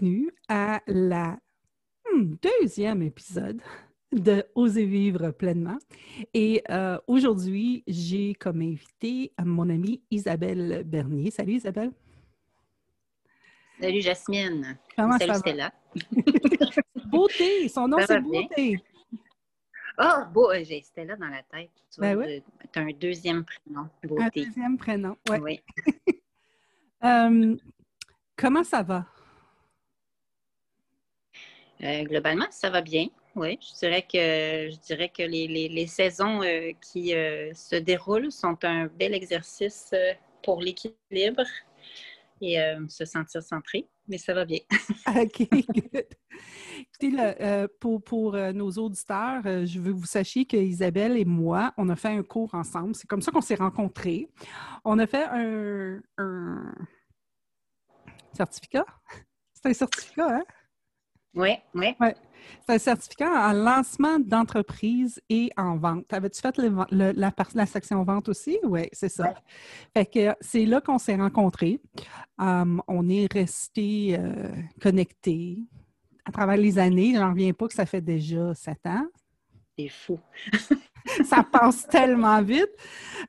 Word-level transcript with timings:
bienvenue 0.00 0.30
à 0.48 0.80
la 0.86 1.38
hmm, 2.10 2.34
deuxième 2.42 3.02
épisode 3.02 3.60
de 4.12 4.44
Oser 4.54 4.86
vivre 4.86 5.30
pleinement. 5.30 5.78
Et 6.32 6.62
euh, 6.70 6.98
aujourd'hui, 7.06 7.84
j'ai 7.86 8.34
comme 8.34 8.62
invité 8.62 9.32
mon 9.44 9.68
amie 9.68 10.02
Isabelle 10.10 10.84
Bernier. 10.84 11.30
Salut 11.30 11.54
Isabelle. 11.54 11.92
Salut 13.80 14.00
Jasmine. 14.00 14.78
Comment 14.96 15.18
Salut 15.18 15.32
ça 15.32 15.38
Stella. 15.38 15.72
beauté, 17.06 17.68
son 17.68 17.88
nom 17.88 17.98
c'est 18.06 18.20
Beauté. 18.20 18.78
Ah, 19.98 20.24
oh, 20.26 20.32
beau, 20.32 20.52
j'ai 20.62 20.80
Stella 20.82 21.16
dans 21.16 21.28
la 21.28 21.42
tête. 21.42 21.70
Tu 21.92 22.00
ben 22.00 22.42
as 22.74 22.80
un 22.80 22.92
deuxième 22.98 23.44
prénom, 23.44 23.88
Beauté. 24.04 24.22
Un 24.22 24.44
deuxième 24.46 24.78
prénom, 24.78 25.16
ouais. 25.28 25.40
oui. 25.40 25.60
Euh, 27.02 27.56
comment 28.36 28.62
ça 28.62 28.82
va? 28.82 29.06
Euh, 31.82 32.04
globalement, 32.04 32.46
ça 32.50 32.70
va 32.70 32.80
bien. 32.80 33.06
Oui, 33.36 33.58
je 33.62 33.78
dirais 33.78 34.02
que 34.02 34.70
je 34.70 34.80
dirais 34.80 35.08
que 35.08 35.22
les, 35.22 35.86
saisons 35.86 36.42
euh, 36.42 36.72
qui 36.82 37.10
se 37.10 37.76
déroulent 37.76 38.32
sont 38.32 38.58
un 38.64 38.86
bel 38.86 39.14
exercice 39.14 39.94
pour 40.42 40.60
l'équilibre 40.60 41.44
et 42.42 42.56
se 42.88 43.04
sentir 43.04 43.42
centré, 43.42 43.86
mais 44.08 44.18
ça 44.18 44.34
va 44.34 44.44
bien. 44.44 44.58
OK, 45.06 45.48
good. 45.48 46.06
Écoutez, 47.00 47.66
pour, 47.78 48.02
pour 48.02 48.32
nos 48.32 48.70
auditeurs, 48.72 49.42
je 49.44 49.78
veux 49.78 49.92
que 49.92 49.98
vous 49.98 50.06
sachiez 50.06 50.44
que 50.44 50.56
Isabelle 50.56 51.16
et 51.16 51.24
moi, 51.24 51.72
on 51.76 51.88
a 51.88 51.96
fait 51.96 52.08
un 52.08 52.22
cours 52.22 52.54
ensemble. 52.54 52.96
C'est 52.96 53.06
comme 53.06 53.22
ça 53.22 53.30
qu'on 53.30 53.42
s'est 53.42 53.54
rencontrés. 53.54 54.28
On 54.84 54.98
a 54.98 55.06
fait 55.06 55.26
un, 55.30 56.00
certificat. 58.32 58.86
C'est 59.52 59.68
un 59.68 59.74
certificat, 59.74 60.36
hein? 60.36 60.44
Oui, 61.34 61.50
oui. 61.74 61.94
Ouais. 62.00 62.14
C'est 62.66 62.74
un 62.74 62.78
certificat 62.78 63.50
en 63.50 63.52
lancement 63.52 64.18
d'entreprise 64.18 65.20
et 65.28 65.50
en 65.56 65.76
vente. 65.76 66.12
Avais-tu 66.12 66.40
fait 66.40 66.56
la, 66.90 67.32
la, 67.54 67.66
section 67.66 68.02
vente 68.02 68.28
aussi? 68.28 68.58
Oui, 68.64 68.88
c'est 68.92 69.08
ça. 69.08 69.34
Fait 69.96 70.06
que 70.06 70.34
c'est 70.40 70.64
là 70.66 70.80
qu'on 70.80 70.98
s'est 70.98 71.16
rencontrés. 71.16 71.80
Hum, 72.38 72.82
on 72.88 73.08
est 73.08 73.32
restés 73.32 74.16
euh, 74.18 74.48
connectés 74.80 75.58
à 76.24 76.32
travers 76.32 76.56
les 76.56 76.78
années. 76.78 77.14
J'en 77.14 77.30
reviens 77.30 77.52
pas 77.52 77.68
que 77.68 77.74
ça 77.74 77.86
fait 77.86 78.00
déjà 78.00 78.54
sept 78.54 78.84
ans. 78.86 79.06
C'est 79.80 79.88
fou. 79.88 80.20
ça 81.24 81.42
passe 81.42 81.86
tellement 81.88 82.42
vite. 82.42 82.70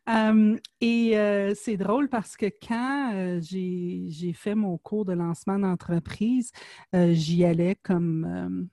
Hum, 0.07 0.59
et 0.79 1.17
euh, 1.17 1.53
c'est 1.55 1.77
drôle 1.77 2.09
parce 2.09 2.35
que 2.35 2.47
quand 2.47 3.13
euh, 3.13 3.39
j'ai 3.41 4.33
fait 4.33 4.55
mon 4.55 4.77
cours 4.77 5.05
de 5.05 5.13
lancement 5.13 5.59
d'entreprise, 5.59 6.51
euh, 6.95 7.13
j'y 7.13 7.45
allais 7.45 7.75
comme 7.83 8.69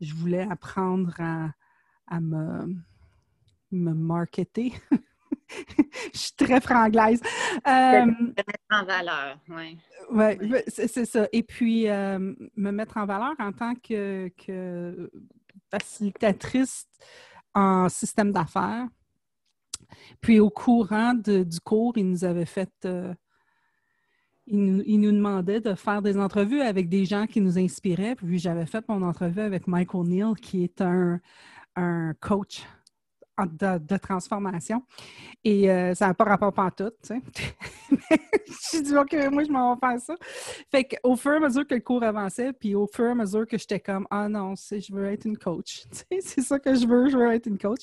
je 0.00 0.14
voulais 0.14 0.46
apprendre 0.50 1.14
à, 1.18 2.20
me, 2.20 2.74
me 3.70 3.92
marketer. 3.92 4.72
je 6.14 6.18
suis 6.18 6.32
très 6.36 6.60
franglaise. 6.60 7.20
Hum, 7.66 8.34
mettre 8.36 8.52
en 8.70 8.84
valeur, 8.84 9.38
oui. 9.48 9.78
Oui, 10.12 10.62
c'est 10.68 11.04
ça. 11.04 11.28
Et 11.32 11.42
puis, 11.42 11.86
me 11.86 12.70
mettre 12.70 12.96
en 12.96 13.06
valeur 13.06 13.34
en 13.38 13.52
tant 13.52 13.74
que, 13.74 14.28
que 14.36 15.10
facilitatrice 15.70 16.86
en 17.54 17.88
système 17.88 18.32
d'affaires. 18.32 18.86
Puis 20.20 20.40
au 20.40 20.50
courant 20.50 21.14
du 21.14 21.60
cours, 21.64 21.96
il 21.96 22.10
nous 22.10 22.24
avait 22.24 22.44
fait, 22.44 22.70
euh, 22.84 23.14
il, 24.46 25.00
nous, 25.00 25.12
demandait 25.12 25.60
de 25.60 25.74
faire 25.74 26.02
des 26.02 26.18
entrevues 26.18 26.60
avec 26.60 26.88
des 26.88 27.04
gens 27.04 27.26
qui 27.26 27.40
nous 27.40 27.58
inspiraient. 27.58 28.14
Puis 28.14 28.38
j'avais 28.38 28.66
fait 28.66 28.86
mon 28.88 29.02
entrevue 29.02 29.40
avec 29.40 29.66
Michael 29.66 30.06
Neal, 30.06 30.34
qui 30.34 30.64
est 30.64 30.80
un, 30.80 31.20
un 31.76 32.14
coach 32.20 32.64
de, 33.46 33.96
transformation. 33.96 34.82
Et 35.44 35.70
euh, 35.70 35.94
ça 35.94 36.08
n'a 36.08 36.14
pas 36.14 36.24
rapport 36.24 36.52
pas 36.52 36.70
tout, 36.70 36.90
tu 37.02 37.14
sais. 37.14 37.20
je 38.72 38.82
dis, 38.82 38.96
OK, 38.96 39.12
moi, 39.30 39.44
je 39.44 39.50
m'en 39.50 39.74
vais 39.74 39.80
faire 39.80 40.00
ça. 40.00 40.14
Fait 40.70 40.84
qu'au 40.84 41.16
fur 41.16 41.32
et 41.32 41.36
à 41.36 41.40
mesure 41.40 41.66
que 41.66 41.74
le 41.74 41.80
cours 41.80 42.02
avançait, 42.02 42.52
puis 42.52 42.74
au 42.74 42.86
fur 42.86 43.06
et 43.06 43.10
à 43.10 43.14
mesure 43.14 43.46
que 43.46 43.58
j'étais 43.58 43.80
comme, 43.80 44.06
ah 44.10 44.28
non, 44.28 44.54
je 44.56 44.94
veux 44.94 45.06
être 45.06 45.24
une 45.24 45.38
coach. 45.38 45.84
c'est 46.20 46.42
ça 46.42 46.58
que 46.58 46.74
je 46.74 46.86
veux, 46.86 47.08
je 47.08 47.16
veux 47.16 47.32
être 47.32 47.46
une 47.46 47.58
coach. 47.58 47.80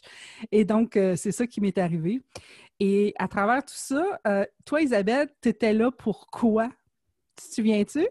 Et 0.52 0.66
donc, 0.66 0.96
euh, 0.98 1.16
c'est 1.16 1.32
ça 1.32 1.48
qui 1.48 1.62
m'est 1.62 1.78
arrivé. 1.78 2.22
Et 2.80 3.14
à 3.18 3.28
travers 3.28 3.64
tout 3.64 3.74
ça, 3.76 4.20
euh, 4.28 4.46
toi, 4.66 4.82
Isabelle, 4.82 5.30
tu 5.42 5.50
étais 5.50 5.74
là 5.74 5.92
pour 5.92 6.28
quoi? 6.28 6.70
Tu 7.36 7.48
te 7.48 7.54
souviens-tu? 7.56 8.08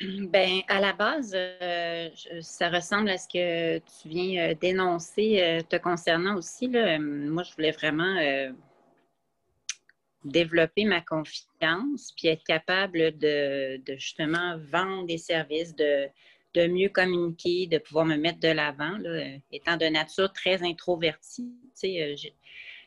Ben, 0.00 0.60
à 0.66 0.80
la 0.80 0.92
base, 0.92 1.32
euh, 1.36 2.10
ça 2.40 2.68
ressemble 2.68 3.10
à 3.10 3.16
ce 3.16 3.28
que 3.28 3.78
tu 3.78 4.08
viens 4.08 4.50
euh, 4.50 4.54
d'énoncer 4.54 5.40
euh, 5.40 5.60
te 5.62 5.76
concernant 5.76 6.36
aussi. 6.36 6.66
Là. 6.66 6.98
Moi, 6.98 7.44
je 7.44 7.54
voulais 7.54 7.70
vraiment 7.70 8.16
développer 10.24 10.84
ma 10.84 11.00
confiance, 11.00 12.12
puis 12.16 12.28
être 12.28 12.42
capable 12.44 13.16
de, 13.18 13.80
justement 13.96 14.58
vendre 14.58 15.06
des 15.06 15.18
services, 15.18 15.76
de, 15.76 16.08
de, 16.54 16.66
mieux 16.66 16.88
communiquer, 16.88 17.66
de 17.66 17.78
pouvoir 17.78 18.06
me 18.06 18.16
mettre 18.16 18.40
de 18.40 18.48
l'avant. 18.48 18.98
Étant 19.52 19.76
de 19.76 19.86
nature 19.86 20.32
très 20.32 20.62
introvertie, 20.64 21.54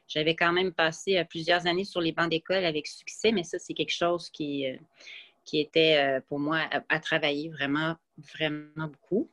j'avais 0.07 0.35
quand 0.35 0.51
même 0.51 0.74
passé 0.74 1.24
plusieurs 1.29 1.68
années 1.68 1.85
sur 1.85 2.01
les 2.01 2.12
bancs 2.12 2.29
d'école 2.29 2.66
avec 2.66 2.88
succès, 2.88 3.31
mais 3.31 3.44
ça, 3.44 3.59
c'est 3.59 3.75
quelque 3.75 3.94
chose 3.94 4.29
qui 4.29 4.66
qui 5.47 5.62
était 5.62 5.97
euh, 5.97 6.19
pour 6.28 6.40
moi 6.40 6.59
à, 6.90 7.00
travailler 7.00 7.50
vraiment, 7.50 7.96
vraiment 8.34 8.88
beaucoup. 8.88 9.31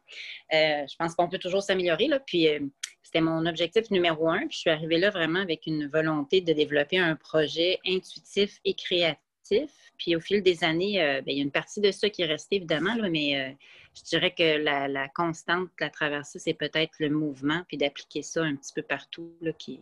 Euh, 0.54 0.86
je 0.88 0.96
pense 0.96 1.14
qu'on 1.14 1.28
peut 1.28 1.38
toujours 1.38 1.62
s'améliorer. 1.62 2.08
Puis 2.24 2.48
euh, 2.48 2.60
c'était 3.02 3.20
mon 3.20 3.44
objectif 3.46 3.90
numéro 3.90 4.28
un. 4.28 4.46
Puis 4.46 4.52
je 4.52 4.58
suis 4.58 4.70
arrivée 4.70 4.98
là 4.98 5.10
vraiment 5.10 5.40
avec 5.40 5.66
une 5.66 5.88
volonté 5.88 6.40
de 6.40 6.52
développer 6.52 6.98
un 6.98 7.16
projet 7.16 7.80
intuitif 7.84 8.60
et 8.64 8.74
créatif. 8.74 9.70
Puis 9.98 10.14
au 10.14 10.20
fil 10.20 10.42
des 10.42 10.62
années, 10.64 10.98
ben, 10.98 11.24
il 11.26 11.36
y 11.36 11.40
a 11.40 11.42
une 11.42 11.50
partie 11.50 11.80
de 11.80 11.90
ça 11.90 12.08
qui 12.08 12.22
est 12.22 12.26
restée 12.26 12.56
évidemment, 12.56 12.96
mais 13.10 13.56
je 13.94 14.02
dirais 14.02 14.32
que 14.32 14.56
la, 14.58 15.08
constante 15.08 15.70
à 15.80 15.90
travers 15.90 16.24
ça, 16.24 16.38
c'est 16.38 16.54
peut-être 16.54 16.94
le 16.98 17.10
mouvement, 17.10 17.62
puis 17.68 17.76
d'appliquer 17.76 18.22
ça 18.22 18.42
un 18.42 18.56
petit 18.56 18.72
peu 18.72 18.82
partout. 18.82 19.36
Là. 19.40 19.52
Il 19.66 19.78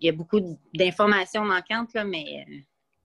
y 0.00 0.08
a 0.08 0.12
beaucoup 0.12 0.58
d'informations 0.72 1.44
manquantes, 1.44 1.92
là, 1.92 2.04
mais 2.04 2.46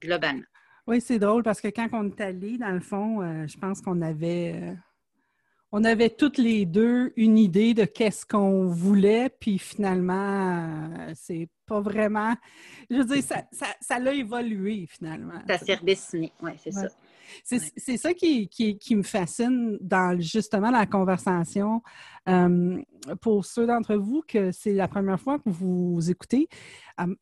globalement. 0.00 0.44
Oui, 0.86 1.00
c'est 1.00 1.18
drôle 1.18 1.42
parce 1.42 1.60
que 1.60 1.68
quand 1.68 1.88
on 1.92 2.08
est 2.08 2.20
allé, 2.20 2.58
dans 2.58 2.72
le 2.72 2.80
fond, 2.80 3.22
euh, 3.22 3.46
je 3.46 3.56
pense 3.56 3.80
qu'on 3.80 4.02
avait, 4.02 4.54
euh, 4.60 4.74
on 5.70 5.84
avait 5.84 6.10
toutes 6.10 6.38
les 6.38 6.66
deux 6.66 7.12
une 7.16 7.38
idée 7.38 7.72
de 7.72 7.84
qu'est-ce 7.84 8.26
qu'on 8.26 8.66
voulait, 8.66 9.30
puis 9.30 9.58
finalement, 9.58 10.98
euh, 10.98 11.12
c'est 11.14 11.48
pas 11.66 11.80
vraiment. 11.80 12.34
Je 12.90 12.96
veux 12.96 13.04
dire, 13.04 13.22
ça, 13.22 13.44
ça, 13.80 13.98
l'a 14.00 14.12
évolué 14.12 14.86
finalement. 14.88 15.40
Ça 15.46 15.58
s'est 15.58 15.74
redessiné, 15.74 16.32
oui, 16.42 16.52
c'est 16.58 16.72
ça. 16.72 16.88
C'est 17.44 17.96
ça 17.96 18.14
qui, 18.14 18.48
me 18.90 19.02
fascine 19.02 19.78
dans 19.80 20.18
justement 20.20 20.70
la 20.70 20.86
conversation. 20.86 21.82
pour 23.20 23.44
ceux 23.44 23.66
d'entre 23.66 23.96
vous 23.96 24.22
que 24.26 24.52
c'est 24.52 24.72
la 24.74 24.88
première 24.88 25.20
fois 25.20 25.38
que 25.38 25.50
vous 25.50 26.10
écoutez, 26.10 26.48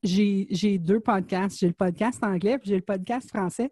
j'ai 0.03 0.79
deux 0.79 1.01
podcasts. 1.01 1.59
J'ai 1.59 1.69
le 1.69 1.73
podcast 1.73 2.23
anglais 2.23 2.59
puis 2.59 2.71
j'ai 2.71 2.77
le 2.77 2.83
podcast 2.83 3.29
français. 3.29 3.71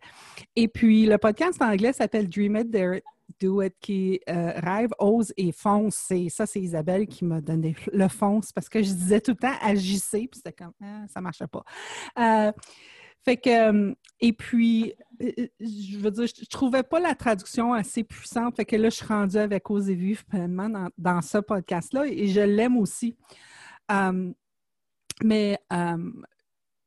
Et 0.56 0.68
puis 0.68 1.06
le 1.06 1.18
podcast 1.18 1.60
anglais 1.62 1.92
s'appelle 1.92 2.28
Dream 2.28 2.56
It, 2.56 2.70
Dare 2.70 3.00
Do 3.40 3.62
It, 3.62 3.74
qui 3.80 4.20
euh, 4.28 4.52
rêve, 4.56 4.90
ose 4.98 5.32
et 5.36 5.52
fonce. 5.52 6.10
Et 6.10 6.28
ça, 6.28 6.46
c'est 6.46 6.60
Isabelle 6.60 7.06
qui 7.06 7.24
m'a 7.24 7.40
donné 7.40 7.76
le 7.92 8.08
fonce 8.08 8.52
parce 8.52 8.68
que 8.68 8.82
je 8.82 8.92
disais 8.92 9.20
tout 9.20 9.32
le 9.32 9.36
temps 9.36 9.54
agissez, 9.62 10.28
puis 10.30 10.40
c'était 10.42 10.52
comme 10.52 10.72
ah, 10.82 11.04
ça 11.08 11.20
marchait 11.20 11.46
pas. 11.46 11.64
Euh, 12.18 12.52
fait 13.24 13.36
que, 13.36 13.94
et 14.20 14.32
puis, 14.32 14.94
je 15.20 15.98
veux 15.98 16.10
dire, 16.10 16.26
je, 16.26 16.46
trouvais 16.46 16.82
pas 16.82 17.00
la 17.00 17.14
traduction 17.14 17.72
assez 17.72 18.04
puissante. 18.04 18.56
Fait 18.56 18.64
que 18.64 18.76
là, 18.76 18.90
je 18.90 18.96
suis 18.96 19.06
rendue 19.06 19.36
avec 19.36 19.70
Osez 19.70 19.94
Vivre 19.94 20.24
pleinement 20.24 20.90
dans, 20.96 21.20
ce 21.20 21.38
podcast-là 21.38 22.06
et 22.06 22.28
je 22.28 22.40
l'aime 22.40 22.76
aussi. 22.76 23.16
Euh, 23.90 24.32
mais 25.22 25.58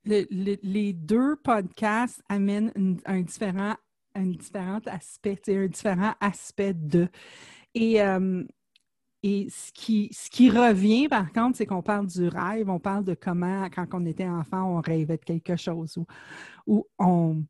les 0.05 0.93
deux 0.93 1.35
podcasts 1.37 2.21
amènent 2.29 2.99
un 3.05 3.21
différent, 3.21 3.75
un 4.15 4.27
différent 4.27 4.79
aspect, 4.85 5.41
un 5.47 5.67
différent 5.67 6.13
aspect 6.19 6.73
de. 6.73 7.07
Et 7.73 8.01
et 9.23 9.49
ce 9.51 9.71
qui, 9.71 10.09
ce 10.11 10.31
qui 10.31 10.49
revient, 10.49 11.07
par 11.07 11.31
contre, 11.31 11.57
c'est 11.57 11.67
qu'on 11.67 11.83
parle 11.83 12.07
du 12.07 12.27
rêve, 12.27 12.69
on 12.69 12.79
parle 12.79 13.03
de 13.03 13.13
comment, 13.13 13.69
quand 13.69 13.85
on 13.93 14.05
était 14.07 14.27
enfant, 14.27 14.77
on 14.77 14.81
rêvait 14.81 15.17
de 15.17 15.23
quelque 15.23 15.55
chose. 15.55 15.99
Ou, 16.65 16.87
on, 16.97 17.43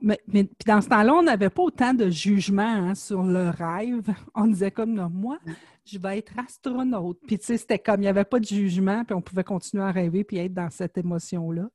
mais, 0.00 0.20
puis 0.26 0.48
dans 0.66 0.80
ce 0.80 0.88
temps-là, 0.88 1.14
on 1.14 1.22
n'avait 1.22 1.50
pas 1.50 1.62
autant 1.62 1.94
de 1.94 2.10
jugement 2.10 2.62
hein, 2.62 2.94
sur 2.94 3.22
le 3.22 3.50
rêve. 3.50 4.08
On 4.34 4.46
disait 4.46 4.70
comme, 4.70 4.94
non, 4.94 5.08
moi, 5.10 5.38
je 5.84 5.98
vais 5.98 6.18
être 6.18 6.32
astronaute. 6.38 7.18
Puis 7.26 7.38
tu 7.38 7.46
sais, 7.46 7.56
c'était 7.56 7.78
comme, 7.78 8.00
il 8.00 8.02
n'y 8.04 8.08
avait 8.08 8.24
pas 8.24 8.40
de 8.40 8.44
jugement, 8.44 9.04
puis 9.04 9.14
on 9.14 9.22
pouvait 9.22 9.44
continuer 9.44 9.84
à 9.84 9.90
rêver 9.90 10.24
puis 10.24 10.38
être 10.38 10.54
dans 10.54 10.70
cette 10.70 10.98
émotion-là. 10.98 11.68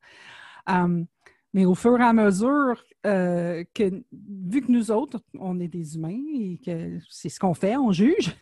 Hum, 0.68 1.06
Mais 1.54 1.66
au 1.66 1.76
fur 1.76 2.00
et 2.00 2.04
à 2.04 2.14
mesure 2.14 2.82
euh, 3.06 3.64
que, 3.74 4.04
vu 4.12 4.62
que 4.62 4.72
nous 4.72 4.92
autres, 4.92 5.20
on 5.40 5.60
est 5.60 5.68
des 5.68 5.96
humains 5.96 6.22
et 6.34 6.60
que 6.66 7.00
c'est 7.10 7.30
ce 7.30 7.40
qu'on 7.40 7.54
fait, 7.54 7.76
on 7.76 7.92
juge, 7.92 8.36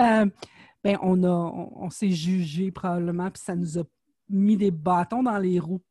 euh, 0.00 0.26
ben 0.84 0.98
on, 1.02 1.22
a, 1.24 1.28
on, 1.28 1.90
s'est 1.90 2.10
jugé 2.10 2.70
probablement, 2.70 3.30
puis 3.30 3.42
ça 3.42 3.54
nous 3.54 3.78
a 3.78 3.82
mis 4.28 4.56
des 4.56 4.70
bâtons 4.70 5.22
dans 5.22 5.38
les 5.38 5.58
roues. 5.58 5.82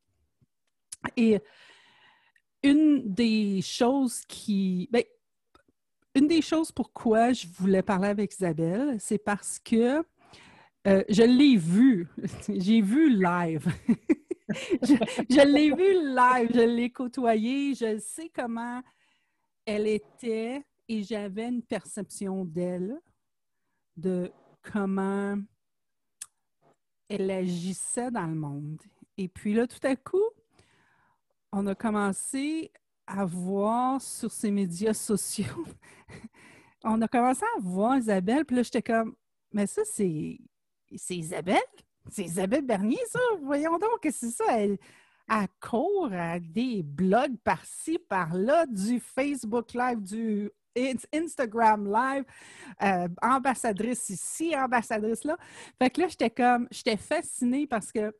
Et 1.17 1.39
une 2.63 3.13
des 3.13 3.61
choses 3.61 4.21
qui. 4.27 4.89
Ben, 4.91 5.03
une 6.13 6.27
des 6.27 6.41
choses 6.41 6.71
pourquoi 6.71 7.31
je 7.31 7.47
voulais 7.47 7.81
parler 7.81 8.09
avec 8.09 8.33
Isabelle, 8.33 8.97
c'est 8.99 9.17
parce 9.17 9.59
que 9.59 10.03
euh, 10.87 11.03
je 11.09 11.23
l'ai 11.23 11.55
vu. 11.55 12.07
J'ai 12.49 12.81
vu 12.81 13.09
live. 13.09 13.67
je, 14.81 15.47
l'ai 15.47 15.69
vu 15.69 16.15
live, 16.15 16.49
je 16.53 16.75
l'ai 16.75 16.89
côtoyée, 16.89 17.73
je 17.73 17.97
sais 17.99 18.29
comment 18.29 18.81
elle 19.65 19.87
était 19.87 20.65
et 20.87 21.03
j'avais 21.03 21.47
une 21.47 21.61
perception 21.61 22.43
d'elle, 22.43 22.99
de 23.95 24.31
comment 24.61 25.37
elle 27.07 27.31
agissait 27.31 28.11
dans 28.11 28.27
le 28.27 28.35
monde. 28.35 28.81
Et 29.17 29.27
puis 29.27 29.53
là, 29.53 29.67
tout 29.67 29.85
à 29.85 29.95
coup, 29.95 30.23
on 31.51 31.67
a 31.67 31.75
commencé 31.75 32.71
à 33.07 33.25
voir 33.25 34.01
sur 34.01 34.31
ses 34.31 34.51
médias 34.51 34.93
sociaux, 34.93 35.65
on 36.83 37.01
a 37.01 37.07
commencé 37.07 37.43
à 37.57 37.59
voir 37.59 37.97
Isabelle, 37.97 38.45
puis 38.45 38.55
là, 38.55 38.63
j'étais 38.63 38.81
comme, 38.81 39.15
mais 39.51 39.67
ça, 39.67 39.81
c'est 39.85 40.39
Isabelle? 41.09 41.57
C'est 42.09 42.23
Isabelle 42.23 42.65
Bernier, 42.65 42.99
ça? 43.09 43.19
Voyons 43.43 43.77
donc, 43.77 44.01
que 44.01 44.11
c'est 44.11 44.31
ça? 44.31 44.45
Elle, 44.57 44.77
court 45.61 46.11
à 46.11 46.39
des 46.39 46.83
blogs 46.83 47.37
par-ci, 47.43 47.99
par-là, 47.99 48.65
du 48.65 48.99
Facebook 48.99 49.73
Live, 49.73 50.01
du 50.01 50.51
Instagram 51.13 51.91
Live, 51.91 52.23
euh, 52.81 53.07
ambassadrice 53.21 54.09
ici, 54.09 54.55
ambassadrice 54.55 55.23
là. 55.23 55.37
Fait 55.77 55.89
que 55.89 56.01
là, 56.01 56.07
j'étais 56.07 56.29
comme, 56.29 56.67
j'étais 56.71 56.97
fascinée 56.97 57.67
parce 57.67 57.91
que 57.91 58.13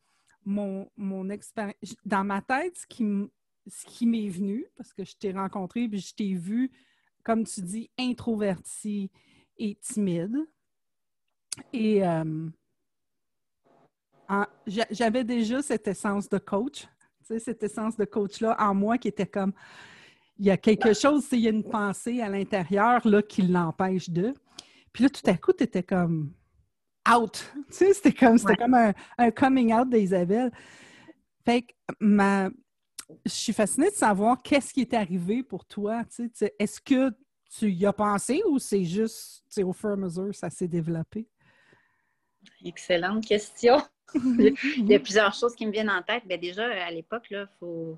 mon, 0.45 0.89
mon 0.97 1.29
expérience, 1.29 1.75
dans 2.05 2.23
ma 2.23 2.41
tête, 2.41 2.77
ce 2.77 2.88
qui, 2.88 3.05
ce 3.67 3.85
qui 3.85 4.05
m'est 4.05 4.29
venu, 4.29 4.65
parce 4.75 4.93
que 4.93 5.03
je 5.03 5.15
t'ai 5.15 5.31
rencontré 5.31 5.88
puis 5.88 5.99
je 5.99 6.13
t'ai 6.15 6.33
vu, 6.33 6.71
comme 7.23 7.45
tu 7.45 7.61
dis, 7.61 7.89
introvertie 7.99 9.11
et 9.57 9.75
timide. 9.75 10.38
Et 11.73 12.05
euh, 12.05 12.49
j'avais 14.67 15.23
déjà 15.23 15.61
cette 15.61 15.88
essence 15.88 16.29
de 16.29 16.38
coach, 16.38 16.88
cette 17.21 17.63
essence 17.63 17.95
de 17.97 18.05
coach-là 18.05 18.55
en 18.59 18.73
moi 18.73 18.97
qui 18.97 19.07
était 19.07 19.27
comme, 19.27 19.53
il 20.38 20.45
y 20.45 20.51
a 20.51 20.57
quelque 20.57 20.93
chose, 20.93 21.27
il 21.33 21.39
y 21.39 21.47
a 21.47 21.51
une 21.51 21.63
pensée 21.63 22.21
à 22.21 22.29
l'intérieur 22.29 23.07
là, 23.07 23.21
qui 23.21 23.43
l'empêche 23.43 24.09
de. 24.09 24.33
Puis 24.91 25.03
là, 25.03 25.09
tout 25.09 25.21
à 25.29 25.35
coup, 25.35 25.53
tu 25.53 25.63
étais 25.63 25.83
comme 25.83 26.33
out. 27.09 27.51
c'était 27.69 28.13
comme, 28.13 28.39
comme 28.39 28.94
un, 29.18 29.31
coming 29.31 29.74
out 29.74 29.89
d'Isabelle. 29.89 30.51
Fait 31.44 31.63
que 31.63 31.74
ma, 32.00 32.50
je 33.25 33.31
suis 33.31 33.53
fascinée 33.53 33.89
de 33.89 33.95
savoir 33.95 34.42
qu'est-ce 34.42 34.74
qui 34.74 34.81
est 34.81 34.94
arrivé 34.94 35.44
pour 35.44 35.65
toi. 35.65 36.03
Est-ce 36.59 36.81
que 36.81 37.12
tu 37.57 37.71
y 37.71 37.86
as 37.86 37.94
pensé 37.94 38.42
ou 38.48 38.59
c'est 38.59 38.86
juste 38.86 39.44
au 39.63 39.74
fur 39.74 39.89
et 39.89 39.94
à 39.94 39.98
mesure 39.98 40.33
ça 40.33 40.50
s'est 40.50 40.68
développé? 40.68 41.27
Excellente 42.63 43.25
question. 43.25 43.81
il 44.15 44.88
y 44.88 44.95
a 44.95 45.00
plusieurs 45.00 45.33
choses 45.33 45.56
qui 45.56 45.65
me 45.65 45.71
viennent 45.71 45.89
en 45.89 46.01
tête. 46.01 46.25
Bien, 46.25 46.38
déjà, 46.38 46.65
à 46.65 46.92
l'époque, 46.92 47.27
il 47.31 47.48
faut, 47.59 47.98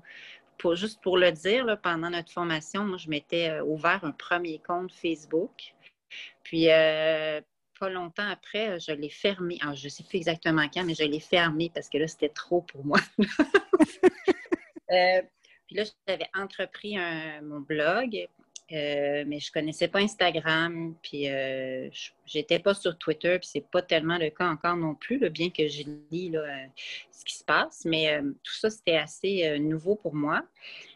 juste 0.74 1.00
pour 1.02 1.18
le 1.18 1.32
dire, 1.32 1.78
pendant 1.82 2.10
notre 2.10 2.32
formation, 2.32 2.84
moi, 2.84 2.98
je 2.98 3.08
m'étais 3.08 3.50
euh, 3.50 3.64
ouvert 3.64 4.04
un 4.04 4.12
premier 4.12 4.60
compte 4.60 4.92
Facebook. 4.92 5.74
Puis, 6.42 6.70
euh, 6.70 7.40
longtemps 7.88 8.28
après, 8.28 8.78
je 8.80 8.92
l'ai 8.92 9.10
fermé. 9.10 9.58
Alors, 9.60 9.74
je 9.74 9.84
ne 9.84 9.90
sais 9.90 10.04
plus 10.04 10.16
exactement 10.16 10.68
quand, 10.72 10.84
mais 10.84 10.94
je 10.94 11.04
l'ai 11.04 11.20
fermé 11.20 11.70
parce 11.74 11.88
que 11.88 11.98
là, 11.98 12.06
c'était 12.06 12.28
trop 12.28 12.62
pour 12.62 12.84
moi. 12.84 12.98
Euh, 14.92 15.22
puis 15.66 15.76
là, 15.76 15.84
j'avais 16.06 16.28
entrepris 16.34 16.96
mon 17.42 17.60
blog 17.60 18.28
euh, 18.72 19.24
mais 19.26 19.40
je 19.40 19.52
connaissais 19.52 19.88
pas 19.88 19.98
Instagram, 19.98 20.94
puis 21.02 21.28
euh, 21.28 21.90
j'étais 22.24 22.58
pas 22.58 22.72
sur 22.72 22.96
Twitter, 22.96 23.38
puis 23.38 23.48
c'est 23.52 23.70
pas 23.70 23.82
tellement 23.82 24.16
le 24.16 24.30
cas 24.30 24.48
encore 24.48 24.76
non 24.76 24.94
plus, 24.94 25.28
bien 25.28 25.50
que 25.50 25.68
je 25.68 25.82
lis 26.10 26.34
euh, 26.34 26.46
ce 27.10 27.24
qui 27.26 27.34
se 27.34 27.44
passe. 27.44 27.84
Mais 27.84 28.20
tout 28.42 28.54
ça, 28.54 28.70
c'était 28.70 28.96
assez 28.96 29.58
nouveau 29.58 29.96
pour 29.96 30.14
moi. 30.14 30.42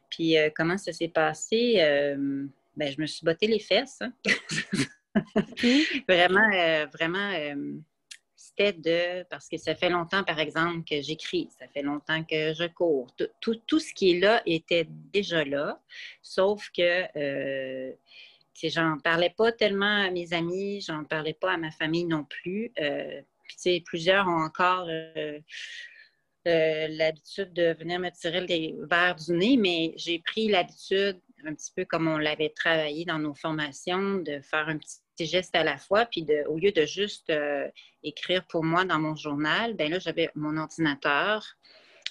Puis 0.08 0.36
comment 0.56 0.78
ça 0.78 0.92
s'est 0.92 1.08
passé? 1.08 1.74
ben, 2.76 2.92
je 2.92 3.00
me 3.00 3.06
suis 3.06 3.24
botté 3.24 3.48
les 3.48 3.58
fesses. 3.58 4.00
Hein. 4.00 4.12
vraiment, 6.08 6.50
vraiment 6.92 7.32
c'était 8.36 8.72
de, 8.72 9.24
parce 9.30 9.48
que 9.48 9.56
ça 9.56 9.74
fait 9.74 9.90
longtemps, 9.90 10.24
par 10.24 10.38
exemple, 10.38 10.84
que 10.88 11.00
j'écris, 11.00 11.48
ça 11.58 11.66
fait 11.68 11.82
longtemps 11.82 12.22
que 12.24 12.54
je 12.54 12.66
cours. 12.68 13.08
Tout, 13.40 13.54
tout, 13.66 13.78
ce 13.80 13.92
qui 13.92 14.12
est 14.12 14.20
là 14.20 14.42
était 14.46 14.86
déjà 14.88 15.44
là, 15.44 15.80
sauf 16.22 16.70
que 16.70 17.06
euh, 17.16 17.92
j'en 18.62 18.98
parlais 18.98 19.34
pas 19.36 19.52
tellement 19.52 20.06
à 20.06 20.10
mes 20.10 20.32
amis, 20.32 20.80
j'en 20.80 21.04
parlais 21.04 21.34
pas 21.34 21.52
à 21.52 21.56
ma 21.56 21.70
famille 21.70 22.04
non 22.04 22.24
plus. 22.24 22.72
Euh, 22.80 23.22
plusieurs 23.84 24.26
ont 24.26 24.42
encore 24.42 24.86
euh, 24.88 25.38
euh, 26.46 26.88
l'habitude 26.88 27.52
de 27.52 27.74
venir 27.78 28.00
me 28.00 28.10
tirer 28.10 28.40
les 28.46 28.74
verres 28.90 29.16
du 29.16 29.32
nez, 29.32 29.56
mais 29.56 29.92
j'ai 29.96 30.18
pris 30.20 30.48
l'habitude, 30.48 31.20
un 31.44 31.54
petit 31.54 31.72
peu 31.74 31.84
comme 31.84 32.08
on 32.08 32.18
l'avait 32.18 32.50
travaillé 32.50 33.04
dans 33.04 33.18
nos 33.18 33.34
formations, 33.34 34.16
de 34.16 34.40
faire 34.40 34.68
un 34.68 34.78
petit 34.78 34.98
gestes 35.26 35.54
à 35.54 35.64
la 35.64 35.78
fois, 35.78 36.06
puis 36.06 36.22
de, 36.22 36.44
au 36.48 36.58
lieu 36.58 36.72
de 36.72 36.84
juste 36.84 37.30
euh, 37.30 37.68
écrire 38.02 38.46
pour 38.46 38.64
moi 38.64 38.84
dans 38.84 38.98
mon 38.98 39.16
journal, 39.16 39.74
ben 39.74 39.90
là, 39.90 39.98
j'avais 39.98 40.30
mon 40.34 40.56
ordinateur 40.56 41.44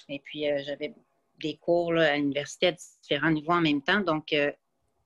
et 0.08 0.20
puis 0.20 0.50
euh, 0.50 0.62
j'avais 0.64 0.94
des 1.38 1.56
cours 1.56 1.92
à 1.92 2.16
l'université 2.16 2.68
à 2.68 2.72
différents 2.72 3.30
niveaux 3.30 3.52
en 3.52 3.60
même 3.60 3.82
temps. 3.82 4.00
Donc, 4.00 4.32
euh, 4.32 4.52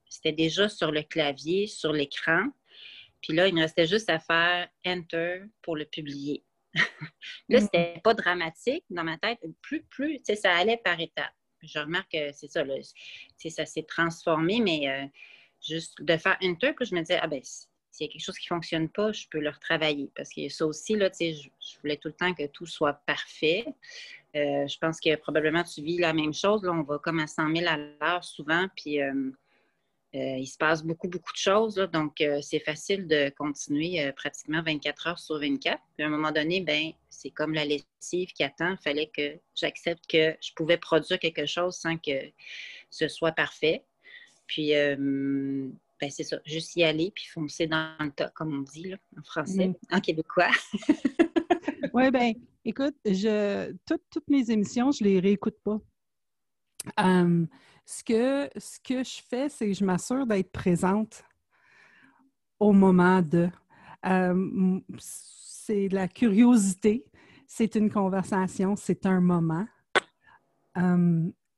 c'était 0.09 0.31
déjà 0.31 0.69
sur 0.69 0.91
le 0.91 1.03
clavier, 1.03 1.67
sur 1.67 1.93
l'écran. 1.93 2.47
Puis 3.21 3.33
là, 3.33 3.47
il 3.47 3.55
me 3.55 3.61
restait 3.61 3.87
juste 3.87 4.09
à 4.09 4.19
faire 4.19 4.67
Enter 4.85 5.43
pour 5.61 5.75
le 5.75 5.85
publier. 5.85 6.43
là, 7.49 7.59
mm. 7.59 7.61
c'était 7.61 8.01
pas 8.03 8.13
dramatique 8.13 8.83
dans 8.89 9.03
ma 9.03 9.17
tête. 9.17 9.39
Plus, 9.61 9.83
plus, 9.83 10.17
tu 10.17 10.25
sais, 10.25 10.35
ça 10.35 10.55
allait 10.55 10.81
par 10.83 10.99
étapes. 10.99 11.33
Je 11.61 11.79
remarque 11.79 12.11
que 12.11 12.33
c'est 12.33 12.49
ça, 12.49 12.63
là, 12.65 12.75
ça 13.37 13.65
s'est 13.65 13.83
transformé, 13.83 14.59
mais 14.59 15.09
juste 15.65 16.01
de 16.01 16.17
faire 16.17 16.37
Enter, 16.43 16.73
puis 16.73 16.85
je 16.85 16.95
me 16.95 16.99
disais, 17.01 17.19
ah 17.21 17.27
ben, 17.27 17.41
s'il 17.93 18.07
y 18.07 18.09
a 18.09 18.11
quelque 18.11 18.25
chose 18.25 18.37
qui 18.39 18.51
ne 18.51 18.55
fonctionne 18.55 18.89
pas, 18.89 19.11
je 19.11 19.27
peux 19.29 19.39
le 19.39 19.51
retravailler. 19.51 20.09
Parce 20.15 20.33
que 20.33 20.49
ça 20.49 20.65
aussi, 20.65 20.95
là, 20.95 21.11
je, 21.19 21.31
je 21.31 21.79
voulais 21.79 21.97
tout 21.97 22.07
le 22.07 22.15
temps 22.15 22.33
que 22.33 22.47
tout 22.47 22.65
soit 22.65 22.93
parfait. 23.05 23.65
Euh, 24.35 24.67
je 24.67 24.77
pense 24.79 24.99
que 24.99 25.15
probablement 25.15 25.63
tu 25.63 25.83
vis 25.83 25.99
la 25.99 26.11
même 26.11 26.33
chose. 26.33 26.65
On 26.65 26.81
va 26.81 26.97
comme 26.97 27.19
à 27.19 27.27
100 27.27 27.55
000 27.55 27.69
à 27.69 27.77
l'heure 27.77 28.23
souvent, 28.23 28.67
puis 28.75 28.99
euh, 28.99 29.13
euh, 30.15 30.37
il 30.39 30.47
se 30.47 30.57
passe 30.57 30.83
beaucoup, 30.83 31.07
beaucoup 31.07 31.31
de 31.31 31.37
choses. 31.37 31.75
donc, 31.93 32.23
c'est 32.41 32.59
facile 32.59 33.07
de 33.07 33.29
continuer 33.29 34.11
pratiquement 34.13 34.63
24 34.63 35.07
heures 35.07 35.19
sur 35.19 35.39
24. 35.39 35.79
Puis 35.95 36.03
à 36.03 36.07
un 36.07 36.09
moment 36.09 36.31
donné, 36.31 36.61
ben, 36.61 36.91
c'est 37.09 37.29
comme 37.29 37.53
la 37.53 37.65
lessive 37.65 38.31
qui 38.33 38.43
attend. 38.43 38.71
Il 38.71 38.83
fallait 38.83 39.11
que 39.15 39.37
j'accepte 39.55 40.05
que 40.07 40.35
je 40.41 40.51
pouvais 40.55 40.77
produire 40.77 41.19
quelque 41.19 41.45
chose 41.45 41.75
sans 41.75 41.97
que 41.97 42.31
ce 42.89 43.07
soit 43.07 43.31
parfait. 43.33 43.83
Puis, 44.45 44.73
ben, 46.03 46.11
c'est 46.11 46.23
ça, 46.25 46.37
juste 46.45 46.75
y 46.75 46.83
aller 46.83 47.11
puis 47.15 47.27
foncer 47.27 47.65
dans 47.65 47.95
le 48.01 48.11
tas, 48.11 48.27
comme 48.31 48.53
on 48.53 48.61
dit 48.61 48.89
là, 48.89 48.97
en 49.17 49.23
français, 49.23 49.69
mm. 49.69 49.75
en 49.89 50.01
québécois. 50.01 50.49
oui, 51.93 52.11
bien, 52.11 52.33
écoute, 52.65 52.95
je, 53.05 53.73
toutes, 53.85 54.27
mes 54.27 54.51
émissions, 54.51 54.91
je 54.91 55.01
les 55.01 55.21
réécoute 55.21 55.55
pas. 55.63 55.79
Ce, 57.85 58.03
que, 58.03 58.49
ce 58.59 58.81
que 58.81 59.01
je 59.01 59.21
fais, 59.29 59.47
c'est 59.47 59.67
que 59.67 59.73
je 59.73 59.85
m'assure 59.85 60.27
d'être 60.27 60.51
présente 60.51 61.23
au 62.59 62.73
moment 62.73 63.21
de. 63.21 63.49
C'est 64.99 65.87
de 65.87 65.95
la 65.95 66.09
curiosité, 66.09 67.05
c'est 67.47 67.75
une 67.75 67.89
conversation, 67.89 68.75
c'est 68.75 69.05
un 69.05 69.21
moment. 69.21 69.65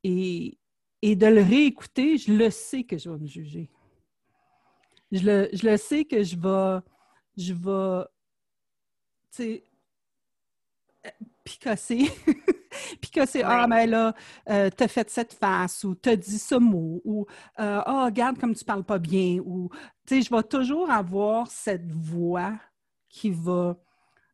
Et, 0.04 0.60
et 1.02 1.16
de 1.16 1.26
le 1.26 1.42
réécouter, 1.42 2.20
je 2.20 2.32
le 2.32 2.52
sais 2.52 2.84
que 2.84 3.00
je 3.00 3.10
vais 3.10 3.18
me 3.18 3.26
juger 3.26 3.72
je 5.16 5.68
le, 5.68 5.78
sais 5.78 6.06
que 6.06 6.24
je 6.24 6.36
vais, 6.36 6.82
je 7.38 7.54
vais, 7.54 8.06
tu 9.32 9.44
sais, 9.44 9.64
picosser. 11.44 12.10
picosser, 13.02 13.42
ah, 13.44 13.68
mais 13.68 13.88
là, 13.88 14.14
euh, 14.50 14.70
t'as 14.76 14.88
fait 14.88 15.10
cette 15.10 15.34
face 15.34 15.84
ou 15.84 15.96
t'as 15.96 16.16
dit 16.16 16.40
ce 16.40 16.56
mot 16.56 17.02
ou 17.06 17.26
euh, 17.60 17.82
ah, 17.86 18.04
oh, 18.04 18.06
regarde 18.06 18.38
comme 18.38 18.56
tu 18.56 18.66
parles 18.66 18.84
pas 18.84 19.00
bien 19.00 19.40
ou, 19.46 19.70
tu 20.06 20.16
sais, 20.16 20.22
je 20.22 20.36
vais 20.36 20.44
toujours 20.44 20.90
avoir 20.90 21.48
cette 21.48 21.92
voix 21.92 22.60
qui 23.08 23.30
va 23.30 23.78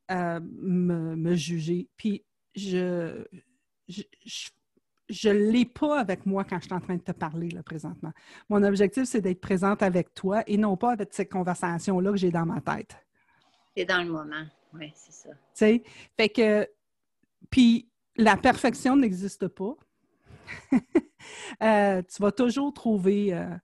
euh, 0.10 0.40
me, 0.42 1.36
juger. 1.36 1.88
Puis 1.98 2.26
je, 2.56 3.24
je, 3.88 4.02
je 4.26 4.50
ne 5.30 5.52
l'ai 5.52 5.66
pas 5.66 6.00
avec 6.00 6.26
moi 6.26 6.44
quand 6.44 6.58
je 6.60 6.66
suis 6.66 6.74
en 6.74 6.80
train 6.80 6.96
de 6.96 7.02
te 7.02 7.12
parler 7.12 7.50
là, 7.50 7.64
présentement. 7.64 8.12
Mon 8.50 8.64
objectif, 8.64 9.04
c'est 9.06 9.22
d'être 9.22 9.42
présente 9.42 9.82
avec 9.84 10.14
toi 10.14 10.44
et 10.48 10.58
non 10.58 10.78
pas 10.78 10.92
avec 10.92 11.14
cette 11.14 11.32
conversation-là 11.32 12.12
que 12.12 12.18
j'ai 12.18 12.32
dans 12.32 12.46
ma 12.46 12.62
tête. 12.62 12.96
C'est 13.76 13.86
dans 13.86 14.04
le 14.04 14.10
moment, 14.10 14.46
oui, 14.74 14.92
c'est 14.96 15.14
ça. 15.14 15.30
Tu 15.30 15.38
sais, 15.54 15.84
fait 16.18 16.30
que, 16.30 16.68
puis 17.50 17.90
la 18.18 18.38
perfection 18.38 18.96
n'existe 18.96 19.48
pas. 19.48 19.76
Euh, 21.62 22.02
tu 22.02 22.22
vas 22.22 22.32
toujours 22.32 22.74
trouver, 22.74 23.32
euh, 23.32 23.56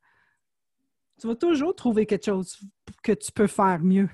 tu 1.19 1.25
vas 1.25 1.35
toujours 1.35 1.75
trouver 1.75 2.05
quelque 2.05 2.25
chose 2.25 2.59
que 3.01 3.13
tu 3.13 3.31
peux 3.31 3.47
faire 3.47 3.79
mieux. 3.79 4.07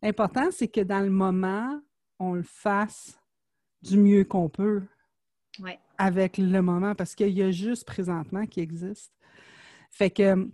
L'important, 0.00 0.50
c'est 0.52 0.68
que 0.68 0.80
dans 0.80 1.00
le 1.00 1.10
moment, 1.10 1.80
on 2.20 2.34
le 2.34 2.44
fasse 2.44 3.18
du 3.82 3.98
mieux 3.98 4.24
qu'on 4.24 4.48
peut 4.48 4.82
avec 5.98 6.38
le 6.38 6.62
moment, 6.62 6.94
parce 6.94 7.14
qu'il 7.14 7.30
y 7.30 7.42
a 7.42 7.50
juste 7.50 7.86
présentement 7.86 8.46
qui 8.46 8.60
existe. 8.60 9.12
Fait 9.90 10.10
que 10.10 10.48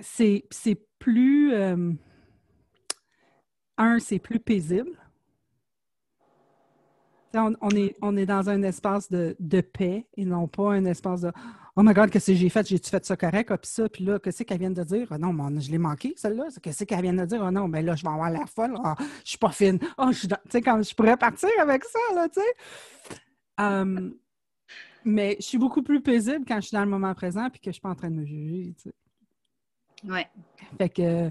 c'est 0.00 0.46
plus... 0.98 1.52
Euh, 1.52 1.92
un, 3.78 3.98
c'est 3.98 4.18
plus 4.18 4.40
paisible. 4.40 4.98
On, 7.34 7.70
est, 7.70 7.94
on 8.00 8.16
est 8.16 8.24
dans 8.24 8.48
un 8.48 8.62
espace 8.62 9.10
de, 9.10 9.60
paix 9.60 10.06
et 10.16 10.24
non 10.24 10.48
pas 10.48 10.72
un 10.72 10.86
espace 10.86 11.20
de 11.20 11.32
Oh 11.78 11.82
my 11.82 11.92
God, 11.92 12.08
qu'est-ce 12.08 12.32
que 12.32 12.38
j'ai 12.38 12.48
fait? 12.48 12.66
J'ai-tu 12.66 12.88
fait 12.88 13.04
ça 13.04 13.18
correct? 13.18 13.50
Ah, 13.50 13.58
puis 13.58 13.70
ça, 13.70 13.86
puis 13.86 14.02
là, 14.02 14.18
qu'est-ce 14.18 14.44
qu'elle 14.44 14.58
vient 14.58 14.70
de 14.70 14.82
dire? 14.82 15.08
Ah, 15.10 15.18
non, 15.18 15.34
mais 15.34 15.60
je 15.60 15.70
l'ai 15.70 15.76
manqué, 15.76 16.14
celle-là. 16.16 16.46
Qu'est-ce 16.62 16.84
qu'elle 16.84 17.02
vient 17.02 17.12
de 17.12 17.26
dire? 17.26 17.44
Ah 17.44 17.50
non, 17.50 17.68
ben 17.68 17.84
là, 17.84 17.94
je 17.94 18.02
vais 18.02 18.08
avoir 18.08 18.30
la 18.30 18.46
folle. 18.46 18.78
Ah, 18.82 18.94
je 19.22 19.30
suis 19.30 19.38
pas 19.38 19.50
fine. 19.50 19.78
Ah, 19.98 20.08
je 20.10 20.20
suis 20.20 20.28
Tu 20.28 20.58
je 20.58 20.94
pourrais 20.94 21.18
partir 21.18 21.50
avec 21.60 21.84
ça, 21.84 21.98
là, 22.14 22.28
tu 22.30 22.40
sais. 22.40 23.16
Hum, 23.58 24.14
mais 25.04 25.36
je 25.38 25.46
suis 25.46 25.58
beaucoup 25.58 25.82
plus 25.82 26.02
paisible 26.02 26.44
quand 26.46 26.56
je 26.56 26.68
suis 26.68 26.74
dans 26.74 26.84
le 26.84 26.90
moment 26.90 27.14
présent 27.14 27.48
puis 27.48 27.60
que 27.60 27.70
je 27.70 27.74
suis 27.74 27.80
pas 27.80 27.90
en 27.90 27.94
train 27.94 28.10
de 28.10 28.16
me 28.16 28.26
juger, 28.26 28.74
tu 28.76 28.90
sais. 28.90 28.94
Ouais. 30.04 30.26
Fait 30.78 30.88
que, 30.88 31.30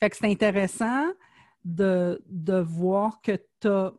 fait 0.00 0.10
que 0.10 0.16
c'est 0.16 0.30
intéressant 0.30 1.06
de, 1.64 2.22
de 2.28 2.58
voir 2.58 3.20
que 3.20 3.36
tu 3.60 3.68
as 3.68 3.92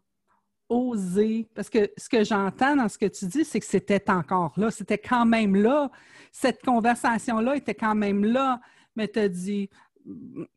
osé, 0.69 1.47
parce 1.53 1.69
que 1.69 1.91
ce 1.97 2.09
que 2.09 2.23
j'entends 2.23 2.75
dans 2.75 2.89
ce 2.89 2.97
que 2.97 3.05
tu 3.05 3.25
dis, 3.25 3.45
c'est 3.45 3.59
que 3.59 3.65
c'était 3.65 4.09
encore 4.09 4.53
là, 4.57 4.71
c'était 4.71 4.97
quand 4.97 5.25
même 5.25 5.55
là, 5.55 5.91
cette 6.31 6.61
conversation-là 6.61 7.55
était 7.55 7.75
quand 7.75 7.95
même 7.95 8.25
là, 8.25 8.59
mais 8.95 9.07
tu 9.07 9.19
as 9.19 9.29
dit, 9.29 9.69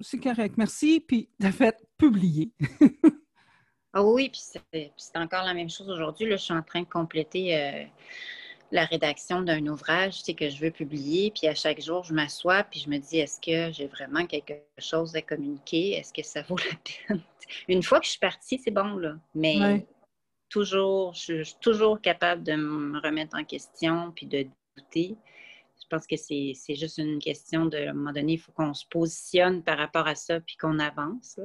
c'est 0.01 0.19
correct, 0.19 0.57
merci, 0.57 1.01
puis 1.01 1.29
tu 1.41 1.47
as 1.47 1.53
fait 1.53 1.77
publier. 1.97 2.53
ah 3.93 4.03
oui, 4.03 4.29
puis 4.29 4.41
c'est 4.97 5.17
encore 5.17 5.45
la 5.45 5.55
même 5.55 5.71
chose 5.71 5.91
aujourd'hui. 5.91 6.31
je 6.31 6.37
suis 6.37 6.53
en 6.53 6.63
train 6.63 6.83
de 6.83 6.89
compléter 6.89 7.57
euh, 7.57 7.85
la 8.71 8.85
rédaction 8.85 9.43
d'un 9.43 9.67
ouvrage 9.67 10.23
que 10.23 10.49
je 10.49 10.61
veux 10.61 10.71
publier, 10.71 11.33
puis 11.33 11.49
à 11.49 11.55
chaque 11.55 11.81
jour, 11.81 12.05
je 12.05 12.15
m'assois, 12.15 12.63
puis 12.63 12.81
je 12.81 12.89
me 12.89 12.99
dis, 12.99 13.19
est-ce 13.19 13.41
que 13.41 13.73
j'ai 13.73 13.89
vraiment 13.89 14.27
quelque 14.27 14.55
chose 14.79 15.17
à 15.17 15.23
communiquer? 15.23 15.95
Est-ce 15.95 16.13
que 16.13 16.23
ça 16.23 16.43
vaut 16.43 16.57
la 16.57 16.77
peine? 17.09 17.23
Une 17.69 17.83
fois 17.83 17.99
que 17.99 18.07
je 18.07 18.13
suis 18.13 18.21
partie, 18.21 18.59
c'est 18.59 18.71
bon, 18.71 18.97
là. 18.97 19.17
Mais 19.35 19.85
toujours, 20.49 21.15
je, 21.15 21.43
suis 21.43 21.57
toujours 21.61 22.01
capable 22.01 22.45
de 22.45 22.55
me 22.55 23.01
remettre 23.01 23.37
en 23.37 23.45
question, 23.45 24.13
puis 24.13 24.27
de 24.27 24.47
douter. 24.77 25.17
Je 25.83 25.87
pense 25.89 26.07
que 26.07 26.17
c'est 26.17 26.55
juste 26.77 26.99
une 26.99 27.19
question 27.19 27.67
de, 27.67 27.77
à 27.77 27.91
un 27.91 27.93
moment 27.93 28.13
donné, 28.13 28.35
il 28.35 28.39
faut 28.39 28.53
qu'on 28.53 28.75
se 28.75 28.87
positionne 28.87 29.65
par 29.65 29.79
rapport 29.79 30.07
à 30.07 30.15
ça, 30.15 30.39
puis 30.41 30.57
qu'on 30.57 30.79
avance. 30.79 31.41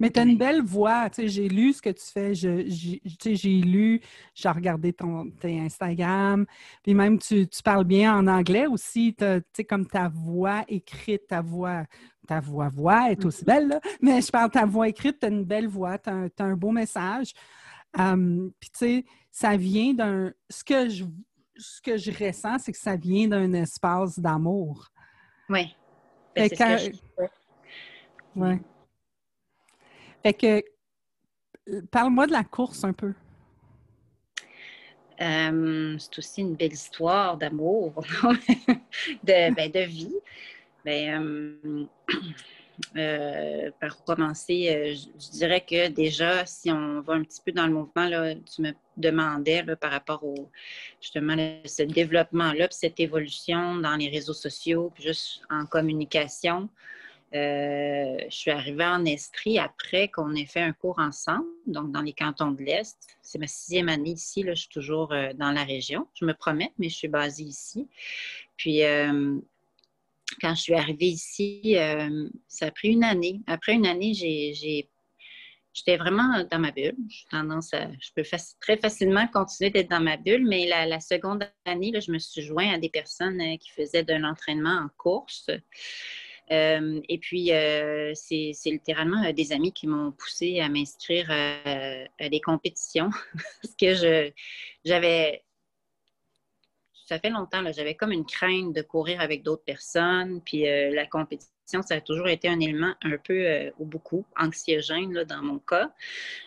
Mais 0.00 0.10
tu 0.10 0.20
as 0.20 0.22
une 0.22 0.36
belle 0.36 0.62
voix. 0.62 1.10
Tu 1.10 1.22
sais, 1.22 1.28
j'ai 1.28 1.48
lu 1.48 1.72
ce 1.72 1.82
que 1.82 1.90
tu 1.90 2.04
fais. 2.04 2.34
j'ai 2.34 3.60
lu, 3.60 4.00
j'ai 4.34 4.48
regardé 4.48 4.92
ton, 4.92 5.30
tes 5.30 5.58
Instagram. 5.58 6.46
Puis 6.82 6.94
même, 6.94 7.18
tu, 7.18 7.48
parles 7.64 7.84
bien 7.84 8.16
en 8.16 8.26
anglais 8.26 8.66
aussi. 8.66 9.14
Tu 9.18 9.24
sais, 9.52 9.64
comme 9.64 9.86
ta 9.86 10.08
voix 10.08 10.64
écrite, 10.68 11.26
ta 11.26 11.40
voix, 11.40 11.84
ta 12.26 12.40
voix, 12.40 12.68
voix 12.68 13.10
est 13.10 13.24
aussi 13.24 13.44
belle, 13.44 13.68
là. 13.68 13.80
Mais 14.00 14.20
je 14.20 14.30
parle 14.30 14.50
ta 14.50 14.66
voix 14.66 14.88
écrite, 14.88 15.18
tu 15.18 15.26
as 15.26 15.30
une 15.30 15.44
belle 15.44 15.68
voix, 15.68 15.98
tu 15.98 16.10
as, 16.10 16.44
un 16.44 16.56
beau 16.56 16.70
message. 16.70 17.32
Hum, 17.98 18.52
puis, 18.60 18.70
tu 18.70 18.78
sais, 18.78 19.04
ça 19.32 19.56
vient 19.56 19.94
d'un. 19.94 20.32
Ce 20.48 20.62
que 20.62 20.88
je, 20.88 21.04
ce 21.56 21.80
que 21.80 21.96
je 21.96 22.12
ressens, 22.12 22.58
c'est 22.60 22.72
que 22.72 22.78
ça 22.78 22.96
vient 22.96 23.26
d'un 23.26 23.52
espace 23.54 24.18
d'amour. 24.18 24.88
Oui. 25.48 25.74
Ben, 26.36 26.48
c'est 26.48 26.92
ouais. 28.36 28.60
Fait 30.22 30.34
que, 30.34 30.62
parle-moi 31.90 32.26
de 32.26 32.32
la 32.32 32.44
course 32.44 32.84
un 32.84 32.92
peu. 32.92 33.14
Euh, 35.20 35.96
c'est 35.98 36.18
aussi 36.18 36.40
une 36.42 36.54
belle 36.54 36.72
histoire 36.72 37.36
d'amour, 37.36 37.92
de, 39.24 39.54
ben, 39.54 39.70
de, 39.70 39.80
vie. 39.80 40.14
Ben, 40.84 41.58
euh, 41.64 41.84
euh, 42.96 43.70
par 43.80 44.04
commencer, 44.04 44.94
je, 44.94 45.30
dirais 45.30 45.64
que 45.68 45.88
déjà, 45.88 46.46
si 46.46 46.70
on 46.70 47.00
va 47.00 47.14
un 47.14 47.24
petit 47.24 47.40
peu 47.44 47.50
dans 47.50 47.66
le 47.66 47.72
mouvement, 47.72 48.08
là, 48.08 48.34
tu 48.36 48.62
me 48.62 48.72
demandais 48.96 49.64
par 49.80 49.90
rapport 49.90 50.22
au 50.22 50.48
justement 51.00 51.34
ce 51.64 51.82
développement-là, 51.82 52.68
cette 52.70 53.00
évolution 53.00 53.76
dans 53.76 53.96
les 53.96 54.08
réseaux 54.08 54.34
sociaux, 54.34 54.92
puis 54.94 55.02
juste 55.02 55.42
en 55.50 55.66
communication. 55.66 56.68
Euh, 57.34 58.16
je 58.30 58.34
suis 58.34 58.50
arrivée 58.50 58.86
en 58.86 59.04
Estrie 59.04 59.58
après 59.58 60.08
qu'on 60.08 60.34
ait 60.34 60.46
fait 60.46 60.62
un 60.62 60.72
cours 60.72 60.98
ensemble, 60.98 61.46
donc 61.66 61.92
dans 61.92 62.00
les 62.00 62.14
cantons 62.14 62.52
de 62.52 62.62
l'Est. 62.62 62.96
C'est 63.22 63.38
ma 63.38 63.46
sixième 63.46 63.90
année 63.90 64.12
ici, 64.12 64.44
je 64.46 64.54
suis 64.54 64.70
toujours 64.70 65.12
euh, 65.12 65.32
dans 65.34 65.52
la 65.52 65.64
région. 65.64 66.06
Je 66.14 66.24
me 66.24 66.32
promets, 66.32 66.72
mais 66.78 66.88
je 66.88 66.96
suis 66.96 67.08
basée 67.08 67.44
ici. 67.44 67.86
Puis, 68.56 68.82
euh, 68.82 69.38
quand 70.40 70.54
je 70.54 70.60
suis 70.60 70.74
arrivée 70.74 71.06
ici, 71.06 71.76
ça 72.46 72.66
a 72.66 72.70
pris 72.70 72.88
une 72.90 73.02
année. 73.02 73.40
Après 73.46 73.72
une 73.72 73.86
année, 73.86 74.12
j'étais 74.14 75.96
vraiment 75.96 76.44
dans 76.50 76.58
ma 76.58 76.70
bulle. 76.70 76.94
Je, 77.08 77.24
tendance 77.30 77.70
je 77.72 78.10
peux 78.14 78.22
très 78.60 78.76
facilement 78.76 79.26
continuer 79.28 79.70
d'être 79.70 79.90
dans 79.90 80.02
ma 80.02 80.18
bulle, 80.18 80.46
mais 80.46 80.66
la, 80.66 81.00
seconde 81.00 81.50
année, 81.64 81.92
je 81.98 82.12
me 82.12 82.18
suis 82.18 82.42
joint 82.42 82.74
à 82.74 82.78
des 82.78 82.90
personnes 82.90 83.40
qui 83.58 83.70
faisaient 83.70 84.04
de 84.04 84.14
l'entraînement 84.14 84.82
en 84.84 84.88
course. 84.98 85.48
Euh, 86.50 87.00
et 87.08 87.18
puis, 87.18 87.52
euh, 87.52 88.12
c'est 88.14 88.54
littéralement 88.66 89.22
euh, 89.24 89.32
des 89.32 89.52
amis 89.52 89.72
qui 89.72 89.86
m'ont 89.86 90.12
poussé 90.12 90.60
à 90.60 90.68
m'inscrire 90.68 91.30
à, 91.30 92.28
des 92.28 92.40
compétitions 92.40 93.10
parce 93.62 93.74
que 93.74 94.32
j'avais. 94.84 95.44
Ça 97.06 97.18
fait 97.18 97.30
longtemps, 97.30 97.64
j'avais 97.72 97.94
comme 97.94 98.12
une 98.12 98.26
crainte 98.26 98.74
de 98.74 98.82
courir 98.82 99.22
avec 99.22 99.42
d'autres 99.42 99.64
personnes. 99.64 100.42
Puis 100.44 100.64
la 100.64 101.06
compétition, 101.06 101.80
ça 101.80 101.94
a 101.94 102.00
toujours 102.02 102.28
été 102.28 102.48
un 102.48 102.60
élément 102.60 102.92
un 103.00 103.16
peu 103.16 103.72
ou 103.78 103.86
beaucoup 103.86 104.26
anxiogène 104.36 105.24
dans 105.24 105.42
mon 105.42 105.58
cas. 105.58 105.90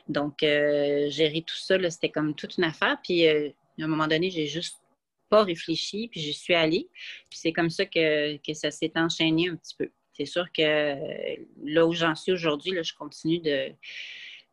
Donc, 0.08 0.42
gérer 0.42 1.44
tout 1.48 1.58
ça, 1.58 1.78
c'était 1.90 2.12
comme 2.12 2.36
toute 2.36 2.58
une 2.60 2.64
affaire. 2.66 3.00
Puis, 3.04 3.28
à 3.28 3.50
un 3.80 3.88
moment 3.88 4.06
donné, 4.06 4.30
j'ai 4.30 4.46
juste 4.46 4.81
pas 5.32 5.44
réfléchi, 5.44 6.10
puis 6.10 6.20
j'y 6.20 6.34
suis 6.34 6.54
allée. 6.54 6.90
Puis 7.30 7.40
c'est 7.40 7.54
comme 7.54 7.70
ça 7.70 7.86
que, 7.86 8.38
ça 8.54 8.70
s'est 8.70 8.92
enchaîné 8.96 9.50
un 9.50 9.56
petit 9.56 9.76
peu. 9.76 9.90
C'est 10.14 10.26
sûr 10.26 10.46
que 10.52 10.62
euh, 10.62 11.36
là 11.64 11.88
où 11.88 11.94
j'en 11.94 12.16
suis 12.16 12.34
aujourd'hui, 12.34 12.74
je 12.84 12.94
continue 12.94 13.40
de, 13.40 13.72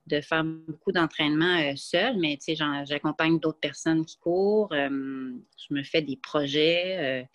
de 0.06 0.20
faire 0.20 0.44
beaucoup 0.44 0.92
d'entraînement 0.92 1.58
euh, 1.58 1.72
seul, 1.74 2.16
mais 2.16 2.38
j'accompagne 2.84 3.40
d'autres 3.40 3.58
personnes 3.58 4.06
qui 4.06 4.18
courent. 4.18 4.72
Euh, 4.72 4.88
je 4.88 5.74
me 5.74 5.82
fais 5.82 6.00
des 6.00 6.16
projets, 6.16 7.28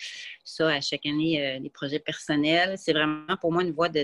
ça 0.45 0.69
à 0.69 0.79
chaque 0.79 1.05
année, 1.05 1.59
des 1.59 1.69
projets 1.69 1.99
personnels. 1.99 2.77
C'est 2.77 2.93
vraiment 2.93 3.35
pour 3.41 3.51
moi 3.51 3.63
une 3.63 3.73
voie 3.73 3.89
de, 3.89 4.03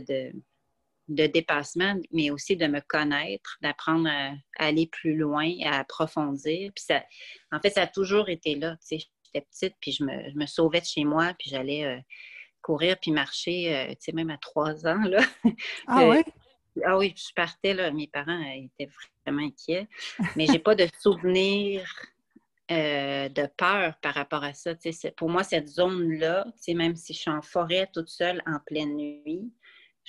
de, 1.07 1.27
dépassement, 1.27 1.95
mais 2.11 2.29
aussi 2.29 2.57
de 2.57 2.67
me 2.67 2.81
connaître, 2.81 3.57
d'apprendre 3.61 4.09
à, 4.09 4.33
aller 4.57 4.85
plus 4.85 5.15
loin, 5.15 5.49
à 5.63 5.79
approfondir. 5.79 6.73
Puis 6.75 6.83
ça, 6.83 7.05
en 7.53 7.59
fait, 7.61 7.69
ça 7.69 7.83
a 7.83 7.87
toujours 7.87 8.27
été 8.27 8.55
là 8.55 8.75
j'étais 9.33 9.45
petite, 9.49 9.75
puis 9.79 9.91
je 9.91 10.03
me, 10.03 10.29
je 10.29 10.35
me, 10.35 10.45
sauvais 10.45 10.81
de 10.81 10.85
chez 10.85 11.03
moi, 11.03 11.33
puis 11.37 11.49
j'allais 11.49 11.85
euh, 11.85 11.99
courir 12.61 12.97
puis 12.99 13.11
marcher, 13.11 13.75
euh, 13.75 13.89
tu 13.89 13.97
sais, 13.99 14.11
même 14.11 14.29
à 14.29 14.37
trois 14.37 14.85
ans, 14.87 15.01
là. 15.03 15.21
Ah 15.87 16.07
oui? 16.07 16.23
Ah 16.85 16.97
oui, 16.97 17.13
je 17.17 17.33
partais, 17.33 17.73
là, 17.73 17.91
mes 17.91 18.07
parents 18.07 18.41
euh, 18.41 18.65
étaient 18.65 18.91
vraiment 19.25 19.45
inquiets, 19.45 19.87
mais 20.35 20.45
j'ai 20.45 20.59
pas 20.59 20.75
de 20.75 20.87
souvenir 20.99 21.83
de 22.69 23.47
peur 23.57 23.95
par 23.99 24.13
rapport 24.13 24.43
à 24.43 24.53
ça. 24.53 24.73
Pour 25.17 25.27
moi, 25.27 25.43
cette 25.43 25.67
zone-là, 25.67 26.45
même 26.67 26.95
si 26.95 27.13
je 27.13 27.19
suis 27.19 27.31
en 27.31 27.41
forêt 27.41 27.89
toute 27.91 28.09
seule 28.09 28.43
en 28.45 28.59
pleine 28.59 28.95
nuit, 28.95 29.51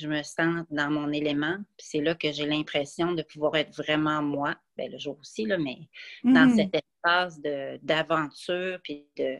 je 0.01 0.09
me 0.09 0.23
sens 0.23 0.65
dans 0.71 0.91
mon 0.91 1.13
élément. 1.13 1.57
C'est 1.79 2.01
là 2.01 2.15
que 2.15 2.33
j'ai 2.33 2.47
l'impression 2.47 3.13
de 3.13 3.23
pouvoir 3.23 3.57
être 3.57 3.75
vraiment 3.77 4.23
moi. 4.23 4.57
Bien, 4.77 4.89
le 4.89 4.99
jour 4.99 5.19
aussi, 5.21 5.47
là, 5.47 5.59
mais 5.59 5.89
dans 6.25 6.49
mmh. 6.49 6.57
cet 6.57 6.75
espace 6.75 7.41
d'aventure 7.83 8.79
puis 8.83 9.07
de, 9.17 9.39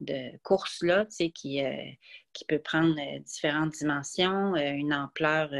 de 0.00 0.36
course-là, 0.38 1.06
tu 1.06 1.16
sais, 1.16 1.30
qui, 1.30 1.64
euh, 1.64 1.90
qui 2.32 2.44
peut 2.44 2.60
prendre 2.60 2.96
euh, 2.98 3.18
différentes 3.20 3.72
dimensions, 3.72 4.54
euh, 4.54 4.72
une 4.72 4.94
ampleur 4.94 5.50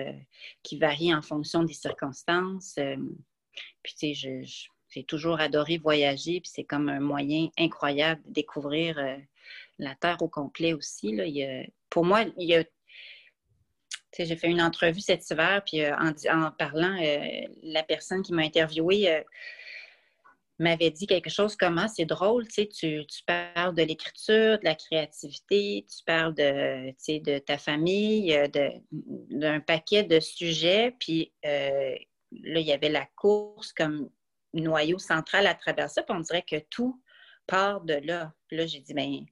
qui 0.63 0.79
varie 0.79 1.15
en 1.15 1.23
fonction 1.23 1.63
des 1.63 1.75
circonstances. 1.75 2.79
puis, 3.83 3.95
tu 3.95 4.15
sais, 4.15 4.45
je, 4.45 4.69
j'ai 4.91 5.05
toujours 5.05 5.41
adoré 5.41 5.79
voyager, 5.79 6.41
puis 6.41 6.51
c'est 6.53 6.65
comme 6.65 6.89
un 6.89 7.01
moyen 7.01 7.49
incroyable 7.59 8.23
de 8.27 8.33
découvrir 8.33 8.99
euh, 8.99 9.17
la 9.79 9.95
Terre 9.95 10.21
au 10.23 10.29
complet 10.29 10.73
aussi. 10.73 11.15
Là. 11.15 11.25
pour 11.91 12.05
moi, 12.05 12.25
il 12.37 12.49
y 12.49 12.55
a 12.55 12.65
j'ai 14.17 14.37
fait 14.37 14.49
une 14.49 14.63
entrevue 14.63 15.01
cet 15.01 15.29
hiver, 15.31 15.63
puis 15.65 15.83
euh, 15.83 15.95
en, 15.97 16.51
parlant, 16.53 16.97
la 17.63 17.83
personne 17.83 18.23
qui 18.23 18.33
m'a 18.33 18.43
interviewée 18.43 19.25
m'avait 20.59 20.91
dit 20.91 21.07
quelque 21.07 21.31
chose 21.31 21.57
comme 21.57 21.79
ah, 21.79 21.89
c'est 21.89 22.05
drôle, 22.05 22.47
tu, 22.49 22.69
tu 23.07 23.25
parles 23.27 23.75
de 23.75 23.83
l'écriture, 23.83 24.59
de 24.59 24.65
la 24.65 24.75
créativité, 24.75 25.87
tu 25.89 26.05
parles 26.05 26.35
de, 26.35 27.39
ta 27.39 27.59
famille, 27.59 28.35
euh, 28.35 28.49
d'un 28.91 29.61
paquet 29.61 30.03
de 30.03 30.21
sujets, 30.21 30.95
puis 30.99 31.33
euh, 31.47 31.95
là, 32.33 32.61
il 32.61 32.67
y 32.67 32.73
avait 32.73 32.89
la 32.89 33.07
course 33.17 33.73
comme 33.73 34.11
noyau 34.53 34.99
central 34.99 35.47
à 35.47 35.55
travers 35.55 35.91
ça, 35.91 36.03
puis 36.03 36.17
on 36.17 36.21
dirait 36.21 36.45
que 36.49 36.59
tout 36.71 37.01
part 37.47 37.83
de 37.83 37.95
là. 37.95 38.33
Là, 38.51 38.67
j'ai 38.67 38.81
dit, 38.81 38.95
bien, 38.95 39.25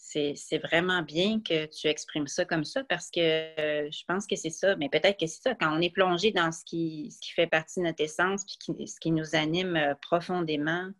c'est 0.00 0.58
vraiment 0.58 1.02
bien 1.02 1.40
que 1.40 1.66
tu 1.66 1.86
exprimes 1.86 2.26
ça 2.26 2.44
comme 2.44 2.64
ça 2.64 2.82
parce 2.84 3.10
que 3.10 3.20
euh, 3.20 3.90
je 3.90 4.02
pense 4.08 4.26
que 4.26 4.34
c'est 4.34 4.50
ça. 4.50 4.74
Mais 4.76 4.88
peut-être 4.88 5.18
que 5.20 5.26
c'est 5.26 5.42
ça. 5.42 5.54
Quand 5.54 5.76
on 5.76 5.80
est 5.80 5.90
plongé 5.90 6.32
dans 6.32 6.50
ce 6.52 6.64
qui, 6.64 7.14
fait 7.34 7.46
partie 7.46 7.80
de 7.80 7.84
notre 7.84 8.02
essence 8.02 8.44
puis 8.44 8.88
ce 8.88 8.98
qui 8.98 9.12
nous 9.12 9.36
anime 9.36 9.76
euh, 9.76 9.94
profondément, 10.00 10.90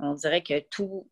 on 0.00 0.14
dirait 0.14 0.42
que 0.42 0.58
tout 0.70 1.08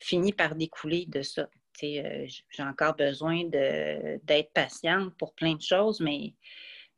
finit 0.00 0.32
par 0.32 0.54
découler 0.54 1.06
de 1.06 1.22
ça. 1.22 1.48
Euh, 1.82 2.26
j'ai 2.26 2.62
encore 2.62 2.94
besoin 2.94 3.44
d'être 3.44 4.52
patiente 4.52 5.16
pour 5.18 5.34
plein 5.34 5.54
de 5.54 5.62
choses, 5.62 6.00
mais 6.00 6.34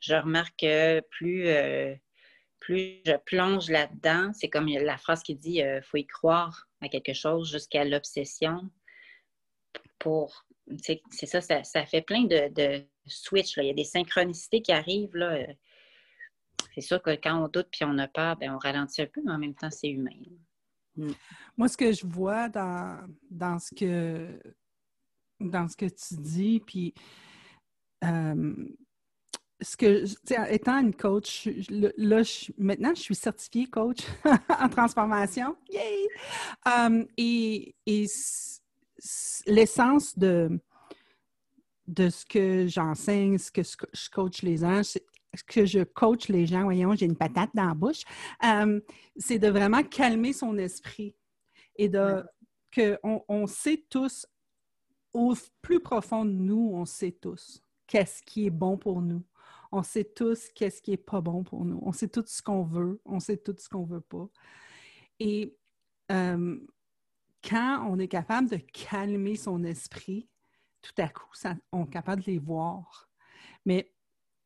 je 0.00 0.14
remarque 0.14 0.58
que 0.60 1.00
plus, 1.10 1.48
plus 2.60 3.00
je 3.06 3.16
plonge 3.24 3.70
là-dedans, 3.70 4.32
c'est 4.34 4.50
comme 4.50 4.66
la 4.66 4.98
phrase 4.98 5.22
qui 5.22 5.34
dit 5.34 5.60
il 5.60 5.80
faut 5.82 5.96
y 5.96 6.06
croire 6.06 6.66
à 6.82 6.88
quelque 6.88 7.14
chose 7.14 7.50
jusqu'à 7.50 7.84
l'obsession 7.84 8.70
pour. 9.98 10.44
C'est 10.78 11.26
ça, 11.26 11.40
ça, 11.40 11.86
fait 11.86 12.02
plein 12.02 12.24
de, 12.24 12.52
de 12.52 12.84
switch. 13.06 13.56
Il 13.56 13.66
y 13.66 13.70
a 13.70 13.74
des 13.74 13.84
synchronicités 13.84 14.62
qui 14.62 14.72
arrivent. 14.72 15.14
Là. 15.14 15.46
C'est 16.74 16.80
sûr 16.80 17.00
que 17.00 17.10
quand 17.10 17.42
on 17.42 17.48
doute 17.48 17.68
puis 17.70 17.84
on 17.84 17.96
a 17.98 18.08
peur, 18.08 18.36
ben, 18.36 18.52
on 18.52 18.58
ralentit 18.58 19.02
un 19.02 19.06
peu, 19.06 19.22
mais 19.24 19.32
en 19.32 19.38
même 19.38 19.54
temps, 19.54 19.70
c'est 19.70 19.88
humain. 19.88 20.10
Mm. 20.96 21.12
Moi, 21.56 21.68
ce 21.68 21.76
que 21.76 21.92
je 21.92 22.06
vois 22.06 22.48
dans, 22.48 22.98
dans, 23.30 23.58
ce, 23.58 23.74
que, 23.74 24.40
dans 25.40 25.68
ce 25.68 25.76
que 25.76 25.86
tu 25.86 26.16
dis, 26.20 26.60
puis 26.60 26.94
euh, 28.04 28.54
ce 29.60 29.76
que, 29.76 30.04
étant 30.52 30.78
une 30.78 30.94
coach, 30.94 31.48
là, 31.70 32.22
maintenant, 32.58 32.94
je 32.94 33.00
suis 33.00 33.14
certifiée 33.14 33.66
coach 33.66 34.00
en 34.60 34.68
transformation. 34.68 35.56
Yay! 35.70 36.08
Et, 37.16 37.74
et 37.86 38.06
l'essence 39.46 40.18
de, 40.18 40.60
de 41.86 42.08
ce 42.08 42.24
que 42.24 42.66
j'enseigne, 42.66 43.38
ce 43.38 43.50
que 43.50 43.62
je 43.62 44.10
coach 44.10 44.42
les 44.42 44.58
gens, 44.58 44.82
ce 44.82 44.98
que 45.46 45.64
je 45.66 45.84
coach 45.84 46.28
les 46.28 46.46
gens, 46.46 46.64
voyons, 46.64 46.94
j'ai 46.94 47.06
une 47.06 47.16
patate 47.16 47.50
dans 47.54 47.66
la 47.66 47.74
bouche, 47.74 48.02
euh, 48.44 48.80
c'est 49.16 49.38
de 49.38 49.48
vraiment 49.48 49.82
calmer 49.82 50.32
son 50.32 50.56
esprit 50.58 51.14
et 51.76 51.88
de 51.88 52.24
qu'on 52.74 53.24
on 53.28 53.46
sait 53.46 53.84
tous, 53.88 54.26
au 55.12 55.34
plus 55.62 55.80
profond 55.80 56.24
de 56.24 56.30
nous, 56.30 56.72
on 56.74 56.84
sait 56.84 57.12
tous 57.12 57.62
qu'est-ce 57.86 58.22
qui 58.22 58.46
est 58.46 58.50
bon 58.50 58.76
pour 58.76 59.00
nous. 59.00 59.22
On 59.72 59.82
sait 59.82 60.04
tous 60.04 60.48
qu'est-ce 60.54 60.80
qui 60.82 60.92
est 60.92 60.96
pas 60.96 61.20
bon 61.20 61.42
pour 61.42 61.64
nous. 61.64 61.80
On 61.82 61.92
sait 61.92 62.08
tout 62.08 62.24
ce 62.26 62.42
qu'on 62.42 62.64
veut, 62.64 63.00
on 63.04 63.20
sait 63.20 63.36
tout 63.36 63.54
ce 63.58 63.68
qu'on 63.68 63.84
veut 63.84 64.00
pas. 64.00 64.28
Et 65.18 65.56
euh, 66.10 66.58
quand 67.46 67.86
on 67.88 67.98
est 67.98 68.08
capable 68.08 68.50
de 68.50 68.56
calmer 68.56 69.36
son 69.36 69.62
esprit, 69.64 70.28
tout 70.82 71.02
à 71.02 71.08
coup, 71.08 71.30
on 71.72 71.84
est 71.84 71.90
capable 71.90 72.22
de 72.22 72.30
les 72.30 72.38
voir. 72.38 73.08
Mais 73.64 73.92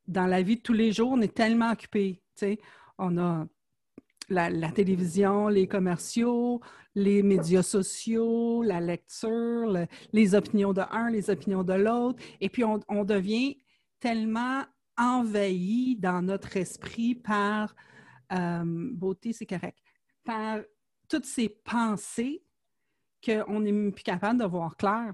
dans 0.06 0.26
la 0.26 0.42
vie 0.42 0.56
de 0.56 0.62
tous 0.62 0.72
les 0.72 0.92
jours, 0.92 1.10
on 1.12 1.20
est 1.20 1.34
tellement 1.34 1.70
occupé. 1.70 2.22
On 2.98 3.18
a 3.18 3.46
la, 4.28 4.70
télévision, 4.72 5.48
les 5.48 5.66
commerciaux, 5.66 6.60
les 6.94 7.22
médias 7.22 7.62
sociaux, 7.62 8.62
la 8.62 8.80
lecture, 8.80 9.86
les 10.12 10.34
opinions 10.34 10.72
de 10.72 10.82
un, 10.90 11.10
les 11.10 11.30
opinions 11.30 11.64
de 11.64 11.74
l'autre. 11.74 12.22
Et 12.40 12.48
puis, 12.48 12.64
on, 12.64 13.04
devient 13.04 13.56
tellement 13.98 14.64
envahi 14.96 15.96
dans 15.96 16.22
notre 16.22 16.56
esprit 16.56 17.14
par 17.14 17.74
euh, 18.32 18.62
beauté, 18.64 19.32
c'est 19.32 19.46
correct, 19.46 19.78
par 20.24 20.60
toutes 21.08 21.26
ces 21.26 21.48
pensées 21.48 22.44
qu'on 23.24 23.60
n'est 23.60 23.90
plus 23.90 24.02
capable 24.02 24.40
de 24.40 24.44
voir 24.44 24.76
clair. 24.76 25.12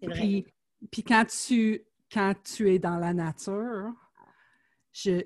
Puis, 0.00 0.46
puis 0.90 1.02
quand, 1.02 1.24
tu, 1.26 1.82
quand 2.12 2.34
tu 2.42 2.72
es 2.72 2.78
dans 2.78 2.96
la 2.96 3.12
nature, 3.12 3.92
je, 4.92 5.22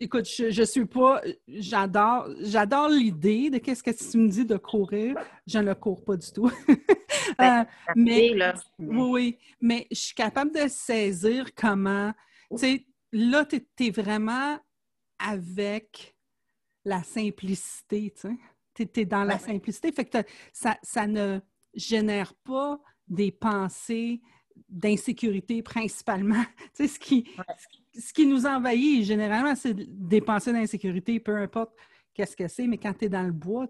écoute, 0.00 0.26
je, 0.26 0.62
suis 0.64 0.86
pas, 0.86 1.22
j'adore, 1.46 2.28
j'adore 2.40 2.88
l'idée 2.88 3.50
de 3.50 3.58
qu'est-ce 3.58 3.82
que 3.82 3.90
tu 3.90 4.18
me 4.18 4.28
dis 4.28 4.44
de 4.44 4.56
courir. 4.56 5.16
Je 5.46 5.58
ne 5.58 5.72
cours 5.74 6.04
pas 6.04 6.16
du 6.16 6.30
tout. 6.32 6.50
Ben, 7.36 7.60
euh, 7.60 7.92
mais, 7.94 8.34
oui, 8.78 9.38
mais 9.60 9.86
je 9.90 9.96
suis 9.96 10.14
capable 10.14 10.50
de 10.50 10.66
saisir 10.66 11.54
comment, 11.54 12.12
tu 12.52 12.56
sais, 12.58 12.86
là, 13.12 13.44
tu 13.44 13.62
es, 13.80 13.90
vraiment 13.90 14.58
avec 15.18 16.16
la 16.86 17.02
simplicité, 17.02 18.12
tu 18.16 18.28
sais 18.28 18.38
tu 18.86 19.00
es, 19.00 19.04
dans 19.04 19.24
la 19.24 19.38
simplicité. 19.38 19.92
Fait 19.92 20.04
que 20.04 20.18
ça, 20.52 20.78
ça 20.82 21.06
ne 21.06 21.40
génère 21.74 22.34
pas 22.34 22.80
des 23.06 23.30
pensées 23.30 24.20
d'insécurité 24.68 25.62
principalement. 25.62 26.42
tu 26.74 26.86
sais, 26.86 26.88
ce 26.88 26.98
qui, 26.98 27.30
ce 27.98 28.12
qui 28.12 28.26
nous 28.26 28.46
envahit 28.46 29.04
généralement, 29.04 29.54
c'est 29.54 29.74
des 29.74 30.20
pensées 30.20 30.52
d'insécurité, 30.52 31.20
peu 31.20 31.36
importe 31.36 31.72
qu'est-ce 32.14 32.36
que 32.36 32.48
c'est, 32.48 32.66
mais 32.66 32.78
quand 32.78 32.94
tu 32.94 33.06
es 33.06 33.08
dans 33.08 33.22
le 33.22 33.32
bois, 33.32 33.68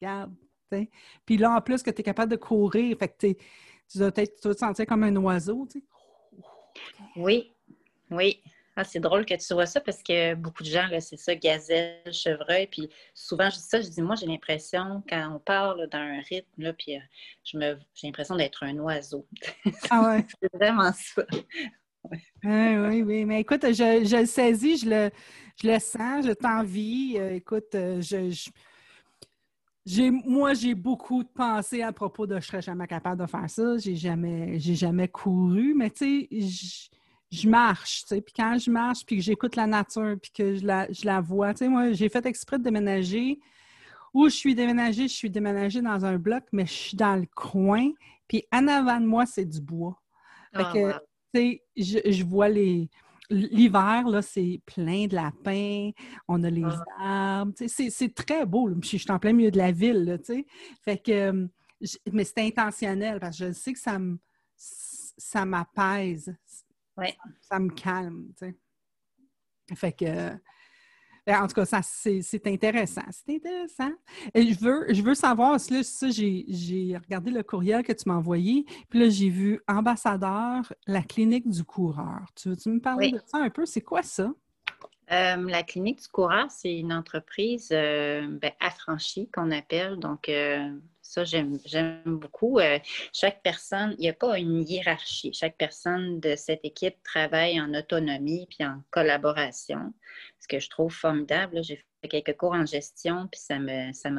regarde. 0.00 0.34
Puis 1.24 1.36
là, 1.36 1.56
en 1.56 1.60
plus, 1.60 1.82
que 1.82 1.90
tu 1.90 2.00
es 2.00 2.04
capable 2.04 2.32
de 2.32 2.36
courir, 2.36 2.98
fait 2.98 3.08
que 3.08 3.32
tu 3.32 3.98
dois 3.98 4.12
peut-être 4.12 4.40
te 4.40 4.52
sentir 4.52 4.84
comme 4.86 5.02
un 5.02 5.16
oiseau. 5.16 5.66
Tu. 5.70 5.82
Oui, 7.16 7.52
oui. 8.10 8.42
Ah, 8.80 8.84
c'est 8.84 9.00
drôle 9.00 9.26
que 9.26 9.34
tu 9.34 9.54
vois 9.54 9.66
ça 9.66 9.80
parce 9.80 10.04
que 10.04 10.36
beaucoup 10.36 10.62
de 10.62 10.68
gens, 10.68 10.86
c'est 11.00 11.16
ça, 11.16 11.34
gazelle, 11.34 12.12
chevreuil. 12.12 12.68
Puis 12.68 12.88
souvent, 13.12 13.50
je 13.50 13.56
dis 13.56 13.62
ça, 13.62 13.80
je 13.80 13.88
dis, 13.88 14.00
moi, 14.00 14.14
j'ai 14.14 14.26
l'impression, 14.26 15.02
quand 15.08 15.32
on 15.34 15.40
parle 15.40 15.88
d'un 15.88 16.20
rythme, 16.20 16.62
là, 16.62 16.72
puis 16.72 16.94
euh, 16.94 17.00
je 17.42 17.58
me, 17.58 17.76
j'ai 17.92 18.06
l'impression 18.06 18.36
d'être 18.36 18.62
un 18.62 18.78
oiseau. 18.78 19.26
Ah 19.90 20.10
ouais. 20.10 20.24
c'est 20.40 20.54
vraiment 20.54 20.92
ça. 20.92 21.26
oui, 22.44 23.02
oui, 23.02 23.24
mais 23.24 23.40
écoute, 23.40 23.62
je, 23.64 24.04
je, 24.04 24.16
le 24.16 24.26
saisis, 24.26 24.76
je 24.78 24.88
le, 24.90 25.10
je 25.60 25.66
le 25.66 25.80
sens, 25.80 26.24
je 26.24 26.32
t'envie. 26.32 27.16
Euh, 27.18 27.34
écoute, 27.34 27.74
euh, 27.74 28.00
je, 28.00 28.48
j'ai, 29.84 30.12
moi, 30.12 30.54
j'ai 30.54 30.76
beaucoup 30.76 31.24
de 31.24 31.28
pensées 31.30 31.82
à 31.82 31.92
propos 31.92 32.28
de 32.28 32.38
je 32.38 32.46
serais 32.46 32.62
jamais 32.62 32.86
capable 32.86 33.20
de 33.20 33.26
faire 33.26 33.50
ça. 33.50 33.76
J'ai 33.78 33.96
jamais, 33.96 34.60
j'ai 34.60 34.76
jamais 34.76 35.08
couru, 35.08 35.74
mais 35.74 35.90
tu 35.90 36.28
sais, 36.30 36.97
je 37.30 37.48
marche, 37.48 38.02
tu 38.02 38.14
sais, 38.14 38.20
puis 38.20 38.32
quand 38.34 38.58
je 38.58 38.70
marche, 38.70 39.04
puis 39.04 39.16
que 39.16 39.22
j'écoute 39.22 39.56
la 39.56 39.66
nature, 39.66 40.16
puis 40.20 40.30
que 40.32 40.56
je 40.56 40.64
la, 40.64 40.90
je 40.90 41.04
la 41.04 41.20
vois, 41.20 41.52
tu 41.52 41.58
sais, 41.58 41.68
moi, 41.68 41.92
j'ai 41.92 42.08
fait 42.08 42.24
exprès 42.26 42.58
de 42.58 42.64
déménager. 42.64 43.38
Où 44.14 44.28
je 44.28 44.34
suis 44.34 44.54
déménagée, 44.54 45.06
je 45.06 45.14
suis 45.14 45.30
déménagée 45.30 45.82
dans 45.82 46.04
un 46.06 46.16
bloc, 46.16 46.44
mais 46.52 46.64
je 46.64 46.72
suis 46.72 46.96
dans 46.96 47.16
le 47.16 47.26
coin, 47.34 47.90
puis 48.26 48.44
en 48.50 48.66
avant 48.66 49.00
de 49.00 49.06
moi, 49.06 49.26
c'est 49.26 49.44
du 49.44 49.60
bois. 49.60 50.00
Fait 50.54 50.62
ah, 50.64 50.72
que, 50.72 50.92
tu 51.34 51.40
sais, 51.40 51.62
je, 51.76 52.10
je, 52.10 52.24
vois 52.24 52.48
les... 52.48 52.88
L'hiver, 53.28 54.08
là, 54.08 54.22
c'est 54.22 54.62
plein 54.64 55.06
de 55.06 55.14
lapins, 55.14 55.90
on 56.26 56.42
a 56.42 56.48
les 56.48 56.64
ah. 56.64 57.40
arbres, 57.40 57.52
tu 57.54 57.68
sais, 57.68 57.90
c'est 57.90 58.14
très 58.14 58.46
beau, 58.46 58.70
je 58.82 58.96
suis 58.96 59.10
en 59.10 59.18
plein 59.18 59.34
milieu 59.34 59.50
de 59.50 59.58
la 59.58 59.70
ville, 59.70 60.04
là, 60.04 60.16
tu 60.16 60.24
sais. 60.24 60.46
Fait 60.82 60.96
que, 60.96 61.46
mais 62.10 62.24
c'est 62.24 62.40
intentionnel, 62.40 63.20
parce 63.20 63.38
que 63.38 63.48
je 63.48 63.52
sais 63.52 63.74
que 63.74 63.78
ça 63.78 63.98
me 63.98 64.18
ça 65.18 65.44
m'apaise. 65.44 66.34
Ça 67.40 67.58
me 67.58 67.70
calme, 67.70 68.28
tu 68.38 68.46
sais. 68.46 68.54
Fait 69.74 69.92
que, 69.92 70.30
ben, 71.26 71.42
en 71.42 71.46
tout 71.46 71.54
cas, 71.54 71.66
ça, 71.66 71.82
c'est 71.82 72.46
intéressant. 72.46 73.02
C'est 73.10 73.34
intéressant. 73.34 73.92
Et 74.32 74.50
je 74.50 74.58
veux, 74.58 74.86
je 74.88 75.02
veux 75.02 75.14
savoir, 75.14 75.58
là, 75.70 75.82
ça, 75.82 76.08
j'ai 76.08 76.96
regardé 76.96 77.30
le 77.30 77.42
courriel 77.42 77.82
que 77.82 77.92
tu 77.92 78.08
m'as 78.08 78.14
envoyé, 78.14 78.64
puis 78.88 78.98
là, 78.98 79.08
j'ai 79.10 79.28
vu 79.28 79.60
ambassadeur, 79.68 80.72
la 80.86 81.02
clinique 81.02 81.48
du 81.48 81.64
coureur. 81.64 82.22
Tu 82.34 82.48
veux-tu 82.48 82.70
me 82.70 82.80
parler 82.80 83.12
de 83.12 83.20
ça 83.26 83.38
un 83.38 83.50
peu? 83.50 83.66
C'est 83.66 83.82
quoi 83.82 84.02
ça? 84.02 84.32
Euh, 85.10 85.36
la 85.48 85.62
clinique 85.62 86.00
du 86.02 86.08
coureur, 86.08 86.50
c'est 86.50 86.78
une 86.78 86.92
entreprise 86.92 87.68
euh, 87.72 88.26
ben, 88.28 88.52
affranchie 88.60 89.28
qu'on 89.30 89.50
appelle. 89.50 89.96
Donc, 89.96 90.28
euh, 90.28 90.70
ça, 91.08 91.24
j'aime 91.24 91.58
beaucoup. 92.04 92.60
chaque 93.14 93.42
personne, 93.42 93.94
il 93.98 94.02
n'y 94.02 94.08
a 94.10 94.12
pas 94.12 94.38
une 94.38 94.62
hiérarchie. 94.68 95.32
Chaque 95.32 95.56
personne 95.56 96.20
de 96.20 96.36
cette 96.36 96.64
équipe 96.64 97.02
travaille 97.02 97.58
en 97.58 97.72
autonomie 97.72 98.46
puis 98.50 98.66
en 98.66 98.82
collaboration. 98.90 99.94
Ce 100.38 100.46
que 100.46 100.60
je 100.60 100.68
trouve 100.68 100.92
formidable, 100.92 101.64
j'ai 101.64 101.82
quelques 102.10 102.36
cours 102.36 102.52
en 102.52 102.66
gestion, 102.66 103.26
puis 103.32 103.40
ça 103.40 103.58
me, 103.58 103.90
ça 103.94 104.10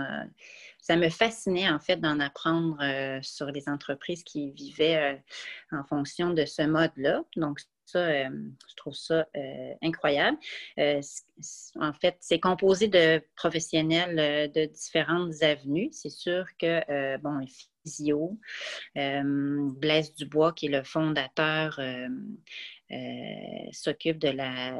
ça 0.82 0.96
me 0.96 1.10
fascinait 1.10 1.70
en 1.70 1.80
fait 1.80 1.98
d'en 1.98 2.20
apprendre 2.20 2.78
euh, 2.82 3.20
sur 3.22 3.52
les 3.52 3.70
entreprises 3.70 4.24
qui 4.24 4.52
vivaient 4.52 5.14
euh, 5.14 5.78
en 5.78 5.84
fonction 5.84 6.32
de 6.32 6.46
ce 6.46 6.64
mode-là. 6.64 7.24
Donc, 7.36 7.60
ça, 7.92 8.00
euh, 8.00 8.30
je 8.70 8.76
trouve 8.76 8.94
ça 8.94 9.26
incroyable. 9.82 10.38
en 10.78 11.94
fait, 11.94 12.18
c'est 12.20 12.40
composé 12.40 12.88
de 12.88 13.22
professionnels 13.36 14.52
de 14.52 14.66
différentes 14.66 15.42
avenues. 15.42 15.90
C'est 15.92 16.10
sûr 16.10 16.46
que, 16.58 17.18
bon, 17.18 17.46
Physio, 17.84 18.38
Blaise 18.96 20.16
Dubois, 20.16 20.54
qui 20.54 20.68
est 20.68 20.70
le 20.70 20.84
fondateur 20.84 21.80
euh, 22.92 23.70
s'occupe 23.72 24.18
de 24.18 24.30
la 24.30 24.80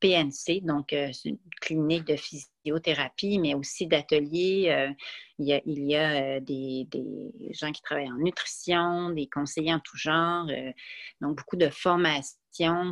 PNC, 0.00 0.60
donc 0.62 0.92
euh, 0.92 1.10
une 1.24 1.38
clinique 1.62 2.04
de 2.04 2.16
physiothérapie, 2.16 3.38
mais 3.38 3.54
aussi 3.54 3.86
d'ateliers. 3.86 4.70
Euh, 4.70 4.92
il 5.38 5.46
y 5.46 5.54
a, 5.54 5.62
il 5.64 5.82
y 5.84 5.96
a 5.96 6.38
des, 6.40 6.86
des, 6.90 7.32
gens 7.52 7.72
qui 7.72 7.80
travaillent 7.80 8.12
en 8.12 8.18
nutrition, 8.18 9.08
des 9.08 9.26
conseillers 9.26 9.72
en 9.72 9.80
tout 9.80 9.96
genre, 9.96 10.46
donc 11.20 11.36
beaucoup 11.36 11.56
de 11.56 11.68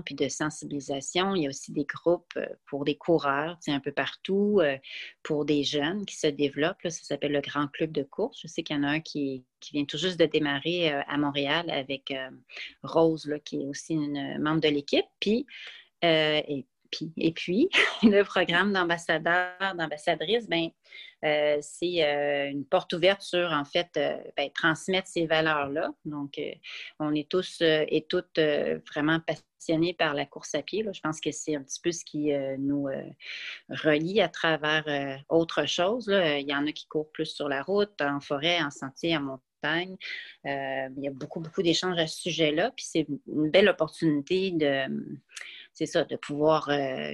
puis 0.04 0.14
de 0.14 0.28
sensibilisation. 0.28 1.34
Il 1.34 1.42
y 1.42 1.46
a 1.46 1.48
aussi 1.48 1.72
des 1.72 1.84
groupes 1.84 2.32
euh, 2.36 2.46
pour 2.66 2.84
des 2.84 2.96
coureurs, 2.96 3.58
un 3.66 3.80
peu 3.80 3.92
partout, 3.92 4.60
euh, 4.62 4.76
pour 5.22 5.44
des 5.44 5.64
jeunes 5.64 6.04
qui 6.04 6.16
se 6.16 6.26
développent. 6.26 6.82
ça 6.82 6.90
s'appelle 6.90 7.32
le 7.32 7.40
Grand 7.40 7.68
Club 7.68 7.92
de 7.92 8.02
course. 8.02 8.38
Je 8.42 8.48
sais 8.48 8.62
qu'il 8.62 8.76
y 8.76 8.78
en 8.78 8.82
a 8.82 8.88
un 8.88 9.00
qui, 9.00 9.44
vient 9.72 9.86
tout 9.86 9.96
juste 9.96 10.20
de 10.20 10.26
démarrer 10.26 10.92
euh, 10.92 11.00
à 11.08 11.16
Montréal 11.16 11.70
avec 11.70 12.12
Rose, 12.82 13.32
qui 13.44 13.62
est 13.62 13.66
aussi 13.66 13.94
une 13.94 14.38
membre 14.38 14.60
de 14.60 14.68
l'équipe. 14.68 15.06
Et 17.16 17.32
puis, 17.32 17.68
le 18.02 18.22
programme 18.22 18.72
d'ambassadeur, 18.72 19.74
d'ambassadrice, 19.76 20.48
ben, 20.48 20.68
euh, 21.24 21.58
c'est 21.62 22.04
euh, 22.04 22.50
une 22.50 22.66
porte 22.66 22.92
ouverte 22.92 23.22
sur, 23.22 23.50
en 23.50 23.64
fait, 23.64 23.88
euh, 23.96 24.16
ben, 24.36 24.50
transmettre 24.50 25.08
ces 25.08 25.26
valeurs-là. 25.26 25.90
Donc, 26.04 26.40
on 26.98 27.14
est 27.14 27.28
tous 27.28 27.62
et 27.62 28.06
toutes 28.08 28.38
vraiment 28.38 29.20
passionnés 29.20 29.94
par 29.94 30.14
la 30.14 30.26
course 30.26 30.54
à 30.54 30.62
pied. 30.62 30.86
Je 30.92 31.00
pense 31.00 31.20
que 31.20 31.32
c'est 31.32 31.56
un 31.56 31.62
petit 31.62 31.80
peu 31.80 31.92
ce 31.92 32.04
qui 32.04 32.32
nous 32.58 32.88
relie 33.68 34.20
à 34.20 34.28
travers 34.28 35.22
autre 35.28 35.66
chose. 35.66 36.08
Il 36.08 36.48
y 36.48 36.54
en 36.54 36.66
a 36.66 36.72
qui 36.72 36.86
courent 36.86 37.10
plus 37.12 37.26
sur 37.26 37.48
la 37.48 37.62
route, 37.62 38.00
en 38.00 38.20
forêt, 38.20 38.62
en 38.62 38.70
sentier, 38.70 39.16
en 39.16 39.22
montagne. 39.22 39.96
il 40.44 41.02
y 41.02 41.08
a 41.08 41.12
beaucoup, 41.12 41.40
beaucoup 41.40 41.62
d'échanges 41.62 41.98
à 41.98 42.06
ce 42.06 42.22
sujet-là. 42.22 42.72
Puis 42.76 42.86
c'est 42.86 43.06
une 43.26 43.50
belle 43.50 43.68
opportunité 43.68 44.50
de 44.50 44.84
c'est 45.72 45.86
ça, 45.86 46.04
de 46.04 46.16
pouvoir, 46.16 46.70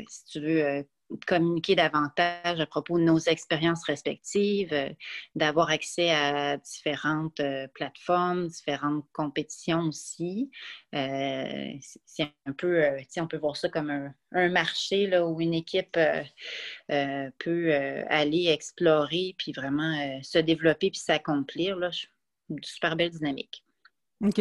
si 0.08 0.24
tu 0.26 0.40
veux, 0.40 0.84
communiquer 1.26 1.74
davantage 1.74 2.60
à 2.60 2.66
propos 2.66 2.98
de 2.98 3.04
nos 3.04 3.18
expériences 3.18 3.84
respectives, 3.84 4.72
euh, 4.72 4.88
d'avoir 5.34 5.70
accès 5.70 6.10
à 6.10 6.56
différentes 6.56 7.40
plateformes, 7.74 8.48
différentes 8.48 9.04
compétitions 9.12 9.82
aussi. 9.82 10.50
c'est 10.92 12.32
un 12.46 12.52
peu, 12.52 12.84
on 13.18 13.26
peut 13.26 13.38
voir 13.38 13.56
ça 13.56 13.68
comme 13.68 14.12
un, 14.32 14.48
marché 14.48 15.06
là, 15.06 15.26
où 15.26 15.40
une 15.40 15.54
équipe 15.54 15.98
peut 16.88 17.72
aller 18.08 18.46
explorer 18.48 19.34
puis 19.38 19.52
vraiment 19.52 20.20
se 20.22 20.38
développer 20.38 20.90
puis 20.90 21.00
s'accomplir. 21.00 21.78
Une 22.48 22.62
super 22.62 22.96
belle 22.96 23.10
dynamique. 23.10 23.64
OK. 24.24 24.40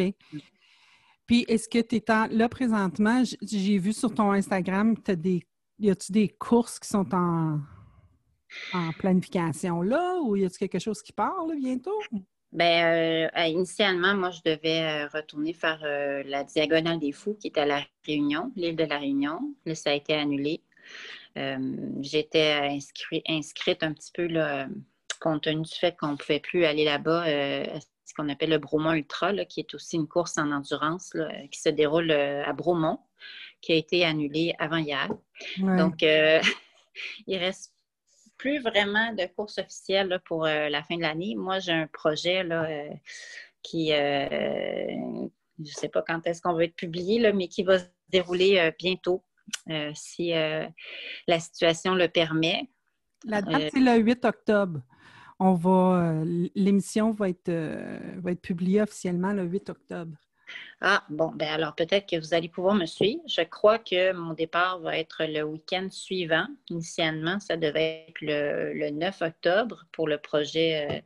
Puis, 1.30 1.46
est-ce 1.48 1.70
que 1.70 1.78
tu 1.80 1.98
es 1.98 2.04
là 2.32 2.50
présentement? 2.50 3.24
J'ai 3.44 3.78
vu 3.78 3.94
sur 3.94 4.12
ton 4.12 4.32
Instagram, 4.32 4.96
as 5.08 5.16
des, 5.16 5.46
y 5.80 5.90
a-tu 5.90 6.12
des 6.12 6.28
courses 6.28 6.80
qui 6.80 6.88
sont 6.88 7.08
en, 7.14 7.60
planification 8.98 9.84
là 9.84 10.20
ou 10.24 10.36
y 10.36 10.44
a-t-il 10.44 10.70
quelque 10.70 10.82
chose 10.82 11.02
qui 11.02 11.14
part 11.14 11.46
bientôt? 11.62 12.00
Bien, 12.52 13.28
euh, 13.38 13.46
initialement, 13.46 14.16
moi, 14.16 14.32
je 14.32 14.40
devais 14.44 14.82
euh, 14.82 15.08
retourner 15.14 15.54
faire 15.54 15.80
euh, 15.84 16.24
la 16.26 16.44
Diagonale 16.44 17.00
des 17.00 17.12
Fous 17.12 17.36
qui 17.36 17.48
est 17.48 17.58
à 17.60 17.66
La 17.66 17.86
Réunion, 18.08 18.52
l'île 18.56 18.76
de 18.76 18.86
La 18.86 18.98
Réunion. 18.98 19.54
Là, 19.66 19.76
ça 19.76 19.92
a 19.92 19.94
été 19.94 20.14
annulé. 20.14 20.64
J'étais 22.02 22.78
inscrite 23.28 23.84
un 23.84 23.94
petit 23.94 24.12
peu 24.12 24.28
compte 25.22 25.44
tenu 25.44 25.62
du 25.62 25.74
fait 25.74 25.96
qu'on 25.96 26.14
ne 26.14 26.16
pouvait 26.18 26.42
plus 26.42 26.66
aller 26.66 26.84
là-bas 26.84 27.26
ce 27.26 28.14
qu'on 28.14 28.28
appelle 28.28 28.50
le 28.50 28.58
Bromont 28.58 28.92
Ultra, 28.92 29.34
qui 29.46 29.62
est 29.62 29.74
aussi 29.74 29.96
une 29.96 30.08
course 30.08 30.38
en 30.38 30.52
endurance 30.52 31.16
qui 31.50 31.62
se 31.62 31.70
déroule 31.70 32.12
à 32.12 32.52
Bromont, 32.52 33.00
qui 33.62 33.74
a 33.74 33.76
été 33.76 34.06
annulée 34.06 34.54
avant 34.60 34.78
hier. 34.78 35.10
Donc, 35.58 36.04
euh, 36.04 36.42
il 37.28 37.38
reste 37.38 37.74
plus 38.38 38.60
vraiment 38.60 39.14
de 39.14 39.26
course 39.26 39.58
officielle 39.58 40.22
pour 40.26 40.46
euh, 40.46 40.70
la 40.70 40.84
fin 40.84 40.96
de 40.96 41.02
l'année. 41.02 41.36
Moi, 41.36 41.60
j'ai 41.60 41.74
un 41.74 41.88
projet 41.88 42.44
là, 42.44 42.68
qui, 43.62 43.90
je 43.90 45.26
ne 45.58 45.66
sais 45.66 45.90
pas 45.90 46.02
quand 46.02 46.26
est-ce 46.26 46.42
qu'on 46.42 46.54
va 46.54 46.64
être 46.64 46.76
publié, 46.76 47.20
là, 47.20 47.34
mais 47.34 47.48
qui 47.48 47.64
va 47.64 47.80
se 47.80 47.86
dérouler 48.10 48.74
bientôt, 48.80 49.24
si 49.94 50.32
la 50.32 51.40
situation 51.40 51.96
le 51.96 52.08
permet. 52.08 52.70
La 53.26 53.42
date, 53.42 53.72
c'est 53.74 53.80
le 53.80 53.98
8 53.98 54.26
octobre. 54.26 54.82
On 55.40 55.54
va, 55.54 56.20
euh, 56.22 56.50
l'émission 56.56 57.12
va 57.12 57.30
être, 57.30 57.50
euh, 57.50 57.98
va 58.18 58.32
être 58.32 58.42
publiée 58.42 58.82
officiellement 58.82 59.32
le 59.32 59.44
8 59.44 59.70
octobre. 59.70 60.18
Ah, 60.82 61.04
bon, 61.10 61.32
ben 61.36 61.48
alors 61.48 61.76
peut-être 61.76 62.08
que 62.08 62.18
vous 62.18 62.34
allez 62.34 62.50
pouvoir 62.50 62.76
me 62.76 62.86
suivre. 62.86 63.22
Je 63.28 63.42
crois 63.42 63.80
que 63.80 64.14
mon 64.14 64.34
départ 64.34 64.80
va 64.80 64.98
être 64.98 65.26
le 65.26 65.44
week-end 65.44 65.88
suivant. 65.92 66.48
Initialement, 66.70 67.40
ça 67.40 67.58
devait 67.58 68.06
être 68.10 68.22
le, 68.22 68.90
9 68.90 69.22
octobre 69.22 69.86
pour 69.92 70.08
le 70.08 70.18
projet 70.18 70.88
euh, 70.90 71.02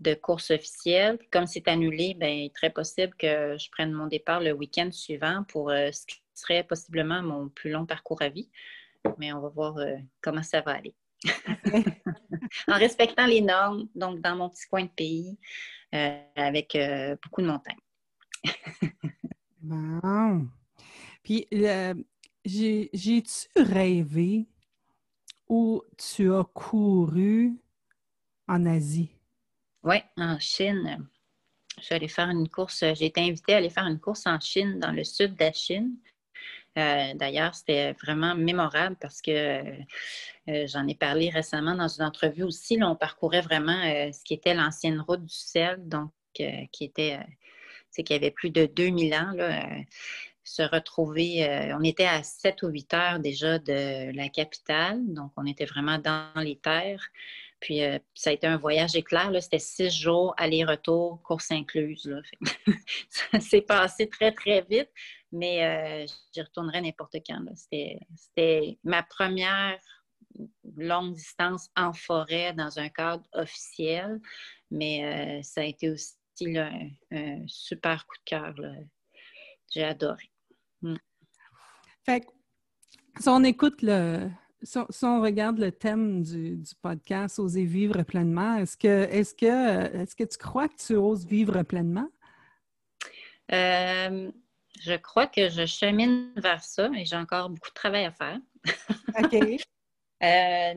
de 0.00 0.14
course 0.14 0.50
officielle. 0.50 1.18
Comme 1.30 1.46
c'est 1.46 1.68
annulé, 1.68 2.14
ben, 2.14 2.28
il 2.28 2.46
est 2.46 2.54
très 2.54 2.70
possible 2.70 3.14
que 3.18 3.56
je 3.58 3.70
prenne 3.70 3.92
mon 3.92 4.06
départ 4.06 4.40
le 4.40 4.52
week-end 4.52 4.90
suivant 4.92 5.44
pour 5.48 5.70
ce 5.70 6.06
qui 6.06 6.20
serait 6.34 6.64
possiblement 6.64 7.22
mon 7.22 7.48
plus 7.48 7.70
long 7.70 7.86
parcours 7.86 8.22
à 8.22 8.28
vie. 8.28 8.50
Mais 9.18 9.32
on 9.32 9.40
va 9.40 9.48
voir 9.48 9.76
comment 10.20 10.42
ça 10.42 10.60
va 10.60 10.72
aller. 10.72 10.94
en 12.68 12.74
respectant 12.74 13.26
les 13.26 13.40
normes, 13.40 13.88
donc 13.94 14.20
dans 14.20 14.36
mon 14.36 14.48
petit 14.48 14.66
coin 14.68 14.84
de 14.84 14.88
pays, 14.88 15.38
euh, 15.94 16.20
avec 16.36 16.74
euh, 16.74 17.16
beaucoup 17.22 17.42
de 17.42 17.46
montagnes. 17.46 17.76
Bon. 19.60 20.48
Puis, 21.22 21.46
j'ai-tu 22.44 23.48
rêvé 23.56 24.46
où 25.48 25.82
tu 25.96 26.32
as 26.32 26.44
couru 26.44 27.58
en 28.46 28.66
Asie? 28.66 29.10
Oui, 29.82 29.96
en 30.16 30.38
Chine. 30.38 31.06
Je 31.78 31.84
suis 31.84 31.94
allée 31.94 32.08
faire 32.08 32.28
une 32.28 32.48
course. 32.48 32.80
J'ai 32.94 33.06
été 33.06 33.20
invitée 33.20 33.54
à 33.54 33.58
aller 33.58 33.70
faire 33.70 33.86
une 33.86 34.00
course 34.00 34.26
en 34.26 34.40
Chine, 34.40 34.78
dans 34.78 34.92
le 34.92 35.04
sud 35.04 35.34
de 35.34 35.44
la 35.44 35.52
Chine. 35.52 35.96
Euh, 36.78 37.14
d'ailleurs, 37.14 37.54
c'était 37.54 37.92
vraiment 37.94 38.34
mémorable 38.34 38.96
parce 39.00 39.20
que 39.20 39.30
euh, 39.30 40.66
j'en 40.66 40.86
ai 40.86 40.94
parlé 40.94 41.28
récemment 41.28 41.74
dans 41.74 41.88
une 41.88 42.04
entrevue 42.04 42.44
aussi. 42.44 42.76
Là, 42.76 42.90
on 42.90 42.96
parcourait 42.96 43.40
vraiment 43.40 43.80
euh, 43.84 44.12
ce 44.12 44.22
qui 44.22 44.34
était 44.34 44.54
l'ancienne 44.54 45.00
route 45.00 45.24
du 45.24 45.34
sel, 45.34 45.88
donc 45.88 46.10
qui 46.34 46.84
était, 46.84 47.18
c'est 47.98 48.04
qu'il 48.04 48.14
y 48.14 48.18
avait 48.18 48.30
plus 48.30 48.50
de 48.50 48.66
2000 48.66 49.14
ans. 49.14 49.32
se 50.44 50.62
retrouver, 50.62 51.74
on 51.78 51.82
était 51.82 52.06
à 52.06 52.22
7 52.22 52.62
ou 52.62 52.68
8 52.68 52.94
heures 52.94 53.18
déjà 53.18 53.58
de 53.58 54.14
la 54.16 54.28
capitale, 54.28 55.00
donc 55.12 55.32
on 55.36 55.44
était 55.44 55.66
vraiment 55.66 55.98
dans 55.98 56.30
les 56.36 56.56
terres. 56.56 57.04
Puis 57.60 57.80
ça 58.14 58.30
a 58.30 58.32
été 58.32 58.46
un 58.46 58.56
voyage 58.56 58.94
éclair. 58.94 59.32
C'était 59.40 59.58
six 59.58 59.90
jours, 59.90 60.32
aller-retour, 60.36 61.20
course 61.22 61.50
incluse. 61.50 62.08
ça 63.10 63.40
s'est 63.40 63.62
passé 63.62 64.08
très, 64.08 64.30
très 64.32 64.62
vite 64.62 64.90
mais 65.32 65.64
euh, 65.64 66.06
j'y 66.32 66.42
retournerai 66.42 66.80
n'importe 66.80 67.16
quand. 67.26 67.44
C'était 67.54 68.78
ma 68.84 69.02
première 69.02 69.78
longue 70.76 71.14
distance 71.14 71.68
en 71.76 71.92
forêt 71.92 72.52
dans 72.52 72.78
un 72.78 72.88
cadre 72.88 73.24
officiel, 73.32 74.20
mais 74.70 75.04
euh, 75.04 75.42
ça 75.42 75.62
a 75.62 75.64
été 75.64 75.90
aussi 75.90 76.14
un, 76.46 77.46
super 77.46 78.06
coup 78.06 78.16
de 78.16 78.24
cœur. 78.24 78.54
J'ai 79.70 79.84
adoré. 79.84 80.30
Mm. 80.82 80.96
Fait 82.04 82.24
si 83.20 83.28
on 83.28 83.42
écoute 83.42 83.82
le, 83.82 84.30
si 84.62 84.78
on, 85.04 85.20
regarde 85.20 85.58
le 85.58 85.72
thème 85.72 86.22
du, 86.22 86.62
podcast 86.82 87.38
Oser 87.38 87.64
vivre 87.64 88.02
pleinement, 88.02 88.56
est-ce 88.56 88.76
que, 88.76 89.08
est-ce 89.10 89.34
que, 89.34 89.96
est-ce 89.96 90.14
que 90.16 90.24
tu 90.24 90.38
crois 90.38 90.68
que 90.68 90.76
tu 90.76 90.94
oses 90.94 91.26
vivre 91.26 91.62
pleinement? 91.62 92.08
Euh, 93.52 94.30
je 94.80 94.94
crois 94.94 95.26
que 95.26 95.48
je 95.48 95.66
chemine 95.66 96.32
vers 96.36 96.62
ça 96.62 96.90
et 96.94 97.04
j'ai 97.04 97.16
encore 97.16 97.50
beaucoup 97.50 97.70
de 97.70 97.74
travail 97.74 98.04
à 98.04 98.12
faire. 98.12 98.38
OK. 99.18 99.36
Euh, 100.20 100.74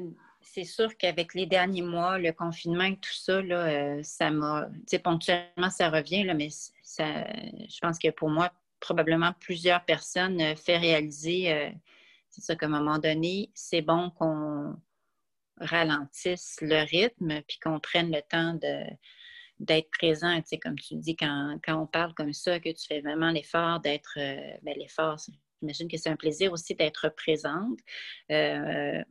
c'est 0.54 0.64
sûr 0.64 0.98
qu'avec 0.98 1.34
les 1.34 1.46
derniers 1.46 1.82
mois, 1.82 2.18
le 2.18 2.32
confinement 2.34 2.84
et 2.84 2.98
tout 2.98 3.14
ça, 3.14 3.42
là, 3.42 3.68
euh, 3.68 4.04
ça 4.04 4.32
m'a. 4.32 4.68
Tu 4.72 4.82
sais, 4.88 5.00
ponctuellement, 5.00 5.70
ça 5.70 5.90
revient, 5.90 6.24
là, 6.24 6.34
mais 6.34 6.50
je 6.50 7.80
pense 7.82 7.98
que 8.00 8.10
pour 8.10 8.30
moi, 8.30 8.52
probablement 8.80 9.34
plusieurs 9.40 9.86
personnes 9.86 10.42
euh, 10.42 10.56
fait 10.56 10.78
réaliser, 10.78 11.72
c'est 12.30 12.42
ça 12.42 12.56
qu'à 12.56 12.66
un 12.66 12.70
moment 12.70 12.98
donné, 12.98 13.52
c'est 13.54 13.82
bon 13.82 14.10
qu'on 14.12 14.76
ralentisse 15.62 16.58
le 16.62 16.84
rythme, 16.84 17.42
puis 17.48 17.60
qu'on 17.60 17.80
prenne 17.80 18.12
le 18.12 18.22
temps 18.22 18.58
d'être 19.60 19.90
présent, 19.92 20.36
tu 20.38 20.48
sais, 20.48 20.58
comme 20.58 20.78
tu 20.78 20.96
dis, 20.96 21.16
quand, 21.16 21.60
on 21.68 21.86
parle 21.86 22.14
comme 22.14 22.34
ça, 22.34 22.60
que 22.60 22.70
tu 22.70 22.88
fais 22.88 23.02
vraiment 23.02 23.32
l'effort 23.32 23.80
d'être, 23.80 24.18
euh, 24.18 24.58
ben, 24.64 24.76
l'effort, 24.78 25.18
j'imagine 25.62 25.88
que 25.88 25.98
c'est 25.98 26.10
un 26.10 26.16
plaisir 26.16 26.52
aussi 26.52 26.74
d'être 26.74 27.10
présente. 27.10 27.80
Euh, 28.32 29.04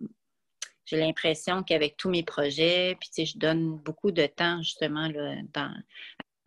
j'ai 0.91 0.97
l'impression 0.97 1.63
qu'avec 1.63 1.97
tous 1.97 2.11
mes 2.11 2.25
projets, 2.25 2.97
puis 3.01 3.25
je 3.25 3.39
donne 3.39 3.79
beaucoup 3.79 4.11
de 4.11 4.27
temps 4.27 4.61
justement 4.61 5.07
là, 5.09 5.37
à 5.55 5.71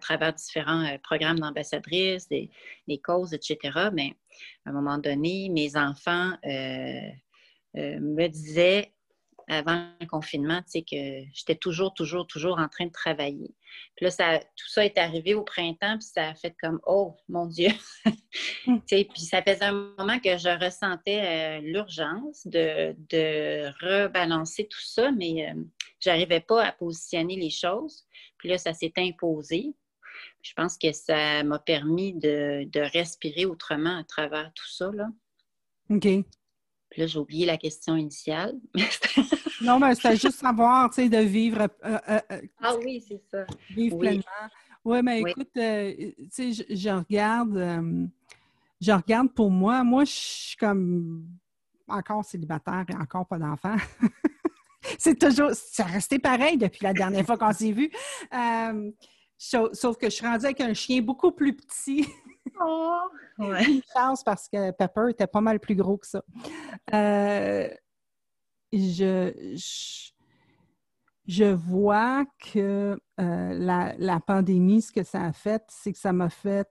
travers 0.01 0.33
différents 0.33 0.83
euh, 0.85 0.97
programmes 1.01 1.39
d'ambassadrices, 1.39 2.27
des, 2.27 2.49
causes, 3.01 3.33
etc. 3.33 3.89
Mais 3.93 4.13
à 4.65 4.71
un 4.71 4.73
moment 4.73 4.97
donné, 4.97 5.47
mes 5.49 5.77
enfants 5.77 6.33
me 7.75 8.27
disaient 8.27 8.93
avant 9.47 9.89
le 9.99 10.07
confinement, 10.07 10.61
tu 10.61 10.71
sais, 10.71 10.81
que 10.81 11.29
j'étais 11.33 11.55
toujours, 11.55 11.93
toujours, 11.93 12.27
toujours 12.27 12.59
en 12.59 12.67
train 12.67 12.85
de 12.85 12.91
travailler. 12.91 13.53
Puis 13.95 14.05
là, 14.05 14.11
ça, 14.11 14.39
tout 14.39 14.69
ça 14.69 14.85
est 14.85 14.97
arrivé 14.97 15.33
au 15.33 15.43
printemps, 15.43 15.97
puis 15.97 16.07
ça 16.13 16.29
a 16.29 16.35
fait 16.35 16.55
comme 16.61 16.79
Oh 16.85 17.15
mon 17.29 17.47
Dieu! 17.47 17.69
Mm. 18.65 18.79
puis 18.87 19.21
ça 19.21 19.43
faisait 19.43 19.65
un 19.65 19.93
moment 19.97 20.19
que 20.19 20.37
je 20.37 20.63
ressentais 20.63 21.21
euh, 21.21 21.61
l'urgence 21.61 22.47
de, 22.47 22.95
de, 23.09 23.69
rebalancer 23.79 24.67
tout 24.67 24.81
ça, 24.81 25.11
mais 25.11 25.47
euh, 25.47 25.63
je 25.99 26.09
n'arrivais 26.09 26.39
pas 26.39 26.65
à 26.65 26.71
positionner 26.71 27.35
les 27.35 27.51
choses. 27.51 28.05
Puis 28.37 28.49
là, 28.49 28.57
ça 28.57 28.73
s'est 28.73 28.93
imposé. 28.97 29.75
Je 30.41 30.53
pense 30.53 30.77
que 30.77 30.91
ça 30.91 31.43
m'a 31.43 31.59
permis 31.59 32.13
de, 32.13 32.67
de, 32.71 32.79
respirer 32.79 33.45
autrement 33.45 33.97
à 33.97 34.03
travers 34.03 34.51
tout 34.53 34.69
ça. 34.69 34.89
Là. 34.91 35.09
OK. 35.89 36.07
Puis 36.93 37.01
là, 37.01 37.07
j'ai 37.07 37.17
oublié 37.17 37.47
la 37.47 37.57
question 37.57 37.95
initiale. 37.95 38.53
non, 39.61 39.79
mais 39.79 39.95
c'était 39.95 40.15
juste 40.15 40.37
savoir, 40.37 40.91
tu 40.91 41.01
sais, 41.01 41.09
de 41.09 41.17
vivre. 41.17 41.61
Euh, 41.61 41.67
euh, 42.07 42.19
euh, 42.31 42.41
ah 42.61 42.75
oui, 42.85 43.03
c'est 43.07 43.19
ça. 43.31 43.47
Vivre 43.71 43.97
pleinement. 43.97 44.23
Ouais, 44.85 45.01
mais 45.01 45.21
écoute, 45.21 45.49
tu 45.55 45.59
sais, 46.29 46.51
je, 46.53 46.89
regarde, 46.89 47.99
je 48.79 48.91
regarde 48.91 49.33
pour 49.33 49.49
moi. 49.49 49.83
Moi, 49.83 50.05
je 50.05 50.11
suis 50.11 50.55
comme 50.55 51.25
encore 51.87 52.23
célibataire 52.23 52.85
et 52.87 52.95
encore 52.95 53.25
pas 53.25 53.39
d'enfant. 53.39 53.75
c'est 54.99 55.17
toujours, 55.17 55.49
ça 55.53 55.85
resté 55.85 56.19
pareil 56.19 56.59
depuis 56.59 56.83
la 56.83 56.93
dernière 56.93 57.25
fois 57.25 57.39
qu'on 57.39 57.53
s'est 57.53 57.71
vu. 57.71 57.89
sauf 59.39 59.97
que 59.97 60.11
je 60.11 60.15
suis 60.15 60.27
rendue 60.27 60.45
avec 60.45 60.61
un 60.61 60.75
chien 60.75 61.01
beaucoup 61.01 61.31
plus 61.31 61.55
petit. 61.55 62.05
Oh, 62.59 63.01
ouais. 63.39 63.63
Une 63.65 63.81
chance 63.91 64.23
parce 64.23 64.47
que 64.47 64.71
Pepper 64.71 65.09
était 65.09 65.27
pas 65.27 65.41
mal 65.41 65.59
plus 65.59 65.75
gros 65.75 65.97
que 65.97 66.07
ça. 66.07 66.23
Euh, 66.93 67.69
je, 68.71 69.55
je, 71.25 71.45
vois 71.45 72.25
que 72.39 72.99
euh, 73.19 73.93
la, 73.97 74.19
pandémie, 74.19 74.81
ce 74.81 74.91
que 74.91 75.03
ça 75.03 75.23
a 75.23 75.33
fait, 75.33 75.63
c'est 75.69 75.93
que 75.93 75.99
ça 75.99 76.13
m'a 76.13 76.29
fait 76.29 76.69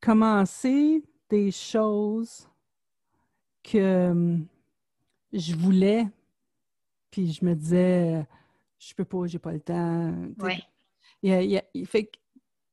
commencer 0.00 1.02
des 1.28 1.50
choses 1.50 2.48
que 3.62 4.10
hum, 4.10 4.46
je 5.32 5.54
voulais, 5.54 6.08
puis 7.10 7.32
je 7.32 7.44
me 7.44 7.54
disais, 7.54 8.26
je 8.78 8.94
peux 8.94 9.04
pas, 9.04 9.26
j'ai 9.26 9.38
pas 9.38 9.52
le 9.52 9.60
temps. 9.60 10.14
Oui. 10.38 10.62
Il, 11.22 11.86
fait 11.86 12.06
que 12.06 12.18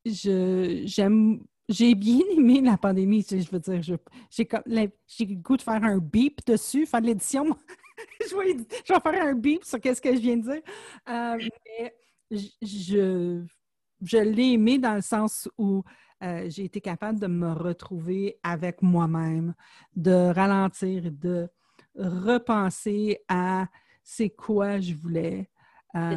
je, 0.06 0.84
j'aime, 0.86 1.44
j'ai 1.68 1.96
bien 1.96 2.22
aimé 2.32 2.62
la 2.62 2.78
pandémie. 2.78 3.26
Je 3.30 3.50
veux 3.50 3.60
dire, 3.60 3.82
j'ai, 3.82 3.98
j'ai 5.08 5.26
le 5.26 5.36
goût 5.36 5.58
de 5.58 5.62
faire 5.62 5.84
un 5.84 5.98
beep 5.98 6.46
dessus, 6.46 6.86
faire 6.86 7.02
de 7.02 7.08
l'édition. 7.08 7.46
je, 8.22 8.36
vais, 8.36 8.58
je, 8.86 8.94
vais, 8.94 9.00
faire 9.00 9.28
un 9.28 9.34
beep 9.34 9.64
sur 9.64 9.80
ce 9.84 10.02
que 10.02 10.14
je 10.14 10.20
viens 10.20 10.38
de 10.38 10.44
dire. 10.44 10.62
Euh, 11.10 11.38
mais 11.80 11.94
je, 12.62 13.44
je 14.02 14.18
l'ai 14.18 14.54
aimé 14.54 14.78
dans 14.78 14.96
le 14.96 15.02
sens 15.02 15.50
où 15.58 15.84
euh, 16.24 16.50
j'ai 16.50 16.66
été 16.66 16.82
capable 16.82 17.20
de 17.20 17.28
me 17.28 17.52
retrouver 17.54 18.40
avec 18.44 18.82
moi-même, 18.82 19.54
de 19.96 20.34
ralentir, 20.34 21.12
de 21.12 21.50
repenser 21.96 23.20
à 23.28 23.68
c'est 24.04 24.30
quoi 24.30 24.80
je 24.80 24.94
voulais, 24.94 25.50
euh, 25.96 26.16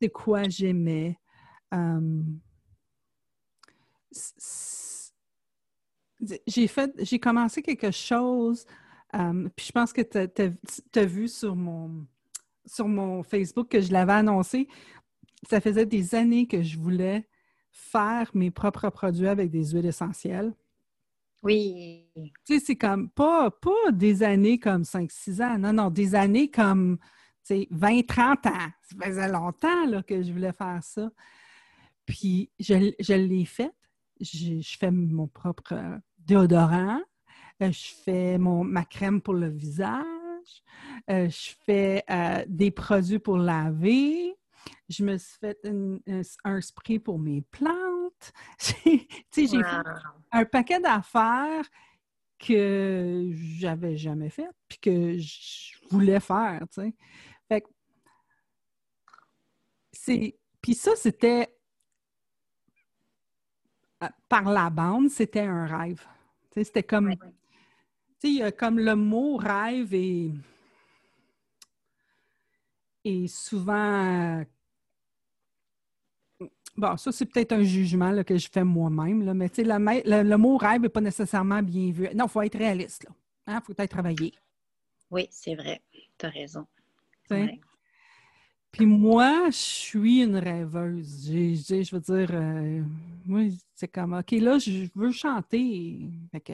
c'est 0.00 0.08
quoi 0.08 0.44
j'aimais 0.48 1.18
j'ai 6.46 6.66
fait, 6.66 6.92
j'ai 6.98 7.18
commencé 7.18 7.62
quelque 7.62 7.90
chose, 7.90 8.66
euh, 9.14 9.48
puis 9.54 9.66
je 9.66 9.72
pense 9.72 9.92
que 9.92 10.02
tu 10.02 10.98
as, 10.98 11.04
vu 11.04 11.28
sur 11.28 11.56
mon, 11.56 12.06
sur 12.66 12.88
mon 12.88 13.22
Facebook 13.22 13.68
que 13.68 13.80
je 13.80 13.92
l'avais 13.92 14.14
annoncé. 14.14 14.68
Ça 15.48 15.60
faisait 15.60 15.86
des 15.86 16.14
années 16.14 16.46
que 16.46 16.62
je 16.62 16.78
voulais 16.78 17.28
faire 17.70 18.30
mes 18.34 18.50
propres 18.50 18.90
produits 18.90 19.28
avec 19.28 19.50
des 19.50 19.70
huiles 19.70 19.86
essentielles. 19.86 20.52
Oui. 21.42 22.10
Tu 22.44 22.58
sais, 22.58 22.58
c'est 22.58 22.76
comme 22.76 23.08
pas, 23.10 23.50
pas 23.50 23.92
des 23.92 24.24
années 24.24 24.58
comme 24.58 24.82
5-6 24.82 25.42
ans, 25.42 25.58
non, 25.58 25.72
non, 25.72 25.90
des 25.90 26.16
années 26.16 26.50
comme 26.50 26.98
20-30 27.48 28.48
ans. 28.48 28.70
Ça 28.82 29.06
faisait 29.06 29.28
longtemps 29.28 29.86
là, 29.86 30.02
que 30.02 30.20
je 30.20 30.32
voulais 30.32 30.52
faire 30.52 30.82
ça. 30.82 31.10
Puis 32.04 32.50
je, 32.58 32.92
je 32.98 33.14
l'ai 33.14 33.44
fait 33.44 33.72
je, 34.20 34.76
fais 34.78 34.90
mon 34.90 35.26
propre 35.26 35.72
euh, 35.72 35.98
déodorant, 36.18 37.00
euh, 37.62 37.70
je 37.70 37.94
fais 38.04 38.38
mon, 38.38 38.64
ma 38.64 38.84
crème 38.84 39.20
pour 39.20 39.34
le 39.34 39.48
visage, 39.48 40.04
euh, 41.10 41.28
je 41.28 41.54
fais 41.64 42.04
des 42.48 42.70
produits 42.70 43.18
pour 43.18 43.38
laver, 43.38 44.34
je 44.88 45.04
me 45.04 45.16
suis 45.18 45.38
fait 45.38 45.58
un, 46.44 46.60
spray 46.60 46.98
pour 46.98 47.18
mes 47.18 47.42
plantes. 47.42 48.32
j'ai 48.58 49.46
fait 49.46 49.62
un 50.32 50.44
paquet 50.44 50.80
d'affaires 50.80 51.64
que 52.38 53.30
j'avais 53.58 53.96
jamais 53.96 54.30
fait 54.30 54.48
puis 54.68 54.78
que 54.78 55.18
je 55.18 55.72
voulais 55.90 56.20
faire, 56.20 56.64
Fait 57.48 57.64
c'est 59.92 60.38
puis 60.60 60.74
ça 60.74 60.94
c'était 60.96 61.57
par 64.28 64.50
la 64.50 64.70
bande, 64.70 65.08
c'était 65.08 65.40
un 65.40 65.66
rêve. 65.66 66.04
C'était 66.54 66.82
comme. 66.82 67.14
Tu 68.20 68.38
sais, 68.38 68.52
comme 68.52 68.78
le 68.78 68.96
mot 68.96 69.36
rêve 69.36 69.94
est, 69.94 70.32
est 73.04 73.26
souvent. 73.28 74.44
Bon, 76.76 76.96
ça, 76.96 77.10
c'est 77.10 77.26
peut-être 77.26 77.52
un 77.52 77.62
jugement 77.62 78.22
que 78.22 78.36
je 78.36 78.48
fais 78.52 78.62
moi-même, 78.62 79.32
mais 79.34 79.48
tu 79.48 79.64
sais, 79.64 79.64
le, 79.64 80.36
mot 80.36 80.56
rêve 80.56 80.82
n'est 80.82 80.88
pas 80.88 81.00
nécessairement 81.00 81.62
bien 81.62 81.90
vu. 81.90 82.08
Non, 82.14 82.26
il 82.26 82.30
faut 82.30 82.42
être 82.42 82.58
réaliste. 82.58 83.06
Il 83.46 83.52
hein, 83.52 83.60
faut 83.64 83.74
peut-être 83.74 83.90
travailler. 83.90 84.32
Oui, 85.10 85.26
c'est 85.30 85.54
vrai. 85.54 85.82
Tu 86.18 86.26
as 86.26 86.28
raison. 86.28 86.66
Puis 88.72 88.86
moi, 88.86 89.46
je 89.46 89.56
suis 89.56 90.22
une 90.22 90.36
rêveuse. 90.36 91.26
Je, 91.26 91.94
veux 91.94 92.00
dire, 92.00 92.28
euh, 92.32 92.82
moi, 93.24 93.42
c'est 93.74 93.88
comme, 93.88 94.14
OK, 94.14 94.30
là, 94.32 94.58
je 94.58 94.88
veux 94.94 95.10
chanter. 95.10 96.10
Fait 96.30 96.40
que 96.40 96.52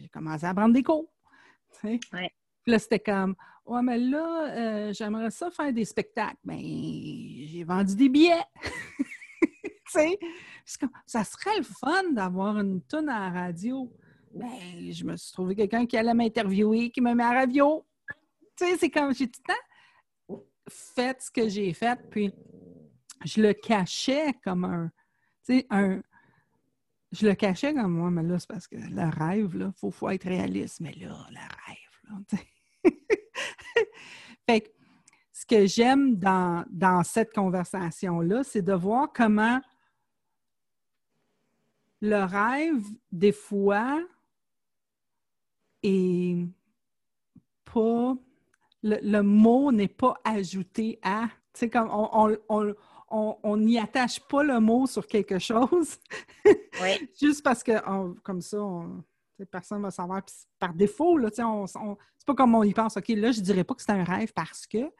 j'ai 0.00 0.08
commencé 0.08 0.44
à 0.44 0.54
prendre 0.54 0.74
des 0.74 0.82
cours. 0.82 1.08
Puis 1.80 2.00
là, 2.66 2.78
c'était 2.78 2.98
comme, 2.98 3.36
ouais, 3.66 3.82
mais 3.82 3.98
là, 3.98 4.48
euh, 4.50 4.92
j'aimerais 4.92 5.30
ça 5.30 5.50
faire 5.50 5.72
des 5.72 5.84
spectacles. 5.84 6.38
Ben, 6.44 6.58
j'ai 6.58 7.64
vendu 7.64 7.94
des 7.94 8.08
billets. 8.08 8.44
ça 11.06 11.24
serait 11.24 11.58
le 11.58 11.62
fun 11.62 12.12
d'avoir 12.12 12.58
une 12.58 12.80
tonne 12.82 13.08
à 13.08 13.30
la 13.30 13.30
radio. 13.30 13.92
Ben, 14.34 14.90
je 14.90 15.04
me 15.04 15.16
suis 15.16 15.32
trouvé 15.32 15.54
quelqu'un 15.54 15.86
qui 15.86 15.96
allait 15.96 16.14
m'interviewer, 16.14 16.90
qui 16.90 17.00
me 17.00 17.14
met 17.14 17.22
à 17.22 17.32
la 17.32 17.40
radio. 17.40 17.84
Tu 18.56 18.64
sais, 18.66 18.76
c'est 18.76 18.90
comme, 18.90 19.14
j'ai 19.14 19.28
tout 19.28 19.40
le 19.46 19.52
temps 19.52 19.60
fait 20.68 21.20
ce 21.20 21.30
que 21.30 21.48
j'ai 21.48 21.72
fait, 21.72 21.98
puis 22.10 22.32
je 23.24 23.40
le 23.40 23.52
cachais 23.52 24.34
comme 24.42 24.64
un, 24.64 24.90
tu 25.46 25.58
sais, 25.58 25.66
un, 25.70 26.02
je 27.12 27.26
le 27.26 27.34
cachais 27.34 27.74
comme 27.74 27.92
moi, 27.92 28.10
mais 28.10 28.22
là, 28.22 28.38
c'est 28.38 28.48
parce 28.48 28.66
que 28.66 28.76
le 28.76 29.08
rêve, 29.08 29.56
là, 29.56 29.72
faut, 29.76 29.90
faut 29.90 30.08
être 30.10 30.24
réaliste, 30.24 30.80
mais 30.80 30.92
là, 30.94 31.26
le 31.30 31.38
rêve, 31.66 32.00
là, 32.04 32.38
fait 34.46 34.60
que 34.60 34.68
ce 35.32 35.46
que 35.46 35.66
j'aime 35.66 36.16
dans, 36.16 36.64
dans 36.70 37.02
cette 37.02 37.32
conversation-là, 37.32 38.44
c'est 38.44 38.62
de 38.62 38.72
voir 38.72 39.12
comment 39.12 39.60
le 42.00 42.24
rêve, 42.24 42.84
des 43.10 43.32
fois, 43.32 44.00
est 45.82 46.46
pas 47.64 48.16
le, 48.84 49.22
mot 49.22 49.72
n'est 49.72 49.88
pas 49.88 50.14
ajouté 50.24 50.98
à. 51.02 51.28
Tu 51.52 51.60
sais, 51.60 51.70
comme 51.70 51.88
on 51.90 53.56
n'y 53.56 53.78
attache 53.78 54.20
pas 54.20 54.42
le 54.42 54.60
mot 54.60 54.86
sur 54.86 55.06
quelque 55.06 55.38
chose. 55.38 55.98
Oui. 56.82 57.08
Juste 57.22 57.44
parce 57.44 57.62
que, 57.62 57.72
comme 58.22 58.40
ça, 58.40 58.58
personne 59.48 59.78
ne 59.78 59.84
va 59.84 59.92
savoir. 59.92 60.22
par 60.58 60.74
défaut, 60.74 61.16
là, 61.16 61.30
on, 61.38 61.66
c'est 61.68 62.26
pas 62.26 62.34
comme 62.34 62.56
on 62.56 62.64
y 62.64 62.74
pense. 62.74 62.96
OK, 62.96 63.08
là, 63.10 63.30
je 63.30 63.40
dirais 63.40 63.62
pas 63.62 63.74
que 63.74 63.82
c'est 63.82 63.92
un 63.92 64.02
rêve 64.02 64.32
parce 64.32 64.66
que. 64.66 64.90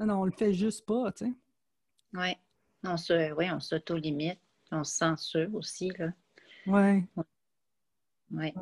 Non, 0.00 0.06
non, 0.06 0.20
on 0.22 0.24
le 0.24 0.30
fait 0.30 0.54
juste 0.54 0.86
pas. 0.86 1.12
Oui. 2.14 2.34
On 2.82 2.96
se, 2.96 3.32
oui, 3.34 3.50
on 3.52 3.60
s'auto-limite. 3.60 4.40
On 4.72 4.84
se 4.84 4.96
censure 4.96 5.54
aussi. 5.54 5.90
Là. 5.98 6.12
Oui. 6.66 7.04
Oui. 7.16 7.24
Ouais. 8.30 8.54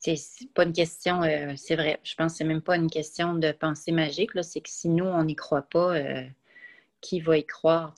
C'est 0.00 0.52
pas 0.54 0.64
une 0.64 0.72
question, 0.72 1.22
euh, 1.22 1.54
c'est 1.56 1.74
vrai, 1.74 1.98
je 2.04 2.14
pense 2.14 2.32
que 2.32 2.38
c'est 2.38 2.44
même 2.44 2.62
pas 2.62 2.76
une 2.76 2.88
question 2.88 3.34
de 3.34 3.50
pensée 3.50 3.90
magique, 3.90 4.30
c'est 4.42 4.60
que 4.60 4.70
si 4.70 4.88
nous, 4.88 5.04
on 5.04 5.24
n'y 5.24 5.34
croit 5.34 5.62
pas, 5.62 5.96
euh, 5.96 6.24
qui 7.00 7.20
va 7.20 7.36
y 7.38 7.44
croire? 7.44 7.94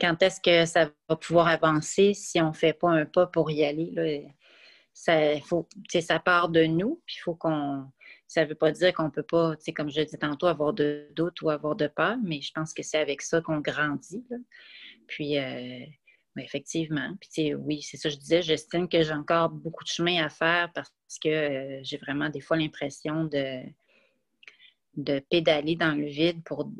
Quand 0.00 0.22
est-ce 0.22 0.40
que 0.40 0.66
ça 0.66 0.90
va 1.08 1.16
pouvoir 1.16 1.48
avancer 1.48 2.14
si 2.14 2.40
on 2.40 2.48
ne 2.48 2.52
fait 2.52 2.72
pas 2.72 2.90
un 2.90 3.06
pas 3.06 3.26
pour 3.26 3.50
y 3.50 3.64
aller? 3.64 3.90
Là? 3.92 4.30
Ça, 4.92 5.38
faut, 5.40 5.68
ça 5.88 6.18
part 6.18 6.48
de 6.48 6.64
nous, 6.64 7.02
puis 7.06 7.16
faut 7.18 7.34
qu'on. 7.34 7.84
Ça 8.26 8.44
ne 8.44 8.48
veut 8.48 8.54
pas 8.54 8.72
dire 8.72 8.92
qu'on 8.94 9.04
ne 9.04 9.10
peut 9.10 9.22
pas, 9.22 9.54
comme 9.76 9.90
je 9.90 10.00
disais 10.00 10.16
tantôt, 10.16 10.46
avoir 10.46 10.72
de 10.72 11.08
doutes 11.14 11.42
ou 11.42 11.50
avoir 11.50 11.76
de 11.76 11.86
peur, 11.86 12.16
mais 12.24 12.40
je 12.40 12.52
pense 12.52 12.72
que 12.72 12.82
c'est 12.82 12.98
avec 12.98 13.22
ça 13.22 13.40
qu'on 13.40 13.60
grandit. 13.60 14.24
Puis, 15.06 15.38
euh, 15.38 15.84
effectivement. 16.42 17.14
Puis, 17.20 17.54
oui, 17.54 17.82
c'est 17.82 17.96
ça 17.96 18.08
que 18.08 18.14
je 18.14 18.20
disais. 18.20 18.42
J'estime 18.42 18.88
que 18.88 19.02
j'ai 19.02 19.12
encore 19.12 19.50
beaucoup 19.50 19.84
de 19.84 19.88
chemin 19.88 20.24
à 20.24 20.28
faire 20.28 20.72
parce 20.72 20.90
que 21.22 21.28
euh, 21.28 21.80
j'ai 21.82 21.96
vraiment 21.98 22.28
des 22.28 22.40
fois 22.40 22.56
l'impression 22.56 23.24
de, 23.24 23.62
de 24.96 25.20
pédaler 25.30 25.76
dans 25.76 25.94
le 25.94 26.06
vide 26.06 26.42
pour. 26.44 26.70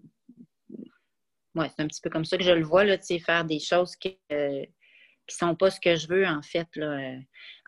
Ouais, 1.55 1.69
c'est 1.69 1.83
un 1.83 1.87
petit 1.87 2.01
peu 2.01 2.11
comme 2.11 2.25
ça 2.25 2.37
que 2.37 2.43
je 2.43 2.51
le 2.51 2.65
vois, 2.65 2.85
là, 2.85 2.99
faire 2.99 3.45
des 3.45 3.61
choses 3.61 3.95
qui 3.95 4.19
ne 4.31 4.65
sont 5.29 5.55
pas 5.55 5.71
ce 5.71 5.79
que 5.79 5.95
je 5.95 6.09
veux, 6.09 6.27
en 6.27 6.43
fait, 6.43 6.67
là, 6.75 6.87
euh, 6.87 7.19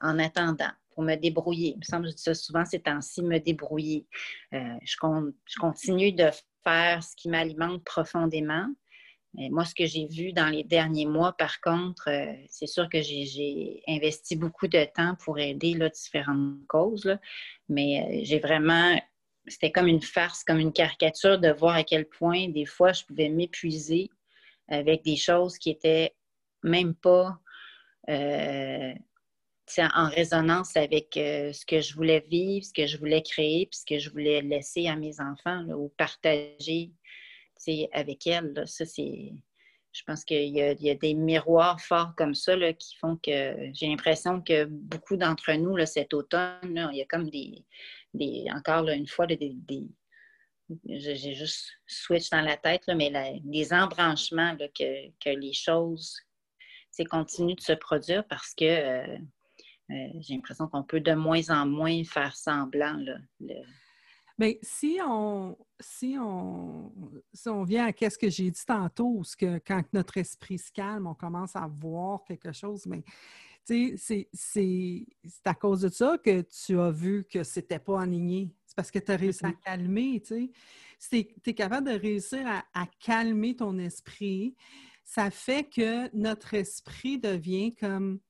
en 0.01 0.18
attendant 0.18 0.72
pour 0.90 1.05
me 1.05 1.14
débrouiller. 1.14 1.75
Il 1.75 1.79
me 1.79 1.83
semble 1.83 2.05
que 2.07 2.11
je 2.11 2.16
dis 2.16 2.22
ça 2.22 2.35
souvent 2.35 2.64
ces 2.64 2.81
temps-ci, 2.81 3.22
me 3.22 3.38
débrouiller. 3.38 4.07
Euh, 4.55 4.75
je, 4.83 4.96
je 5.44 5.59
continue 5.59 6.12
de 6.12 6.31
faire 6.64 7.05
ce 7.05 7.14
qui 7.14 7.29
m'alimente 7.29 7.85
profondément, 7.85 8.66
moi, 9.51 9.64
ce 9.66 9.75
que 9.75 9.87
j'ai 9.87 10.07
vu 10.07 10.33
dans 10.33 10.49
les 10.49 10.64
derniers 10.64 11.05
mois, 11.05 11.33
par 11.33 11.61
contre, 11.61 12.09
euh, 12.09 12.33
c'est 12.49 12.66
sûr 12.66 12.88
que 12.88 13.03
j'ai 13.03 13.83
investi 13.87 14.35
beaucoup 14.35 14.66
de 14.66 14.85
temps 14.85 15.14
pour 15.22 15.38
aider 15.38 15.79
différentes 15.92 16.66
causes, 16.68 17.18
mais 17.68 18.01
euh, 18.01 18.20
j'ai 18.22 18.38
vraiment, 18.38 18.99
c'était 19.46 19.70
comme 19.70 19.88
une 19.88 20.01
farce, 20.01 20.42
comme 20.42 20.59
une 20.59 20.72
caricature 20.72 21.38
de 21.38 21.51
voir 21.51 21.75
à 21.75 21.85
quel 21.85 22.07
point 22.07 22.49
des 22.49 22.64
fois 22.64 22.94
je 22.94 23.05
pouvais 23.05 23.29
m'épuiser 23.29 24.09
avec 24.68 25.05
des 25.05 25.16
choses 25.16 25.59
qui 25.59 25.70
étaient 25.70 26.14
même 26.62 26.94
pas 26.94 27.38
euh, 28.09 28.94
en 29.79 30.09
résonance 30.09 30.77
avec 30.77 31.11
ce 31.14 31.66
que 31.66 31.81
je 31.81 31.94
voulais 31.94 32.25
vivre, 32.29 32.64
ce 32.64 32.72
que 32.72 32.87
je 32.87 32.96
voulais 32.96 33.22
créer, 33.22 33.66
puis 33.66 33.81
ce 33.81 33.85
que 33.85 33.99
je 33.99 34.11
voulais 34.11 34.40
laisser 34.40 34.88
à 34.88 34.96
mes 34.96 35.20
enfants 35.20 35.64
ou 35.68 35.92
partager 35.96 36.90
avec 37.92 38.26
elle. 38.26 38.62
Ça, 38.66 38.84
c'est. 38.84 39.32
Je 39.92 40.02
pense 40.06 40.26
qu'il 40.26 40.54
y, 40.54 40.60
a 40.60 40.94
des 40.94 41.14
miroirs 41.14 41.80
forts 41.80 42.14
comme 42.16 42.34
ça 42.34 42.54
qui 42.74 42.96
font 42.96 43.16
que 43.16 43.70
j'ai 43.72 43.86
l'impression 43.86 44.42
que 44.42 44.66
beaucoup 44.66 45.16
d'entre 45.16 45.50
nous, 45.54 45.74
là, 45.74 45.86
cet 45.86 46.12
automne, 46.12 46.90
il 46.92 46.98
y 46.98 47.00
a 47.00 47.06
comme 47.06 47.30
des. 47.30 47.64
des 48.12 48.44
encore 48.54 48.86
une 48.88 49.06
fois, 49.06 49.26
des, 49.26 49.56
j'ai 50.86 51.34
juste 51.34 51.70
switch 51.86 52.28
dans 52.30 52.42
la 52.42 52.56
tête, 52.56 52.82
mais 52.88 53.40
des 53.44 53.72
embranchements 53.72 54.56
que, 54.56 55.08
que, 55.18 55.30
les 55.30 55.52
choses 55.52 56.18
continuent 57.04 57.56
de 57.56 57.60
se 57.60 57.72
produire 57.72 58.26
parce 58.26 58.54
que 58.54 58.64
euh, 58.64 59.18
euh, 59.90 60.08
j'ai 60.20 60.34
l'impression 60.34 60.66
qu'on 60.66 60.82
peut 60.82 61.00
de 61.00 61.12
moins 61.12 61.50
en 61.50 61.66
moins 61.66 62.02
faire 62.04 62.34
semblant. 62.34 62.96
Là, 62.96 63.18
Bien, 64.38 64.53
si 64.62 64.99
on, 65.03 65.57
si 65.81 66.16
on, 66.20 66.92
si 67.33 67.49
on 67.49 67.64
vient 67.64 67.87
à 67.87 68.11
ce 68.11 68.18
que 68.18 68.29
j'ai 68.29 68.51
dit 68.51 68.66
tantôt, 68.66 69.22
ce 69.25 69.35
que 69.35 69.59
quand 69.66 69.83
notre 69.94 70.18
esprit 70.18 70.59
se 70.59 70.70
calme, 70.70 71.07
on 71.07 71.14
commence 71.14 71.57
à 71.57 71.66
voir 71.66 72.22
quelque 72.25 72.53
chose, 72.53 72.85
mais 72.87 73.03
c'est 73.64 74.29
à 75.44 75.55
cause 75.55 75.81
de 75.81 75.88
ça 75.88 76.18
que 76.22 76.42
tu 76.42 76.79
as 76.79 76.90
vu 76.90 77.25
que 77.25 77.42
c'était 77.44 77.79
pas 77.79 78.03
aligné. 78.03 78.55
C'est 78.66 78.77
parce 78.77 78.90
que 78.90 78.99
tu 78.99 79.11
as 79.11 79.16
réussi 79.16 79.46
à 79.46 79.51
mm-hmm. 79.51 79.61
calmer, 79.61 80.20
tu 80.20 80.53
sais. 80.99 81.29
tu 81.42 81.51
es 81.51 81.55
capable 81.55 81.88
de 81.88 81.99
réussir 81.99 82.46
à, 82.46 82.64
à, 82.75 82.87
calmer 83.01 83.57
ton 83.57 83.79
esprit, 83.79 84.55
ça 85.03 85.31
fait 85.31 85.64
que 85.64 86.14
notre 86.14 86.53
esprit 86.55 87.18
devient 87.18 87.75
comme... 87.75 88.20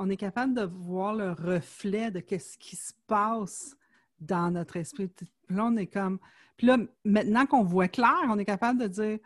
On 0.00 0.10
est 0.10 0.16
capable 0.16 0.54
de 0.54 0.62
voir 0.62 1.14
le 1.14 1.32
reflet 1.32 2.10
de 2.10 2.22
ce 2.38 2.56
qui 2.58 2.76
se 2.76 2.92
passe 3.08 3.74
dans 4.20 4.50
notre 4.50 4.76
esprit. 4.76 5.08
Puis 5.08 5.26
là, 5.48 5.66
on 5.66 5.76
est 5.76 5.86
comme. 5.86 6.18
Puis 6.56 6.66
là, 6.66 6.78
maintenant 7.04 7.46
qu'on 7.46 7.62
voit 7.62 7.88
clair, 7.88 8.20
on 8.28 8.38
est 8.38 8.44
capable 8.44 8.80
de 8.80 8.88
dire 8.88 9.18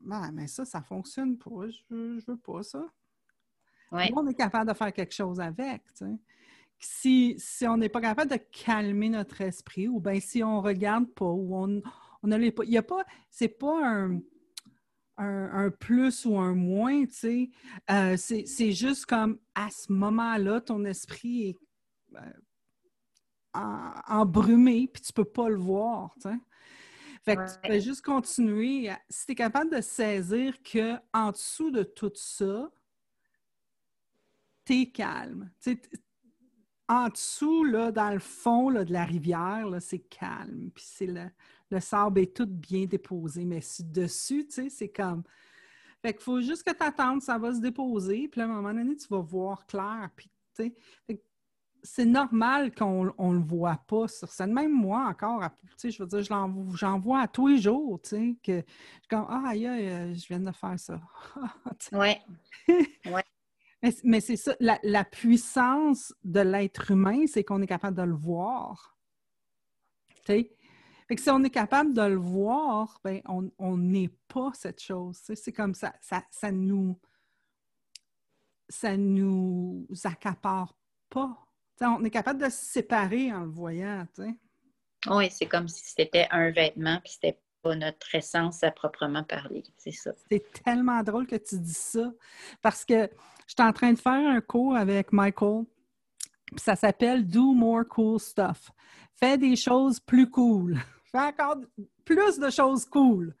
ben, 0.00 0.30
mais 0.32 0.46
ça, 0.46 0.64
ça 0.64 0.80
fonctionne 0.82 1.36
pas. 1.36 1.68
Je 1.68 1.80
veux, 1.90 2.18
veux 2.26 2.36
pas 2.36 2.62
ça. 2.62 2.84
on 3.92 4.26
est 4.26 4.34
capable 4.34 4.70
de 4.70 4.74
faire 4.74 4.92
quelque 4.92 5.14
chose 5.14 5.40
avec. 5.40 5.82
Si, 6.78 7.34
si 7.38 7.66
on 7.66 7.76
n'est 7.76 7.90
pas 7.90 8.00
capable 8.00 8.30
de 8.30 8.38
calmer 8.38 9.10
notre 9.10 9.40
esprit, 9.42 9.88
ou 9.88 10.00
bien 10.00 10.18
si 10.18 10.42
on 10.42 10.62
ne 10.62 10.66
regarde 10.66 11.06
pas, 11.12 11.26
ou 11.26 11.54
on, 11.54 11.82
on 12.22 12.32
a 12.32 12.50
pas. 12.50 12.64
Il 12.64 12.70
n'y 12.70 12.78
a 12.78 12.82
pas. 12.82 13.04
C'est 13.30 13.48
pas 13.48 13.86
un. 13.86 14.20
Un, 15.22 15.68
plus 15.68 16.24
ou 16.24 16.38
un 16.38 16.54
moins, 16.54 17.04
tu 17.04 17.12
sais. 17.12 17.50
Euh, 17.90 18.16
c'est 18.16 18.72
juste 18.72 19.04
comme 19.04 19.38
à 19.54 19.68
ce 19.68 19.92
moment-là, 19.92 20.62
ton 20.62 20.82
esprit 20.86 21.50
est 21.50 21.56
ben, 22.10 22.32
embrumé, 23.52 24.88
puis 24.92 25.02
tu 25.02 25.12
peux 25.12 25.24
pas 25.24 25.48
le 25.48 25.56
voir, 25.56 26.14
Fait 27.22 27.36
que 27.36 27.52
tu 27.52 27.68
peux 27.68 27.80
juste 27.80 28.02
continuer. 28.02 28.90
Si 29.08 29.26
tu 29.26 29.32
es 29.32 29.34
capable 29.34 29.74
de 29.74 29.80
saisir 29.80 30.54
qu'en 30.62 31.32
dessous 31.32 31.70
de 31.70 31.82
tout 31.82 32.12
ça, 32.14 32.70
tu 34.64 34.82
es 34.82 34.86
calme. 34.90 35.50
en 36.88 37.08
dessous, 37.08 37.64
là, 37.64 37.92
dans 37.92 38.10
le 38.10 38.18
fond 38.18 38.70
de 38.70 38.92
la 38.92 39.04
rivière, 39.04 39.68
c'est 39.80 40.00
calme. 40.00 40.70
Puis 40.74 40.84
c'est 40.86 41.06
le, 41.06 41.30
le, 41.70 41.80
sable 41.80 42.20
est 42.20 42.36
tout 42.36 42.46
bien 42.46 42.86
déposé. 42.86 43.44
Mais 43.44 43.60
dessus, 43.80 44.46
c'est 44.48 44.88
comme. 44.88 45.22
Fait 46.02 46.14
qu'il 46.14 46.22
faut 46.22 46.40
juste 46.40 46.62
que 46.62 46.74
tu 46.74 46.82
attendes, 46.82 47.20
ça 47.20 47.36
va 47.36 47.52
se 47.52 47.60
déposer. 47.60 48.28
Puis 48.28 48.40
à 48.40 48.44
un 48.44 48.48
moment 48.48 48.72
donné, 48.72 48.96
tu 48.96 49.06
vas 49.08 49.20
voir 49.20 49.66
clair. 49.66 50.08
Puis, 50.16 50.30
c'est 51.82 52.04
normal 52.04 52.74
qu'on 52.74 53.04
ne 53.04 53.34
le 53.34 53.44
voit 53.44 53.80
pas 53.86 54.08
sur 54.08 54.30
scène. 54.30 54.52
Même 54.52 54.72
moi, 54.72 55.06
encore, 55.08 55.42
je 55.82 56.02
veux 56.02 56.08
dire, 56.08 56.22
j'en 56.22 56.98
vois 56.98 57.20
à 57.20 57.28
tous 57.28 57.48
les 57.48 57.58
jours, 57.58 58.00
tu 58.02 58.10
sais, 58.10 58.36
que 58.42 58.58
je 58.58 59.00
suis 59.00 59.08
comme, 59.08 59.26
ah, 59.28 59.42
aïe, 59.48 59.66
euh, 59.66 60.14
je 60.14 60.26
viens 60.26 60.40
de 60.40 60.52
faire 60.52 60.78
ça. 60.78 61.00
oui. 61.92 62.14
ouais. 63.06 63.24
Mais, 64.04 64.20
c'est 64.20 64.36
ça, 64.36 64.54
la, 64.60 65.04
puissance 65.04 66.14
de 66.22 66.40
l'être 66.40 66.90
humain, 66.90 67.26
c'est 67.26 67.44
qu'on 67.44 67.62
est 67.62 67.66
capable 67.66 67.96
de 67.96 68.02
le 68.02 68.14
voir. 68.14 68.98
Tu 70.16 70.32
sais? 70.32 70.56
Fait 71.08 71.16
que 71.16 71.22
si 71.22 71.30
on 71.30 71.42
est 71.42 71.50
capable 71.50 71.94
de 71.94 72.02
le 72.02 72.16
voir, 72.16 73.00
ben, 73.02 73.22
on 73.26 73.76
n'est 73.78 74.14
pas 74.28 74.50
cette 74.52 74.82
chose. 74.82 75.18
C'est 75.34 75.52
comme 75.52 75.74
ça, 75.74 75.94
ça, 76.00 76.22
ça 76.30 76.52
nous 76.52 77.00
ça 78.70 78.96
nous 78.96 79.86
accapare 80.04 80.74
pas 81.10 81.49
on 81.86 82.04
est 82.04 82.10
capable 82.10 82.40
de 82.40 82.48
se 82.48 82.64
séparer 82.64 83.32
en 83.32 83.40
le 83.40 83.50
voyant, 83.50 84.06
tu 84.14 84.22
sais. 84.22 84.34
Oui, 85.08 85.30
c'est 85.30 85.46
comme 85.46 85.68
si 85.68 85.82
c'était 85.84 86.28
un 86.30 86.50
vêtement, 86.50 87.00
puis 87.02 87.12
c'était 87.12 87.40
pas 87.62 87.74
notre 87.74 88.14
essence 88.14 88.62
à 88.62 88.70
proprement 88.70 89.24
parler. 89.24 89.62
C'est 89.76 89.92
ça. 89.92 90.12
C'est 90.30 90.44
tellement 90.64 91.02
drôle 91.02 91.26
que 91.26 91.36
tu 91.36 91.58
dis 91.58 91.72
ça, 91.72 92.12
parce 92.60 92.84
que 92.84 93.08
je 93.46 93.54
suis 93.56 93.68
en 93.68 93.72
train 93.72 93.92
de 93.92 93.98
faire 93.98 94.12
un 94.12 94.40
cours 94.40 94.76
avec 94.76 95.12
Michael, 95.12 95.64
puis 96.46 96.60
ça 96.60 96.76
s'appelle 96.76 97.26
Do 97.26 97.52
More 97.52 97.86
Cool 97.88 98.20
Stuff. 98.20 98.70
Fais 99.14 99.38
des 99.38 99.56
choses 99.56 100.00
plus 100.00 100.28
cool. 100.28 100.78
Fais 101.12 101.18
encore 101.18 101.56
plus 102.04 102.38
de 102.38 102.50
choses 102.50 102.84
cool. 102.84 103.34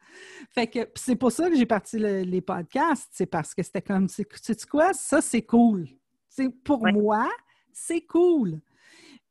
Fait 0.50 0.66
que 0.66 0.90
c'est 0.96 1.14
pour 1.14 1.30
ça 1.30 1.48
que 1.48 1.56
j'ai 1.56 1.66
parti 1.66 1.98
les 1.98 2.40
podcasts, 2.40 3.10
c'est 3.12 3.26
parce 3.26 3.54
que 3.54 3.62
c'était 3.62 3.82
comme, 3.82 4.08
tu 4.08 4.24
sais 4.34 4.56
quoi, 4.68 4.92
ça 4.92 5.20
c'est 5.20 5.42
cool. 5.42 5.86
C'est 6.28 6.48
pour 6.48 6.84
moi, 6.86 7.28
c'est 7.72 8.02
cool. 8.02 8.60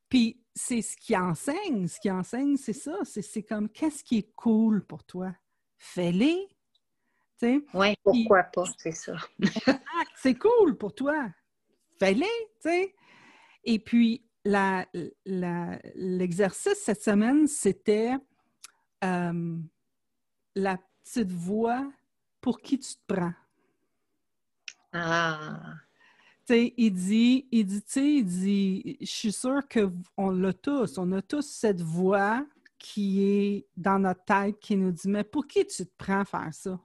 Puis 0.10 0.42
c'est 0.56 0.82
ce 0.82 0.98
qui 0.98 1.16
enseigne. 1.16 1.88
Ce 1.88 2.00
qui 2.00 2.12
enseigne, 2.12 2.58
c'est 2.58 2.74
ça. 2.74 2.98
C'est 3.04 3.44
comme 3.44 3.70
qu'est-ce 3.70 4.04
qui 4.04 4.18
est 4.18 4.36
cool 4.36 4.86
pour 4.86 5.04
toi? 5.04 5.34
Fais-les. 5.78 6.48
Oui, 7.74 7.96
pourquoi 8.04 8.44
pas, 8.44 8.66
c'est 8.78 8.92
ça. 8.92 9.16
c'est 10.18 10.36
cool 10.36 10.78
pour 10.78 10.94
toi. 10.94 11.30
Fais-les, 11.98 12.26
tu 12.62 12.70
sais. 12.70 12.94
Et 13.64 13.80
puis, 13.80 14.26
l'exercice 15.26 16.82
cette 16.84 17.02
semaine, 17.02 17.48
c'était 17.48 18.16
euh, 19.04 19.58
la 20.56 20.78
petite 21.04 21.32
voix 21.32 21.90
pour 22.42 22.60
qui 22.60 22.80
tu 22.80 22.96
te 22.96 23.14
prends. 23.14 23.34
Ah! 24.92 25.76
Il 26.58 26.92
dit, 26.92 27.48
il 27.52 27.66
dit, 27.66 27.82
tu 27.82 27.92
sais, 27.92 28.14
il 28.16 28.26
dit, 28.26 28.98
je 29.02 29.06
suis 29.06 29.32
sûre 29.32 29.62
qu'on 29.68 30.32
l'a 30.32 30.54
tous, 30.54 30.98
on 30.98 31.12
a 31.12 31.22
tous 31.22 31.46
cette 31.46 31.82
voix 31.82 32.46
qui 32.78 33.24
est 33.24 33.68
dans 33.76 34.00
notre 34.00 34.24
tête 34.24 34.60
qui 34.60 34.76
nous 34.78 34.92
dit, 34.92 35.08
mais 35.08 35.24
pour 35.24 35.46
qui 35.46 35.66
tu 35.68 35.86
te 35.86 35.92
prends 35.98 36.22
à 36.22 36.26
faire 36.26 36.54
ça? 36.54 36.80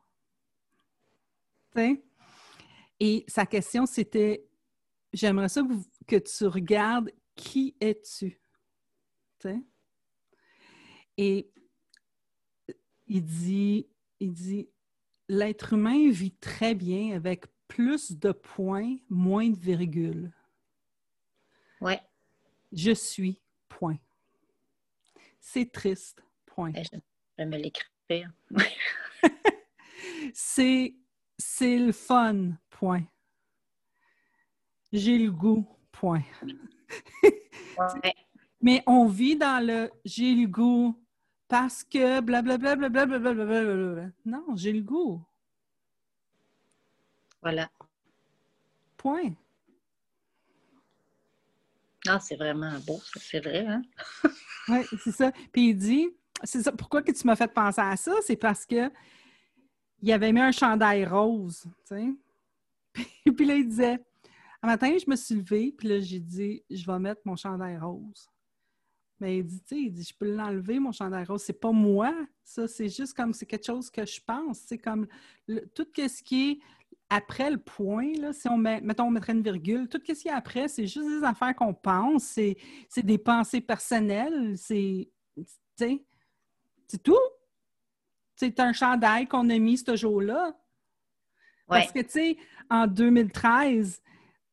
Et 3.00 3.24
sa 3.26 3.46
question, 3.46 3.86
c'était, 3.86 4.46
j'aimerais 5.12 5.48
ça 5.48 5.62
que 6.06 6.16
tu 6.16 6.46
regardes 6.46 7.10
qui 7.34 7.74
es-tu? 7.80 8.40
Et 11.16 11.50
il 13.06 13.24
dit, 13.24 13.86
il 14.20 14.32
dit, 14.32 14.68
l'être 15.28 15.74
humain 15.74 16.10
vit 16.10 16.32
très 16.32 16.74
bien 16.74 17.14
avec 17.14 17.44
plus 17.75 18.12
de 18.12 18.31
points, 18.31 18.99
moins 19.11 19.51
de 19.51 19.57
virgules. 19.57 20.33
Ouais. 21.81 22.01
Je 22.70 22.93
suis, 22.93 23.41
point. 23.68 23.99
C'est 25.41 25.72
triste, 25.72 26.22
point. 26.47 26.72
Je 26.72 26.99
vais 27.37 27.47
me 27.47 27.57
l'écrire. 27.57 28.31
c'est, 30.33 30.95
c'est 31.37 31.79
le 31.79 31.91
fun, 31.91 32.53
point. 32.70 33.03
J'ai 34.93 35.18
le 35.18 35.33
goût, 35.33 35.66
point. 35.91 36.22
ouais. 37.25 38.14
Mais 38.61 38.85
on 38.87 39.09
vit 39.09 39.37
dans 39.37 39.66
le 39.66 39.91
j'ai 40.05 40.33
le 40.33 40.47
goût 40.47 40.97
parce 41.49 41.83
que 41.83 42.20
blablabla, 42.20 42.77
blablabla, 42.77 43.18
blablabla. 43.18 44.11
Non, 44.25 44.55
j'ai 44.55 44.72
le 44.72 44.83
goût. 44.83 45.27
Voilà. 47.45 47.70
Point. 48.97 49.34
Ah, 52.09 52.18
c'est 52.18 52.36
vraiment 52.36 52.78
beau, 52.86 52.99
c'est 53.16 53.40
vrai, 53.40 53.66
hein? 53.66 53.82
oui, 54.68 54.78
c'est 55.03 55.12
ça. 55.12 55.30
Puis 55.53 55.68
il 55.68 55.74
dit, 55.74 56.09
c'est 56.42 56.62
ça, 56.62 56.72
pourquoi 56.72 57.03
que 57.03 57.12
tu 57.12 57.26
m'as 57.26 57.36
fait 57.36 57.53
penser 57.53 57.82
à 57.82 57.97
ça? 57.97 58.14
C'est 58.22 58.36
parce 58.36 58.64
que 58.64 58.90
il 60.01 60.11
avait 60.11 60.32
mis 60.32 60.40
un 60.40 60.53
chandail 60.53 61.05
rose, 61.05 61.64
tu 61.64 61.70
sais. 61.84 62.07
Puis, 63.24 63.32
puis 63.32 63.45
là, 63.45 63.57
il 63.57 63.68
disait, 63.68 63.99
un 64.62 64.68
matin, 64.68 64.97
je 64.97 65.11
me 65.11 65.16
suis 65.16 65.34
levée, 65.34 65.74
puis 65.76 65.88
là, 65.88 66.01
j'ai 66.01 66.20
dit, 66.20 66.62
je 66.70 66.86
vais 66.86 66.99
mettre 66.99 67.22
mon 67.24 67.34
chandail 67.34 67.76
rose. 67.76 68.30
Mais 69.18 69.38
il 69.38 69.45
dit, 69.45 69.61
tu 69.61 69.74
sais, 69.74 69.80
il 69.80 69.90
dit, 69.90 70.05
je 70.05 70.14
peux 70.14 70.32
l'enlever, 70.32 70.78
mon 70.78 70.92
chandail 70.92 71.24
rose. 71.24 71.42
C'est 71.42 71.59
pas 71.59 71.72
moi, 71.72 72.14
ça, 72.45 72.68
c'est 72.68 72.88
juste 72.88 73.14
comme, 73.14 73.32
c'est 73.32 73.47
quelque 73.47 73.66
chose 73.66 73.90
que 73.90 74.07
je 74.07 74.20
pense. 74.24 74.61
C'est 74.61 74.78
comme, 74.78 75.09
tout 75.74 75.86
ce 75.97 76.22
qui 76.22 76.51
est 76.51 76.59
après 77.11 77.50
le 77.50 77.59
point, 77.59 78.12
là, 78.18 78.32
si 78.32 78.48
on 78.48 78.57
met, 78.57 78.80
mettons, 78.80 79.05
on 79.05 79.11
mettrait 79.11 79.32
une 79.32 79.42
virgule, 79.42 79.88
tout 79.88 80.00
ce 80.07 80.12
qui 80.12 80.28
est 80.28 80.30
après, 80.30 80.68
c'est 80.68 80.86
juste 80.86 81.09
des 81.09 81.24
affaires 81.24 81.55
qu'on 81.55 81.74
pense, 81.74 82.24
c'est, 82.24 82.57
des 82.96 83.18
pensées 83.18 83.61
personnelles, 83.61 84.55
c'est, 84.57 85.11
c'est 85.76 87.02
tout. 87.02 87.16
C'est 88.36 88.59
un 88.59 88.72
chandail 88.72 89.26
qu'on 89.26 89.48
a 89.48 89.59
mis 89.59 89.78
ce 89.78 89.96
jour-là. 89.96 90.59
Parce 91.66 91.92
que, 91.92 92.00
tu 92.00 92.11
sais, 92.11 92.36
en 92.68 92.86
2013, 92.86 94.02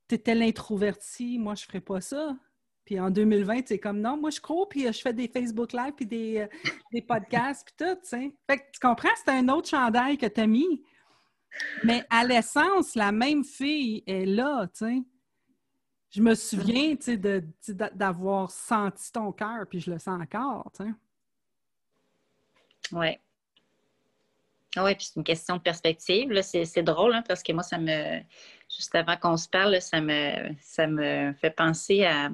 tu 0.07 0.15
étais 0.15 0.35
l'introverti, 0.35 1.39
moi, 1.39 1.55
je 1.55 1.65
ferais 1.65 1.81
pas 1.81 1.99
ça. 1.99 2.35
Puis 2.85 2.99
en 2.99 3.09
2020, 3.09 3.67
c'est 3.67 3.79
comme 3.79 4.01
non, 4.01 4.17
moi 4.17 4.31
je 4.31 4.41
crois, 4.41 4.67
puis 4.67 4.87
euh, 4.87 4.91
je 4.91 4.99
fais 4.99 5.13
des 5.13 5.27
Facebook 5.27 5.71
Live, 5.71 5.93
puis 5.95 6.05
des, 6.05 6.39
euh, 6.39 6.47
des 6.91 7.01
podcasts, 7.01 7.65
puis 7.65 7.75
tout, 7.77 7.95
tu 8.01 8.09
sais. 8.09 8.31
Fait 8.49 8.57
que 8.57 8.63
tu 8.73 8.79
comprends, 8.79 9.09
c'est 9.15 9.31
un 9.31 9.47
autre 9.49 9.69
chandail 9.69 10.17
que 10.17 10.25
tu 10.25 10.41
as 10.41 10.47
mis. 10.47 10.83
Mais 11.83 12.05
à 12.09 12.23
l'essence, 12.23 12.95
la 12.95 13.11
même 13.11 13.43
fille 13.43 14.03
est 14.07 14.25
là, 14.25 14.67
tu 14.67 14.85
sais. 14.85 15.01
Je 16.09 16.21
me 16.21 16.35
souviens, 16.35 16.95
tu 16.95 17.17
sais, 17.59 17.73
d'avoir 17.93 18.51
senti 18.51 19.11
ton 19.11 19.31
cœur, 19.31 19.65
puis 19.69 19.79
je 19.79 19.91
le 19.91 19.97
sens 19.97 20.21
encore, 20.21 20.69
tu 20.75 20.83
sais. 20.83 20.91
Oui. 22.91 23.17
Oui, 24.77 24.95
puis 24.95 25.05
c'est 25.05 25.17
une 25.17 25.23
question 25.23 25.57
de 25.57 25.61
perspective. 25.61 26.41
C'est 26.41 26.83
drôle, 26.83 27.13
hein, 27.13 27.23
parce 27.27 27.43
que 27.43 27.51
moi, 27.51 27.63
ça 27.63 27.77
me 27.77 28.21
juste 28.69 28.95
avant 28.95 29.17
qu'on 29.17 29.37
se 29.37 29.49
parle, 29.49 29.81
ça 29.81 29.99
me, 30.01 30.53
ça 30.61 30.87
me 30.87 31.33
fait 31.33 31.51
penser 31.51 32.05
à. 32.05 32.29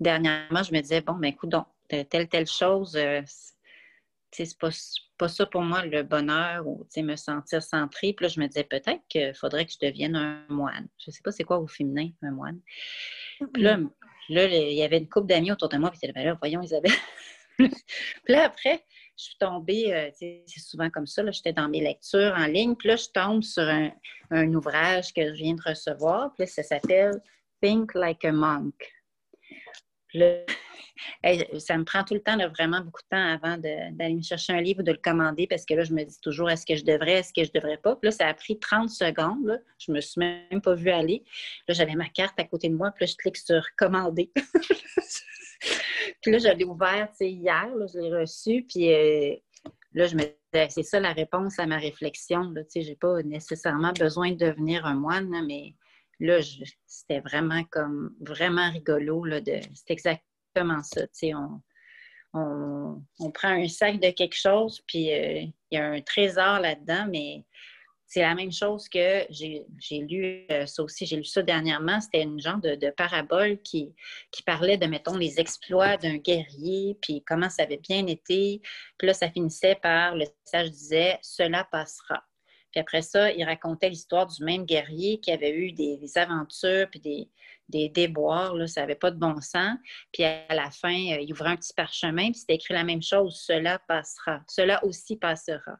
Dernièrement, 0.00 0.62
je 0.62 0.72
me 0.72 0.80
disais, 0.80 1.00
bon, 1.00 1.14
ben 1.14 1.28
écoute, 1.28 1.50
donc, 1.50 1.66
telle, 1.88 2.28
telle 2.28 2.48
chose, 2.48 2.96
euh, 2.96 3.22
c'est 4.34 4.58
pas, 4.58 4.70
pas 5.16 5.28
ça 5.28 5.46
pour 5.46 5.62
moi 5.62 5.84
le 5.84 6.02
bonheur 6.02 6.66
ou 6.66 6.86
me 6.96 7.16
sentir 7.16 7.62
centré. 7.62 8.12
Puis 8.12 8.24
là, 8.24 8.28
je 8.28 8.40
me 8.40 8.46
disais 8.46 8.64
peut-être 8.64 9.02
qu'il 9.08 9.34
faudrait 9.34 9.64
que 9.64 9.72
je 9.72 9.86
devienne 9.86 10.16
un 10.16 10.44
moine. 10.48 10.88
Je 10.98 11.10
sais 11.10 11.22
pas 11.22 11.30
c'est 11.30 11.44
quoi 11.44 11.58
au 11.58 11.66
féminin, 11.66 12.08
un 12.22 12.32
moine. 12.32 12.60
Puis 13.52 13.62
là, 13.62 13.78
là, 14.28 14.46
il 14.46 14.74
y 14.74 14.82
avait 14.82 14.98
une 14.98 15.08
couple 15.08 15.26
d'amis 15.26 15.52
autour 15.52 15.68
de 15.68 15.76
moi, 15.76 15.90
puis 15.90 16.00
disaient, 16.00 16.12
ben 16.12 16.24
là, 16.24 16.36
voyons, 16.40 16.62
Isabelle. 16.62 16.92
puis 17.58 17.70
là, 18.28 18.44
après, 18.44 18.84
je 19.16 19.24
suis 19.24 19.36
tombée, 19.38 19.94
euh, 19.94 20.10
c'est 20.12 20.44
souvent 20.58 20.90
comme 20.90 21.06
ça, 21.06 21.28
j'étais 21.30 21.52
dans 21.52 21.68
mes 21.68 21.80
lectures 21.80 22.34
en 22.36 22.46
ligne, 22.46 22.74
puis 22.74 22.88
là, 22.88 22.96
je 22.96 23.08
tombe 23.12 23.42
sur 23.42 23.62
un, 23.62 23.92
ouvrage 24.54 25.12
que 25.12 25.28
je 25.28 25.34
viens 25.34 25.54
de 25.54 25.62
recevoir, 25.62 26.32
puis 26.34 26.42
là, 26.42 26.46
ça 26.46 26.62
s'appelle 26.62 27.20
Think 27.60 27.94
Like 27.94 28.24
a 28.24 28.32
Monk. 28.32 28.74
Ça 31.58 31.76
me 31.76 31.84
prend 31.84 32.04
tout 32.04 32.14
le 32.14 32.20
temps, 32.20 32.36
vraiment 32.48 32.80
beaucoup 32.80 33.02
de 33.02 33.08
temps 33.08 33.34
avant 33.34 33.58
d'aller 33.58 34.14
me 34.14 34.22
chercher 34.22 34.52
un 34.52 34.60
livre 34.60 34.80
ou 34.80 34.82
de 34.84 34.92
le 34.92 34.98
commander 35.02 35.46
parce 35.46 35.64
que 35.64 35.74
là, 35.74 35.82
je 35.82 35.92
me 35.92 36.04
dis 36.04 36.20
toujours 36.20 36.50
est-ce 36.50 36.64
que 36.64 36.76
je 36.76 36.84
devrais, 36.84 37.14
est-ce 37.14 37.32
que 37.32 37.44
je 37.44 37.50
devrais 37.52 37.78
pas? 37.78 37.96
Puis 37.96 38.06
là, 38.08 38.12
ça 38.12 38.28
a 38.28 38.34
pris 38.34 38.58
30 38.58 38.90
secondes. 38.90 39.44
Là. 39.44 39.58
Je 39.78 39.90
me 39.90 40.00
suis 40.00 40.20
même 40.20 40.60
pas 40.62 40.74
vue 40.74 40.90
aller. 40.90 41.24
Là, 41.66 41.74
j'avais 41.74 41.94
ma 41.94 42.08
carte 42.08 42.38
à 42.38 42.44
côté 42.44 42.68
de 42.68 42.74
moi, 42.74 42.92
puis 42.92 43.06
là, 43.06 43.10
je 43.10 43.16
clique 43.16 43.36
sur 43.36 43.62
commander. 43.76 44.30
Puis 46.20 46.30
là, 46.30 46.38
je 46.38 46.48
l'ai 46.48 46.64
ouvert 46.64 47.08
hier, 47.20 47.68
je 47.92 47.98
l'ai 47.98 48.14
reçu, 48.14 48.66
puis 48.68 48.92
euh, 48.92 49.34
là, 49.94 50.06
je 50.06 50.16
me 50.16 50.22
c'est 50.68 50.82
ça 50.82 51.00
la 51.00 51.12
réponse 51.12 51.58
à 51.58 51.66
ma 51.66 51.78
réflexion. 51.78 52.52
Je 52.54 52.78
n'ai 52.78 52.96
pas 52.96 53.22
nécessairement 53.22 53.92
besoin 53.92 54.32
de 54.32 54.36
devenir 54.36 54.86
un 54.86 54.94
moine, 54.94 55.28
mais 55.46 55.74
là, 56.20 56.40
c'était 56.86 57.20
vraiment 57.20 57.64
comme 57.70 58.14
vraiment 58.20 58.70
rigolo. 58.70 59.24
C'est 59.44 59.90
exactement 59.90 60.82
ça. 60.82 61.02
On, 61.34 61.60
on, 62.34 63.02
on, 63.20 63.30
prend 63.30 63.50
un 63.50 63.68
sac 63.68 64.00
de 64.00 64.10
quelque 64.10 64.36
chose, 64.36 64.82
puis 64.86 65.12
euh, 65.12 65.42
il 65.70 65.76
y 65.76 65.76
a 65.76 65.86
un 65.86 66.00
trésor 66.00 66.60
là-dedans, 66.60 67.06
mais 67.10 67.44
c'est 68.06 68.20
la 68.20 68.34
même 68.34 68.52
chose 68.52 68.88
que 68.88 69.26
j'ai 69.30 69.98
lu, 69.98 70.46
euh, 70.50 70.66
ça 70.66 70.82
aussi, 70.82 71.06
j'ai 71.06 71.16
lu 71.16 71.24
ça 71.24 71.42
dernièrement, 71.42 72.00
c'était 72.00 72.22
une 72.22 72.40
genre 72.40 72.58
de, 72.58 72.90
parabole 72.90 73.60
qui, 73.62 73.94
qui, 74.30 74.42
parlait 74.42 74.76
de, 74.76 74.86
mettons, 74.86 75.16
les 75.16 75.40
exploits 75.40 75.96
d'un 75.96 76.18
guerrier, 76.18 76.96
puis 77.02 77.24
comment 77.26 77.50
ça 77.50 77.64
avait 77.64 77.78
bien 77.78 78.06
été. 78.06 78.60
Puis 78.98 79.08
là, 79.08 79.14
ça 79.14 79.30
finissait 79.30 79.76
par, 79.76 80.14
le 80.14 80.26
message 80.44 80.70
disait, 80.70 81.18
cela 81.22 81.64
passera. 81.64 82.22
Puis 82.74 82.80
après 82.80 83.02
ça, 83.02 83.30
il 83.30 83.44
racontait 83.44 83.88
l'histoire 83.88 84.26
du 84.26 84.42
même 84.42 84.64
guerrier 84.64 85.20
qui 85.20 85.30
avait 85.30 85.52
eu 85.52 85.70
des, 85.70 86.18
aventures, 86.18 86.88
puis 86.90 86.98
des, 86.98 87.28
des 87.68 87.88
déboires, 87.88 88.56
là, 88.56 88.66
ça 88.66 88.80
n'avait 88.80 88.96
pas 88.96 89.12
de 89.12 89.16
bon 89.16 89.40
sens. 89.40 89.78
Puis 90.12 90.24
à 90.24 90.52
la 90.52 90.72
fin, 90.72 91.12
euh, 91.12 91.20
il 91.20 91.32
ouvrait 91.32 91.50
un 91.50 91.56
petit 91.56 91.72
parchemin, 91.72 92.32
puis 92.32 92.40
c'était 92.40 92.56
écrit 92.56 92.74
la 92.74 92.82
même 92.82 93.02
chose, 93.02 93.40
cela 93.46 93.78
passera, 93.86 94.42
cela 94.48 94.84
aussi 94.84 95.16
passera. 95.16 95.76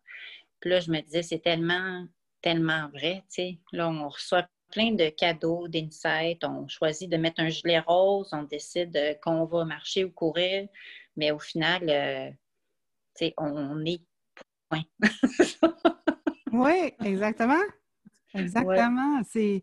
Puis 0.60 0.70
là, 0.70 0.78
je 0.78 0.90
me 0.92 1.00
disais, 1.00 1.22
c'est 1.22 1.40
tellement 1.40 2.06
tellement 2.42 2.88
vrai. 2.90 3.24
Là, 3.72 3.88
on 3.88 4.08
reçoit 4.08 4.46
plein 4.70 4.92
de 4.92 5.08
cadeaux, 5.08 5.66
d'insights. 5.66 6.44
On 6.44 6.68
choisit 6.68 7.10
de 7.10 7.16
mettre 7.16 7.40
un 7.40 7.48
gilet 7.48 7.80
rose, 7.80 8.28
on 8.32 8.42
décide 8.42 8.94
euh, 8.96 9.14
qu'on 9.22 9.46
va 9.46 9.64
marcher 9.64 10.04
ou 10.04 10.10
courir, 10.10 10.68
mais 11.16 11.30
au 11.30 11.38
final, 11.38 11.88
euh, 11.88 13.32
on 13.38 13.84
est 13.86 14.02
point. 14.68 14.82
oui, 16.54 16.92
exactement. 17.04 17.62
Exactement. 18.34 19.22
C'est... 19.24 19.62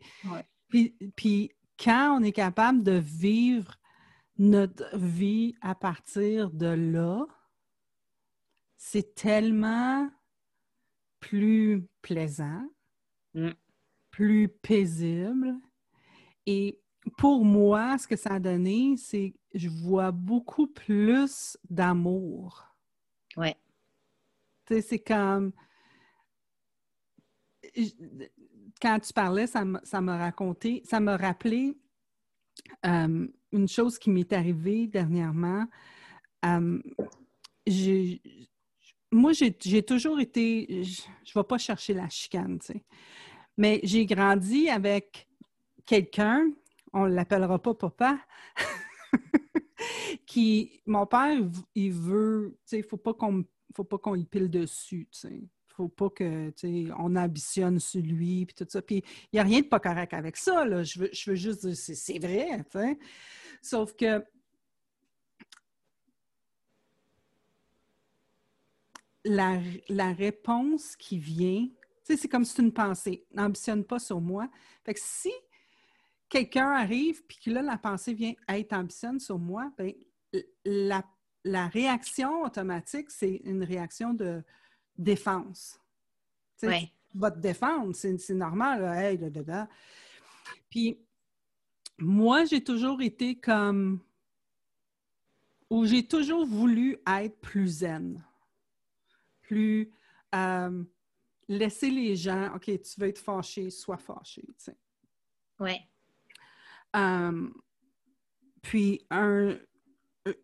Puis, 0.69 0.95
puis 1.15 1.51
quand 1.77 2.17
on 2.17 2.23
est 2.23 2.31
capable 2.31 2.83
de 2.83 2.93
vivre 2.93 3.75
notre 4.37 4.95
vie 4.97 5.55
à 5.61 5.75
partir 5.75 6.49
de 6.51 6.67
là, 6.67 7.25
c'est 8.77 9.13
tellement 9.13 10.09
plus 11.19 11.87
plaisant, 12.01 12.67
mm. 13.33 13.51
plus 14.09 14.47
paisible. 14.47 15.55
Et 16.45 16.79
pour 17.17 17.45
moi, 17.45 17.97
ce 17.97 18.07
que 18.07 18.15
ça 18.15 18.35
a 18.35 18.39
donné, 18.39 18.95
c'est 18.97 19.31
que 19.31 19.59
je 19.59 19.69
vois 19.69 20.11
beaucoup 20.11 20.67
plus 20.67 21.57
d'amour. 21.69 22.65
Ouais. 23.37 23.55
Tu 24.65 24.75
sais, 24.75 24.81
c'est 24.81 24.99
comme. 24.99 25.51
Quand 28.81 28.99
tu 28.99 29.13
parlais, 29.13 29.47
ça 29.47 29.63
m'a 29.63 30.17
raconté, 30.17 30.81
ça 30.85 30.99
m'a 30.99 31.17
rappelé 31.17 31.77
euh, 32.85 33.27
une 33.51 33.67
chose 33.67 33.99
qui 33.99 34.09
m'est 34.09 34.33
arrivée 34.33 34.87
dernièrement. 34.87 35.65
Euh, 36.45 36.79
moi, 39.11 39.31
j'ai 39.33 39.83
toujours 39.83 40.19
été, 40.19 40.83
je 40.83 41.01
ne 41.01 41.41
vais 41.41 41.47
pas 41.47 41.57
chercher 41.57 41.93
la 41.93 42.09
chicane, 42.09 42.59
tu 42.59 42.67
sais. 42.67 42.83
Mais 43.57 43.79
j'ai 43.83 44.05
grandi 44.05 44.69
avec 44.69 45.27
quelqu'un, 45.85 46.49
on 46.93 47.05
ne 47.07 47.13
l'appellera 47.13 47.61
pas 47.61 47.73
papa, 47.73 48.19
qui, 50.25 50.81
mon 50.85 51.05
père, 51.05 51.37
il 51.75 51.91
veut, 51.91 52.57
tu 52.63 52.69
sais, 52.69 52.77
il 52.79 52.83
ne 52.83 52.87
faut 52.87 52.97
pas 52.97 53.13
qu'on 53.13 53.43
faut 53.75 53.83
pas 53.83 53.97
qu'on 53.97 54.15
y 54.15 54.25
pile 54.25 54.49
dessus, 54.49 55.07
tu 55.11 55.19
sais. 55.19 55.43
Faut 55.75 55.87
pas 55.87 56.09
que, 56.09 56.51
on 56.99 57.15
ambitionne 57.15 57.79
sur 57.79 58.01
lui, 58.01 58.45
puis 58.45 58.55
tout 58.55 58.67
ça. 58.69 58.81
Puis 58.81 59.03
il 59.31 59.35
n'y 59.35 59.39
a 59.39 59.43
rien 59.43 59.61
de 59.61 59.65
pas 59.65 59.79
correct 59.79 60.13
avec 60.13 60.37
ça, 60.37 60.65
là. 60.65 60.83
Je 60.83 60.99
veux, 60.99 61.09
je 61.11 61.29
veux 61.29 61.35
juste 61.35 61.65
dire, 61.65 61.75
c'est 61.75 62.19
vrai. 62.19 62.65
Sauf 63.61 63.93
que 63.95 64.23
la, 69.23 69.59
la 69.87 70.13
réponse 70.13 70.95
qui 70.95 71.19
vient, 71.19 71.67
c'est 72.03 72.27
comme 72.27 72.43
si 72.43 72.55
c'est 72.55 72.61
une 72.61 72.73
pensée. 72.73 73.25
N'ambitionne 73.31 73.83
pas 73.83 73.99
sur 73.99 74.19
moi. 74.19 74.49
Fait 74.83 74.93
que 74.93 74.99
si 75.01 75.31
quelqu'un 76.29 76.71
arrive 76.71 77.23
puis 77.25 77.37
que 77.43 77.51
là, 77.51 77.61
la 77.61 77.77
pensée 77.77 78.13
vient 78.13 78.33
être 78.47 78.73
ambitionne 78.73 79.19
sur 79.19 79.37
moi, 79.37 79.71
bien, 79.77 79.91
la, 80.65 81.03
la, 81.43 81.67
réaction 81.67 82.43
automatique, 82.43 83.11
c'est 83.11 83.41
une 83.43 83.63
réaction 83.63 84.13
de 84.13 84.43
défense. 85.01 85.79
Oui. 86.63 86.91
Votre 87.13 87.37
défense, 87.37 87.97
c'est 87.97 88.33
normal. 88.33 88.81
Là, 88.81 89.11
hey, 89.11 89.19
Puis 90.69 90.97
moi, 91.97 92.45
j'ai 92.45 92.63
toujours 92.63 93.01
été 93.01 93.35
comme. 93.39 93.99
ou 95.69 95.85
j'ai 95.85 96.07
toujours 96.07 96.45
voulu 96.45 96.97
être 97.07 97.39
plus 97.39 97.67
zen. 97.67 98.23
Plus. 99.41 99.91
Euh, 100.33 100.83
laisser 101.47 101.89
les 101.89 102.15
gens, 102.15 102.55
OK, 102.55 102.65
tu 102.65 102.99
veux 102.99 103.07
être 103.07 103.19
fâché, 103.19 103.69
sois 103.69 103.97
fâché. 103.97 104.43
Oui. 105.59 105.73
Euh, 106.95 107.49
puis, 108.61 109.05
un, 109.09 109.57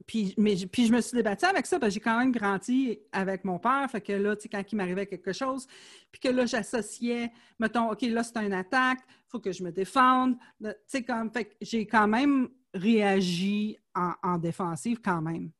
puis, 0.07 0.33
mais, 0.37 0.55
puis 0.71 0.87
je 0.87 0.91
me 0.91 1.01
suis 1.01 1.15
débattue 1.15 1.45
avec 1.45 1.65
ça 1.67 1.77
j'ai 1.89 1.99
quand 1.99 2.17
même 2.17 2.31
grandi 2.31 2.99
avec 3.11 3.43
mon 3.45 3.59
père. 3.59 3.87
Fait 3.91 4.01
que 4.01 4.13
là, 4.13 4.35
tu 4.35 4.43
sais, 4.43 4.49
quand 4.49 4.63
il 4.71 4.75
m'arrivait 4.75 5.05
quelque 5.05 5.33
chose, 5.33 5.67
puis 6.11 6.19
que 6.19 6.29
là, 6.29 6.45
j'associais, 6.45 7.31
mettons, 7.59 7.91
OK, 7.91 8.01
là, 8.01 8.23
c'est 8.23 8.37
une 8.37 8.53
attaque, 8.53 8.99
il 9.07 9.29
faut 9.29 9.39
que 9.39 9.51
je 9.51 9.63
me 9.63 9.71
défende. 9.71 10.35
Tu 10.61 10.69
sais, 10.87 11.03
comme, 11.03 11.31
fait 11.31 11.45
que 11.45 11.55
j'ai 11.61 11.85
quand 11.85 12.07
même 12.07 12.49
réagi 12.73 13.77
en, 13.93 14.13
en, 14.23 14.37
défensive 14.37 14.99
quand 15.03 15.21
même. 15.21 15.51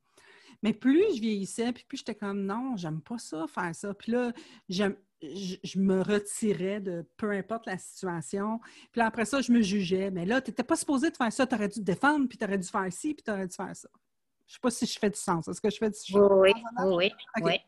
Mais 0.64 0.74
plus 0.74 1.16
je 1.16 1.22
vieillissais, 1.22 1.72
puis 1.72 1.86
plus 1.88 1.98
j'étais 1.98 2.16
comme, 2.16 2.44
non, 2.44 2.76
j'aime 2.76 3.02
pas 3.02 3.20
ça, 3.20 3.46
faire 3.48 3.76
ça. 3.76 3.94
Puis 3.94 4.12
là, 4.12 4.34
je, 4.68 5.80
me 5.80 6.02
retirais 6.02 6.80
de 6.80 7.06
peu 7.18 7.32
importe 7.32 7.66
la 7.68 7.78
situation. 7.78 8.60
Puis 8.92 9.02
après 9.02 9.26
ça, 9.26 9.42
je 9.42 9.52
me 9.52 9.62
jugeais. 9.62 10.10
Mais 10.10 10.26
là, 10.26 10.42
tu 10.42 10.50
n'étais 10.50 10.64
pas 10.64 10.76
supposé 10.76 11.12
faire 11.12 11.32
ça. 11.32 11.46
Tu 11.46 11.56
aurais 11.56 11.68
dû 11.68 11.76
te 11.76 11.86
défendre, 11.86 12.28
puis 12.28 12.38
tu 12.38 12.46
aurais 12.46 12.58
dû 12.58 12.68
faire 12.68 12.92
ci, 12.92 13.14
puis 13.14 13.24
tu 13.24 13.32
aurais 13.32 13.48
dû 13.48 13.56
faire 13.56 13.76
ça. 13.76 13.90
Je 14.48 14.54
ne 14.54 14.56
sais 14.56 14.60
pas 14.62 14.72
si 14.72 14.86
je 14.86 14.98
fais 14.98 15.10
du 15.10 15.20
sens. 15.20 15.48
Est-ce 15.48 15.60
que 15.60 15.70
je 15.70 15.78
fais 15.78 15.90
du 15.90 15.98
sens? 15.98 16.16
Oui, 16.16 16.54
oui, 16.86 17.12
oui. 17.42 17.60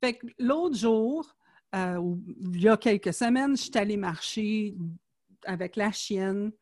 Fait 0.00 0.14
que 0.14 0.26
l'autre 0.38 0.76
jour, 0.76 1.34
euh, 1.74 2.16
il 2.54 2.60
y 2.60 2.68
a 2.68 2.76
quelques 2.76 3.12
semaines, 3.12 3.56
je 3.56 3.62
suis 3.62 3.76
allée 3.76 3.96
marcher 3.96 4.74
avec 5.44 5.76
la 5.76 5.92
chienne. 5.92 6.52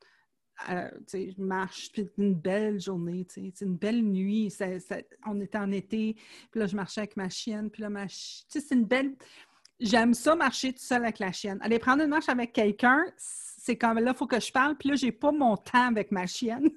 Euh, 0.69 0.91
je 1.13 1.41
marche, 1.41 1.91
puis 1.93 2.09
une 2.19 2.35
belle 2.35 2.81
journée, 2.81 3.27
c'est 3.29 3.61
une 3.63 3.77
belle 3.77 4.03
nuit. 4.03 4.55
on 5.27 5.41
était 5.41 5.59
en 5.59 5.73
été, 5.73 6.17
puis 6.51 6.61
là, 6.61 6.67
je 6.67 6.77
marchais 6.77 7.01
avec 7.01 7.17
ma 7.17 7.31
chienne, 7.31 7.71
puis 7.71 7.81
là, 7.81 7.89
ma 7.89 8.07
c'est 8.09 8.71
une 8.71 8.85
belle 8.85 9.15
j'aime 9.81 10.15
ça 10.15 10.37
marcher 10.37 10.73
tout 10.73 10.83
seul 10.83 11.03
avec 11.03 11.19
la 11.19 11.33
chienne. 11.33 11.59
Aller 11.63 11.79
prendre 11.79 12.03
une 12.03 12.11
marche 12.11 12.29
avec 12.29 12.53
quelqu'un, 12.53 13.03
c'est 13.17 13.77
comme 13.77 13.99
là, 13.99 14.13
il 14.13 14.17
faut 14.17 14.27
que 14.27 14.41
je 14.41 14.53
parle, 14.53 14.77
puis 14.77 14.91
là, 14.91 14.95
j'ai 14.95 15.13
pas 15.13 15.33
mon 15.33 15.57
temps 15.57 15.89
avec 15.89 16.13
ma 16.13 16.27
chienne. 16.27 16.71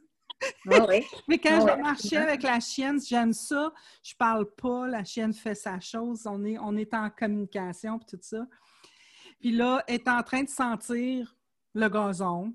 Ah 0.71 0.85
oui. 0.87 1.03
Mais 1.27 1.37
quand 1.37 1.57
ah 1.57 1.59
je 1.59 1.65
vais 1.65 1.77
marcher 1.77 2.17
avec 2.17 2.43
la 2.43 2.59
chienne, 2.59 2.99
j'aime 3.01 3.33
ça. 3.33 3.73
Je 4.03 4.15
parle 4.15 4.49
pas, 4.55 4.87
la 4.87 5.03
chienne 5.03 5.33
fait 5.33 5.55
sa 5.55 5.79
chose, 5.79 6.23
on 6.25 6.43
est, 6.45 6.57
on 6.59 6.75
est 6.75 6.93
en 6.93 7.09
communication, 7.09 7.99
puis 7.99 8.17
tout 8.17 8.19
ça. 8.21 8.45
Puis 9.39 9.51
là, 9.51 9.83
elle 9.87 9.95
est 9.95 10.07
en 10.07 10.23
train 10.23 10.43
de 10.43 10.49
sentir 10.49 11.35
le 11.73 11.89
gazon. 11.89 12.53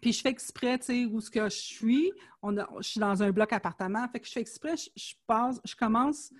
Puis 0.00 0.12
je 0.12 0.22
fais 0.22 0.30
exprès, 0.30 0.78
tu 0.78 0.86
sais, 0.86 1.04
où 1.04 1.20
ce 1.20 1.30
que 1.30 1.44
je 1.44 1.56
suis, 1.56 2.12
on 2.42 2.56
je 2.56 2.88
suis 2.88 3.00
dans 3.00 3.22
un 3.22 3.30
bloc 3.32 3.52
appartement, 3.52 4.08
fait 4.08 4.20
que 4.20 4.26
je 4.26 4.32
fais 4.32 4.40
exprès, 4.40 4.74
je 4.76 5.14
passe, 5.26 5.60
je 5.64 5.74
commence 5.74 6.32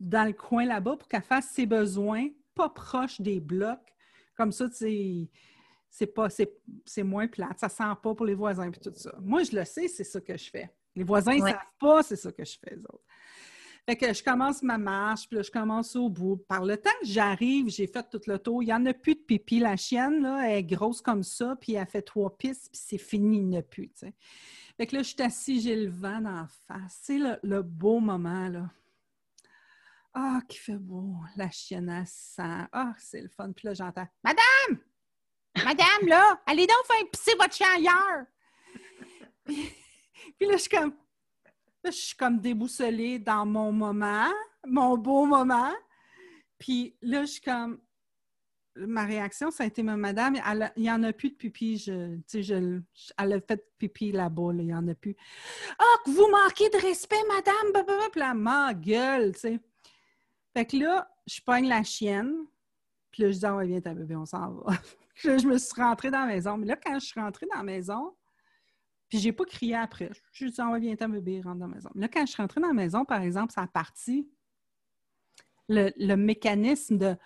dans 0.00 0.26
le 0.26 0.32
coin 0.32 0.64
là-bas 0.64 0.96
pour 0.96 1.08
qu'elle 1.08 1.22
fasse 1.22 1.50
ses 1.50 1.66
besoins 1.66 2.28
pas 2.54 2.68
proche 2.68 3.20
des 3.20 3.40
blocs. 3.40 3.94
Comme 4.36 4.52
ça, 4.52 4.68
c'est 5.90 6.06
pas 6.06 6.28
c'est 6.84 7.02
moins 7.02 7.28
plate, 7.28 7.58
ça 7.58 7.68
sent 7.68 7.82
pas 8.02 8.14
pour 8.14 8.26
les 8.26 8.34
voisins 8.34 8.70
et 8.70 8.72
tout 8.72 8.92
ça. 8.94 9.14
Moi, 9.20 9.42
je 9.42 9.56
le 9.56 9.64
sais, 9.64 9.88
c'est 9.88 10.04
ça 10.04 10.20
que 10.20 10.36
je 10.36 10.50
fais. 10.50 10.72
Les 10.94 11.04
voisins 11.04 11.34
ne 11.34 11.40
savent 11.40 11.56
pas, 11.78 12.02
c'est 12.02 12.16
ça 12.16 12.32
que 12.32 12.44
je 12.44 12.58
fais, 12.58 12.74
eux 12.74 12.82
autres. 12.92 13.04
Fait 13.88 13.96
que 13.96 14.12
je 14.12 14.22
commence 14.22 14.62
ma 14.62 14.76
marche, 14.76 15.26
puis 15.28 15.36
là, 15.36 15.42
je 15.42 15.50
commence 15.50 15.96
au 15.96 16.10
bout. 16.10 16.36
Par 16.36 16.62
le 16.62 16.76
temps 16.76 16.90
que 17.00 17.06
j'arrive, 17.06 17.70
j'ai 17.70 17.86
fait 17.86 18.06
tout 18.10 18.20
le 18.26 18.38
tour. 18.38 18.62
Il 18.62 18.66
n'y 18.66 18.72
en 18.74 18.84
a 18.84 18.92
plus 18.92 19.14
de 19.14 19.20
pipi. 19.20 19.60
La 19.60 19.76
chienne, 19.76 20.20
là, 20.20 20.46
elle 20.46 20.58
est 20.58 20.64
grosse 20.64 21.00
comme 21.00 21.22
ça, 21.22 21.56
puis 21.58 21.72
elle 21.72 21.86
fait 21.86 22.02
trois 22.02 22.36
pistes, 22.36 22.68
puis 22.70 22.82
c'est 22.84 22.98
fini, 22.98 23.38
il 23.38 23.46
n'y 23.46 23.56
en 23.56 23.60
a 23.60 23.62
plus, 23.62 23.90
Fait 24.76 24.86
que 24.86 24.94
là, 24.94 25.02
je 25.02 25.08
suis 25.08 25.22
assise, 25.22 25.64
j'ai 25.64 25.74
le 25.74 25.90
vent 25.90 26.20
la 26.20 26.46
face. 26.66 26.98
C'est 27.00 27.16
le, 27.16 27.38
le 27.42 27.62
beau 27.62 28.00
moment, 28.00 28.48
là. 28.50 28.70
Ah, 30.12 30.40
qui 30.48 30.58
fait 30.58 30.76
beau, 30.76 31.14
la 31.36 31.50
chienne 31.50 31.88
à 31.88 32.04
sang. 32.04 32.66
Ah, 32.72 32.92
c'est 32.98 33.22
le 33.22 33.28
fun. 33.28 33.52
Puis 33.52 33.68
là, 33.68 33.74
j'entends 33.74 34.06
Madame! 34.22 34.82
Madame, 35.64 36.06
là, 36.06 36.40
allez 36.46 36.66
donc 36.66 36.84
faire 36.86 37.10
pisser 37.10 37.32
votre 37.38 37.54
chien 37.54 37.68
ailleurs! 37.76 38.26
Puis, 39.44 40.46
là, 40.46 40.52
je 40.52 40.58
suis 40.58 40.70
comme. 40.70 40.94
Là, 41.84 41.90
je 41.90 41.96
suis 41.96 42.16
comme 42.16 42.40
déboussolée 42.40 43.18
dans 43.18 43.46
mon 43.46 43.72
moment, 43.72 44.30
mon 44.66 44.96
beau 44.98 45.26
moment. 45.26 45.72
Puis 46.58 46.96
là, 47.02 47.22
je 47.22 47.32
suis 47.32 47.40
comme. 47.40 47.80
Ma 48.76 49.04
réaction, 49.04 49.50
ça 49.50 49.64
a 49.64 49.66
été, 49.66 49.82
madame, 49.82 50.36
il 50.76 50.82
n'y 50.82 50.90
en 50.90 51.02
a 51.02 51.12
plus 51.12 51.30
de 51.30 51.34
pipi. 51.34 51.78
Je, 51.78 52.18
je, 52.32 52.80
elle 53.18 53.32
a 53.32 53.40
fait 53.40 53.60
pipi 53.76 54.12
là-bas, 54.12 54.52
il 54.52 54.66
n'y 54.66 54.74
en 54.74 54.86
a 54.86 54.94
plus. 54.94 55.16
Ah, 55.78 55.96
que 56.04 56.10
vous 56.10 56.28
manquez 56.30 56.68
de 56.70 56.80
respect, 56.80 57.16
madame! 57.26 57.84
Puis 58.12 58.20
là, 58.20 58.34
ma 58.34 58.74
gueule, 58.74 59.32
tu 59.32 59.40
sais. 59.40 59.60
Fait 60.54 60.64
que 60.64 60.76
là, 60.76 61.10
je 61.26 61.40
pogne 61.40 61.68
la 61.68 61.82
chienne, 61.82 62.46
puis 63.10 63.24
là, 63.24 63.30
je 63.32 63.38
dis, 63.38 63.46
ah 63.46 63.64
viens 63.64 63.80
ta 63.80 63.94
bébé, 63.94 64.14
on 64.16 64.26
s'en 64.26 64.50
va. 64.52 64.72
Je 65.22 65.46
me 65.46 65.58
suis 65.58 65.80
rentrée 65.80 66.10
dans 66.10 66.20
la 66.20 66.26
maison. 66.26 66.56
Mais 66.56 66.66
là, 66.66 66.76
quand 66.76 66.98
je 66.98 67.06
suis 67.06 67.20
rentrée 67.20 67.46
dans 67.50 67.58
la 67.58 67.64
maison, 67.64 68.16
puis 69.08 69.18
j'ai 69.18 69.32
pas 69.32 69.44
crié 69.44 69.74
après. 69.74 70.10
Je 70.32 70.46
dis, 70.46 70.54
ah 70.58 70.78
viens 70.78 70.94
ta 70.96 71.08
bébé, 71.08 71.40
rentre 71.40 71.58
dans 71.58 71.66
la 71.66 71.74
maison. 71.74 71.90
Mais 71.94 72.02
là, 72.02 72.08
quand 72.08 72.26
je 72.26 72.32
suis 72.32 72.42
rentrée 72.42 72.60
dans 72.60 72.68
la 72.68 72.74
maison, 72.74 73.04
par 73.04 73.22
exemple, 73.22 73.52
ça 73.52 73.62
a 73.62 73.66
parti 73.66 74.28
le, 75.68 75.90
le 75.96 76.14
mécanisme 76.16 76.98
de 76.98 77.16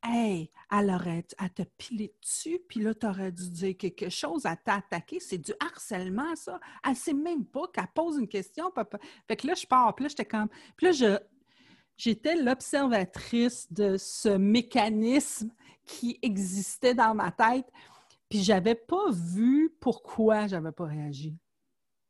Hey, 0.00 0.52
elle 0.70 0.90
aurait 0.90 1.26
à 1.38 1.48
te 1.48 1.62
piler 1.76 2.14
dessus, 2.22 2.60
puis 2.68 2.80
là, 2.80 2.94
tu 2.94 3.04
aurais 3.04 3.32
dû 3.32 3.50
dire 3.50 3.76
quelque 3.76 4.08
chose, 4.08 4.46
à 4.46 4.54
t'attaquer. 4.54 5.18
C'est 5.18 5.38
du 5.38 5.52
harcèlement, 5.58 6.36
ça. 6.36 6.60
Elle 6.86 6.94
sait 6.94 7.14
même 7.14 7.44
pas 7.44 7.66
qu'elle 7.72 7.88
pose 7.92 8.16
une 8.16 8.28
question. 8.28 8.70
Papa. 8.70 8.98
Fait 9.26 9.36
que 9.36 9.48
là, 9.48 9.54
je 9.54 9.66
pars, 9.66 9.92
puis 9.96 10.04
là, 10.04 10.08
j'étais 10.08 10.24
comme. 10.24 10.48
Puis 10.76 10.86
là, 10.86 10.92
je, 10.92 11.18
j'étais 11.96 12.36
l'observatrice 12.36 13.72
de 13.72 13.96
ce 13.96 14.28
mécanisme 14.28 15.50
qui 15.88 16.18
existait 16.22 16.94
dans 16.94 17.14
ma 17.14 17.32
tête, 17.32 17.66
puis 18.28 18.42
j'avais 18.42 18.74
pas 18.74 19.10
vu 19.10 19.74
pourquoi 19.80 20.46
j'avais 20.46 20.70
pas 20.70 20.84
réagi. 20.84 21.36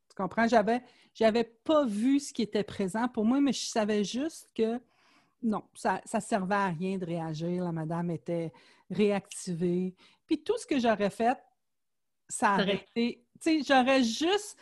Tu 0.08 0.14
comprends? 0.16 0.48
J'avais, 0.48 0.82
j'avais 1.14 1.44
pas 1.44 1.86
vu 1.86 2.18
ce 2.18 2.32
qui 2.32 2.42
était 2.42 2.64
présent 2.64 3.08
pour 3.08 3.24
moi, 3.24 3.40
mais 3.40 3.52
je 3.52 3.64
savais 3.64 4.04
juste 4.04 4.50
que 4.54 4.80
non, 5.40 5.62
ça, 5.74 6.02
ça 6.04 6.20
servait 6.20 6.56
à 6.56 6.66
rien 6.66 6.98
de 6.98 7.06
réagir. 7.06 7.62
La 7.62 7.70
madame 7.70 8.10
était 8.10 8.52
réactivée. 8.90 9.94
Puis 10.26 10.42
tout 10.42 10.58
ce 10.58 10.66
que 10.66 10.80
j'aurais 10.80 11.10
fait, 11.10 11.38
ça 12.28 12.54
aurait 12.54 12.84
été... 12.96 13.24
Tu 13.40 13.62
sais, 13.62 13.62
j'aurais 13.62 14.02
juste 14.02 14.58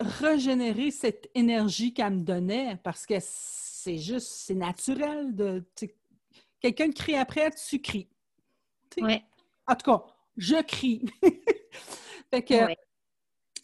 régénéré 0.00 0.90
cette 0.90 1.30
énergie 1.34 1.94
qu'elle 1.94 2.14
me 2.14 2.22
donnait 2.22 2.76
parce 2.82 3.06
que 3.06 3.14
c'est 3.20 3.98
juste, 3.98 4.28
c'est 4.28 4.54
naturel 4.54 5.34
de. 5.34 5.64
Quelqu'un 6.62 6.90
crie 6.92 7.16
après, 7.16 7.50
tu 7.50 7.80
cries. 7.80 8.08
Ouais. 9.00 9.24
En 9.66 9.74
tout 9.74 9.90
cas, 9.90 10.04
je 10.36 10.62
crie. 10.62 11.04
fait 12.30 12.42
que 12.42 12.54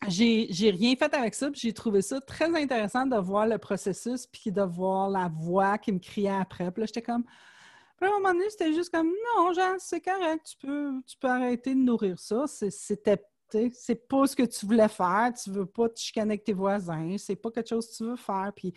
j'ai 0.09 0.71
rien 0.71 0.97
fait 0.97 1.13
avec 1.15 1.35
ça, 1.35 1.51
puis 1.51 1.61
j'ai 1.61 1.73
trouvé 1.73 2.03
ça 2.03 2.21
très 2.21 2.55
intéressant 2.61 3.07
de 3.07 3.17
voir 3.17 3.47
le 3.47 3.59
processus, 3.59 4.27
puis 4.27 4.51
de 4.51 4.63
voir 4.63 5.09
la 5.11 5.29
voix 5.29 5.79
qui 5.79 5.93
me 5.93 5.99
criait 5.99 6.31
après. 6.31 6.71
Puis 6.71 6.81
là, 6.81 6.87
j'étais 6.87 7.03
comme. 7.03 7.25
Puis 7.25 8.09
à 8.09 8.13
un 8.13 8.19
moment 8.19 8.33
donné, 8.33 8.49
c'était 8.51 8.73
juste 8.73 8.93
comme 8.93 9.09
non, 9.09 9.53
genre, 9.53 9.75
c'est 9.79 10.01
correct, 10.01 10.47
tu 10.47 10.67
peux, 10.67 10.93
tu 11.07 11.17
peux 11.19 11.29
arrêter 11.29 11.75
de 11.75 11.81
nourrir 11.81 12.19
ça. 12.19 12.47
C'était 12.47 13.23
c'est 13.73 14.09
pas 14.09 14.27
ce 14.27 14.37
que 14.37 14.43
tu 14.43 14.67
voulais 14.67 14.89
faire, 14.89 15.33
tu 15.43 15.51
veux 15.51 15.67
pas 15.67 15.89
te 15.89 15.99
chicaner 15.99 16.33
avec 16.33 16.45
tes 16.45 16.53
voisins, 16.53 17.17
c'est 17.19 17.37
pas 17.37 17.51
quelque 17.51 17.69
chose 17.69 17.89
que 17.89 17.97
tu 17.97 18.05
veux 18.05 18.17
faire. 18.17 18.53
Puis 18.55 18.75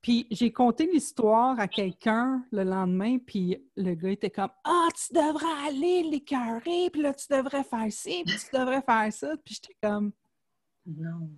Puis 0.00 0.26
j'ai 0.30 0.52
conté 0.52 0.86
l'histoire 0.86 1.58
à 1.58 1.66
quelqu'un 1.66 2.44
le 2.52 2.62
lendemain, 2.62 3.18
puis 3.18 3.56
le 3.76 3.94
gars 3.94 4.10
était 4.10 4.30
comme 4.30 4.50
Ah, 4.64 4.88
tu 4.94 5.12
devrais 5.12 5.68
aller 5.68 6.04
l'écœurer, 6.04 6.90
puis 6.90 7.02
là, 7.02 7.12
tu 7.14 7.26
devrais 7.30 7.64
faire 7.64 7.90
ci, 7.90 8.22
puis 8.24 8.36
tu 8.36 8.56
devrais 8.56 8.82
faire 8.82 9.12
ça. 9.12 9.36
Puis 9.44 9.54
j'étais 9.56 9.76
comme 9.82 10.12
Non. 10.86 11.30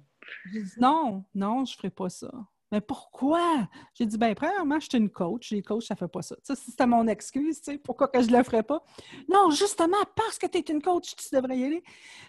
J'ai 0.52 0.62
dit 0.62 0.72
non, 0.78 1.24
non, 1.34 1.64
je 1.64 1.72
ne 1.72 1.76
ferai 1.76 1.90
pas 1.90 2.08
ça. 2.08 2.30
Mais 2.72 2.80
pourquoi? 2.80 3.68
J'ai 3.94 4.06
dit, 4.06 4.16
ben 4.16 4.34
premièrement, 4.34 4.78
je 4.78 4.86
suis 4.88 4.98
une 4.98 5.11
coach. 5.11 5.50
Les 5.50 5.62
coachs, 5.62 5.82
ça 5.82 5.94
ne 5.94 5.98
fait 5.98 6.08
pas 6.08 6.22
ça. 6.22 6.36
Ça, 6.42 6.54
c'était 6.54 6.86
mon 6.86 7.06
excuse, 7.08 7.61
tu 7.61 7.72
sais, 7.72 7.78
pourquoi 7.78 8.06
que 8.08 8.22
je 8.22 8.30
ne 8.30 8.36
le 8.36 8.44
ferais 8.44 8.62
pas? 8.62 8.82
Non, 9.28 9.50
justement, 9.50 9.96
parce 10.14 10.38
que 10.38 10.46
tu 10.46 10.58
es 10.58 10.72
une 10.72 10.80
coach, 10.80 11.16
tu 11.16 11.34
devrais 11.34 11.58
y 11.58 11.64
aller. 11.64 11.82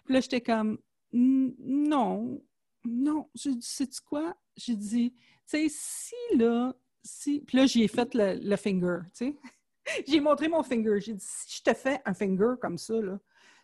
Puis 0.04 0.16
là, 0.16 0.20
j'étais 0.20 0.42
comme, 0.42 0.80
non, 1.14 2.42
non. 2.84 3.30
J'ai 3.36 3.54
dit, 3.54 3.68
sais-tu 3.68 4.02
quoi? 4.02 4.36
J'ai 4.56 4.76
dit, 4.76 5.14
sais, 5.52 5.68
si 5.70 6.38
là, 6.38 6.74
si. 7.04 7.42
Puis 7.42 7.58
là, 7.58 7.66
j'ai 7.66 7.88
fait 7.88 8.14
le, 8.14 8.40
le 8.42 8.56
finger, 8.56 9.00
tu 9.16 9.26
sais. 9.26 9.36
j'ai 10.08 10.20
montré 10.20 10.48
mon 10.48 10.64
finger. 10.64 11.00
J'ai 11.00 11.14
dit, 11.14 11.26
si 11.26 11.58
je 11.58 11.64
te 11.64 11.74
fais 11.74 12.02
un 12.06 12.14
finger 12.14 12.54
comme 12.62 12.78
ça, 12.78 12.94
là, 12.94 13.20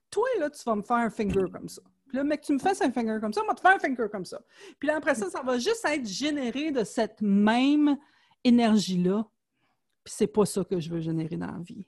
toi, 0.10 0.28
là, 0.40 0.50
tu 0.50 0.64
vas 0.64 0.76
me 0.76 0.82
faire 0.82 0.98
un 0.98 1.10
finger 1.10 1.46
comme 1.52 1.70
ça. 1.70 1.82
Puis 2.08 2.18
là, 2.18 2.24
mec, 2.24 2.42
tu 2.42 2.54
me 2.54 2.60
fais 2.60 2.82
un 2.82 2.92
finger 2.92 3.18
comme 3.20 3.34
ça, 3.34 3.44
moi, 3.44 3.54
te 3.54 3.62
faire 3.62 3.76
un 3.76 3.80
finger 3.80 4.08
comme 4.10 4.26
ça. 4.26 4.40
Puis 4.80 4.88
là, 4.88 4.98
après 4.98 5.16
ça, 5.16 5.30
ça 5.30 5.42
va 5.42 5.58
juste 5.58 5.86
être 5.86 6.08
généré 6.08 6.72
de 6.72 6.84
cette 6.84 7.22
même 7.22 7.98
énergie-là. 8.44 9.26
Puis 10.04 10.14
c'est 10.16 10.28
pas 10.28 10.46
ça 10.46 10.64
que 10.64 10.80
je 10.80 10.90
veux 10.90 11.02
générer 11.02 11.36
dans 11.36 11.52
la 11.52 11.60
vie. 11.60 11.86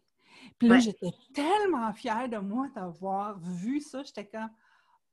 Puis 0.58 0.68
là, 0.68 0.80
j'étais 0.80 1.12
tellement 1.34 1.92
fière 1.94 2.28
de 2.28 2.38
moi 2.38 2.68
d'avoir 2.76 3.40
vu 3.40 3.80
ça. 3.80 4.04
J'étais 4.04 4.26
comme, 4.26 4.50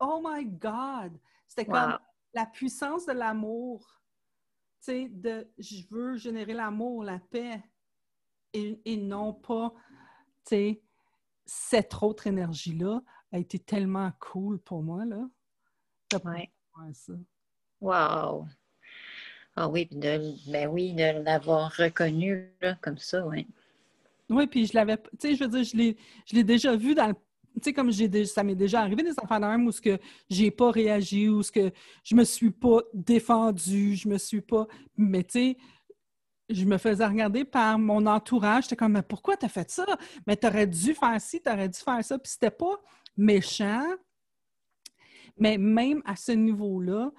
oh 0.01 0.20
my 0.24 0.45
God! 0.45 1.16
C'était 1.47 1.66
comme 1.66 1.99
la 2.34 2.47
puissance 2.47 3.07
de 3.07 3.12
l'amour. 3.12 4.03
Sais, 4.81 5.09
de 5.09 5.49
je 5.59 5.83
veux 5.91 6.16
générer 6.16 6.55
l'amour, 6.55 7.03
la 7.03 7.18
paix, 7.18 7.62
et, 8.53 8.81
et 8.85 8.97
non 8.97 9.33
pas, 9.33 9.74
tu 10.45 10.51
sais, 10.51 10.83
cette 11.45 11.95
autre 12.03 12.27
énergie-là 12.27 13.03
a 13.33 13.39
été 13.39 13.59
tellement 13.59 14.12
cool 14.20 14.59
pour 14.59 14.83
moi, 14.83 15.05
là. 15.05 15.29
Ouais. 16.24 16.51
Ça? 16.93 17.14
Wow! 17.81 18.47
Ah 19.57 19.68
oui, 19.68 19.89
de, 19.91 20.35
ben 20.51 20.68
oui, 20.68 20.93
de 20.93 21.24
l'avoir 21.24 21.72
reconnu 21.77 22.53
là, 22.61 22.77
comme 22.81 22.99
ça, 22.99 23.27
oui. 23.27 23.47
Oui, 24.29 24.47
puis 24.47 24.66
je 24.66 24.74
l'avais, 24.74 24.99
tu 24.99 25.09
sais, 25.18 25.35
je 25.35 25.45
veux 25.45 25.51
dire, 25.51 25.97
je 26.27 26.35
l'ai 26.35 26.45
déjà 26.45 26.77
vu 26.77 26.95
dans 26.95 27.07
le 27.09 27.14
tu 27.57 27.62
sais, 27.64 27.72
comme 27.72 27.90
j'ai 27.90 28.24
ça 28.26 28.42
m'est 28.42 28.54
déjà 28.54 28.80
arrivé 28.80 29.02
des 29.02 29.18
enfants 29.18 29.40
de 29.40 29.46
même 29.46 29.66
où 29.66 29.72
ce 29.72 29.80
que 29.80 29.98
j'ai 30.28 30.50
pas 30.50 30.70
réagi, 30.70 31.28
ou 31.28 31.42
ce 31.42 31.50
que 31.50 31.72
je 32.04 32.14
me 32.14 32.24
suis 32.24 32.50
pas 32.50 32.80
défendue, 32.92 33.96
je 33.96 34.09
me 34.09 34.18
suis 34.18 34.42
pas. 34.42 34.66
Mais 34.96 35.24
tu 35.24 35.32
sais, 35.32 35.57
je 36.50 36.64
me 36.64 36.78
faisais 36.78 37.07
regarder 37.07 37.44
par 37.44 37.78
mon 37.78 38.07
entourage. 38.07 38.64
J'étais 38.64 38.76
comme, 38.76 38.92
mais 38.92 39.02
pourquoi 39.02 39.36
tu 39.36 39.46
as 39.46 39.48
fait 39.48 39.70
ça? 39.70 39.86
Mais 40.26 40.36
tu 40.36 40.46
aurais 40.46 40.66
dû 40.66 40.94
faire 40.94 41.20
ci, 41.20 41.40
tu 41.42 41.50
aurais 41.50 41.68
dû 41.68 41.78
faire 41.78 42.04
ça. 42.04 42.18
Puis 42.18 42.32
c'était 42.32 42.50
pas 42.50 42.80
méchant, 43.16 43.86
mais 45.38 45.59
même 45.59 46.02
à 46.04 46.16
ce 46.16 46.32
niveau-là, 46.32 47.11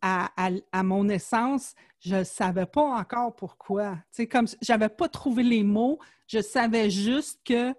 à, 0.00 0.30
à, 0.72 0.82
mon 0.82 1.08
essence, 1.08 1.74
je 1.98 2.16
ne 2.16 2.24
savais 2.24 2.66
pas 2.66 2.82
encore 2.82 3.34
pourquoi. 3.34 3.96
Sais, 4.10 4.26
comme 4.26 4.46
j'avais 4.60 4.90
pas 4.90 5.08
trouvé 5.08 5.42
les 5.42 5.62
mots, 5.62 5.98
je 6.26 6.40
savais 6.40 6.90
juste 6.90 7.40
que 7.42 7.74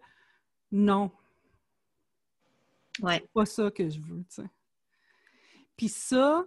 non. 0.71 1.11
Ouais. 3.01 3.19
C'est 3.21 3.33
pas 3.33 3.45
ça 3.45 3.71
que 3.71 3.89
je 3.89 3.99
veux, 3.99 4.23
tu 4.29 4.41
sais. 4.41 4.49
Puis 5.75 5.89
ça, 5.89 6.45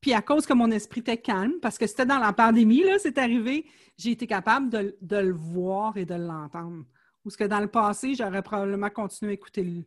puis 0.00 0.12
à 0.12 0.20
cause 0.20 0.44
que 0.44 0.52
mon 0.52 0.70
esprit 0.70 1.00
était 1.00 1.16
calme, 1.16 1.54
parce 1.62 1.78
que 1.78 1.86
c'était 1.86 2.06
dans 2.06 2.18
la 2.18 2.32
pandémie, 2.32 2.82
là, 2.82 2.98
c'est 2.98 3.16
arrivé, 3.16 3.64
j'ai 3.96 4.10
été 4.10 4.26
capable 4.26 4.68
de, 4.68 5.16
le 5.16 5.32
voir 5.32 5.96
et 5.96 6.04
de 6.04 6.14
l'entendre. 6.14 6.84
Ou 7.24 7.30
ce 7.30 7.38
que 7.38 7.44
dans 7.44 7.60
le 7.60 7.68
passé, 7.68 8.14
j'aurais 8.14 8.42
probablement 8.42 8.90
continué 8.90 9.30
à 9.30 9.34
écouter 9.34 9.62
le, 9.62 9.84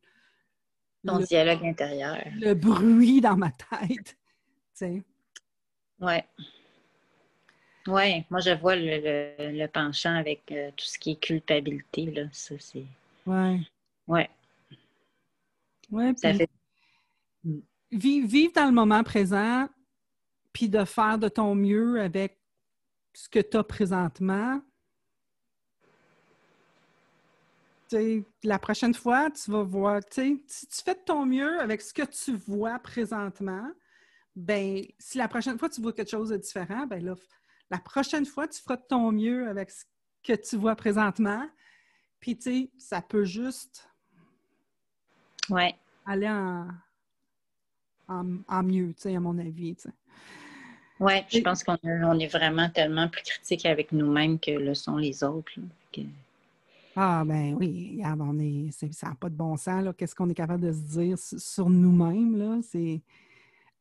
Ton 1.06 1.20
dialogue 1.20 1.64
intérieur. 1.66 2.18
Le 2.34 2.54
bruit 2.54 3.22
dans 3.22 3.38
ma 3.38 3.52
tête. 3.52 4.18
Tu 4.76 5.04
Ouais. 6.00 6.26
Oui, 7.88 8.26
moi 8.30 8.40
je 8.40 8.60
vois 8.60 8.76
le, 8.76 9.66
penchant 9.68 10.16
avec 10.16 10.52
euh, 10.52 10.72
tout 10.76 10.86
ce 10.86 10.98
qui 10.98 11.12
est 11.12 11.16
culpabilité, 11.20 12.06
là. 12.08 12.24
Ça, 12.32 12.56
c'est. 12.60 12.86
Ouais. 13.26 13.60
Ouais. 14.08 14.30
Ouais, 15.92 16.14
puis... 16.14 16.50
Vivre 17.92 18.52
dans 18.54 18.66
le 18.66 18.74
moment 18.74 19.04
présent, 19.04 19.70
puis 20.52 20.68
de 20.68 20.84
faire 20.84 21.18
de 21.18 21.30
ton 21.30 21.56
mieux 21.56 22.02
avec 22.02 22.38
ce 23.14 23.30
que 23.30 23.40
tu 23.40 23.58
as 23.58 23.64
présentement. 23.64 24.62
la 28.44 28.60
prochaine 28.60 28.94
fois, 28.94 29.32
tu 29.32 29.50
vas 29.50 29.64
voir, 29.64 30.02
si 30.12 30.44
tu 30.46 30.84
fais 30.84 30.96
de 30.96 31.04
ton 31.06 31.26
mieux 31.26 31.62
avec 31.62 31.82
ce 31.82 31.94
que 31.94 32.04
tu 32.04 32.36
vois 32.36 32.80
présentement, 32.80 33.72
ben 34.36 34.84
si 35.00 35.18
la 35.18 35.30
prochaine 35.30 35.58
fois 35.58 35.70
tu 35.70 35.82
vois 35.82 35.94
quelque 35.94 36.12
chose 36.12 36.30
de 36.30 36.38
différent, 36.38 36.86
ben 36.86 37.02
là, 37.02 37.16
la 37.70 37.80
prochaine 37.80 38.26
fois, 38.26 38.48
tu 38.48 38.62
feras 38.62 38.78
de 38.78 38.86
ton 38.88 39.12
mieux 39.12 39.48
avec 39.48 39.72
ce 39.72 39.84
que 40.24 40.34
tu 40.34 40.58
vois 40.58 40.76
présentement. 40.76 41.48
Puis, 42.20 42.38
tu 42.38 42.44
sais, 42.44 42.72
ça 42.78 43.02
peut 43.02 43.26
juste 43.26 43.90
ouais. 45.50 45.76
aller 46.06 46.30
en, 46.30 46.68
en, 48.08 48.64
mieux, 48.64 48.94
tu 48.94 49.02
sais, 49.02 49.16
à 49.16 49.20
mon 49.20 49.38
avis. 49.38 49.76
Oui, 51.00 51.14
je 51.30 51.40
pense 51.40 51.64
qu'on 51.64 51.76
est 52.20 52.28
vraiment 52.28 52.70
tellement 52.70 53.08
plus 53.08 53.24
critique 53.24 53.66
avec 53.66 53.92
nous-mêmes 53.92 54.40
que 54.40 54.52
le 54.52 54.74
sont 54.74 54.98
les 54.98 55.24
autres. 55.24 55.52
Ah, 56.96 57.24
ben 57.24 57.54
oui, 57.60 57.94
regarde, 57.98 58.22
on 58.22 58.40
est, 58.40 58.72
ça 58.92 59.10
n'a 59.10 59.16
pas 59.16 59.30
de 59.30 59.36
bon 59.36 59.56
sens. 59.56 59.86
Qu'est-ce 59.96 60.16
qu'on 60.16 60.30
est 60.30 60.34
capable 60.34 60.66
de 60.66 60.72
se 60.72 61.00
dire 61.00 61.18
sur 61.20 61.70
nous-mêmes? 61.70 62.38
Là? 62.38 62.60
C'est 62.64 63.02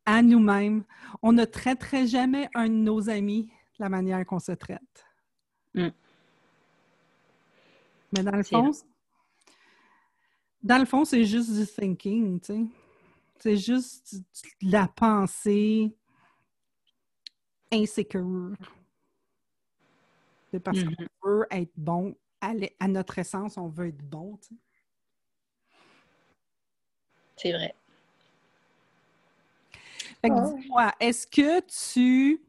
à 0.04 0.20
nous-mêmes. 0.20 0.84
On 1.22 1.32
ne 1.32 1.46
traiterait 1.46 2.06
jamais 2.06 2.48
un 2.54 2.68
de 2.68 2.74
nos 2.74 3.08
amis 3.08 3.48
de 3.78 3.84
la 3.84 3.88
manière 3.88 4.24
qu'on 4.26 4.38
se 4.38 4.52
traite. 4.52 5.06
Mm. 5.74 5.88
Mais 8.12 8.22
dans 8.22 8.36
le 8.36 8.42
fond, 8.42 8.70
dans 10.66 10.78
le 10.78 10.84
fond, 10.84 11.04
c'est 11.04 11.24
juste 11.24 11.52
du 11.52 11.64
thinking, 11.64 12.40
tu 12.40 12.46
sais. 12.46 12.60
C'est 13.38 13.56
juste 13.56 14.16
la 14.60 14.88
pensée 14.88 15.94
insécure. 17.72 18.54
C'est 20.50 20.58
parce 20.58 20.82
qu'on 20.82 20.90
mm-hmm. 20.90 21.08
veut 21.24 21.46
être 21.50 21.72
bon. 21.76 22.16
À, 22.40 22.88
notre 22.88 23.18
essence, 23.18 23.56
on 23.56 23.68
veut 23.68 23.88
être 23.88 24.02
bon. 24.02 24.38
C'est 27.36 27.52
vrai. 27.52 27.74
Oh. 30.24 30.54
dis-moi, 30.58 30.92
est-ce 30.98 31.26
que 31.26 31.60
tu, 31.60 32.42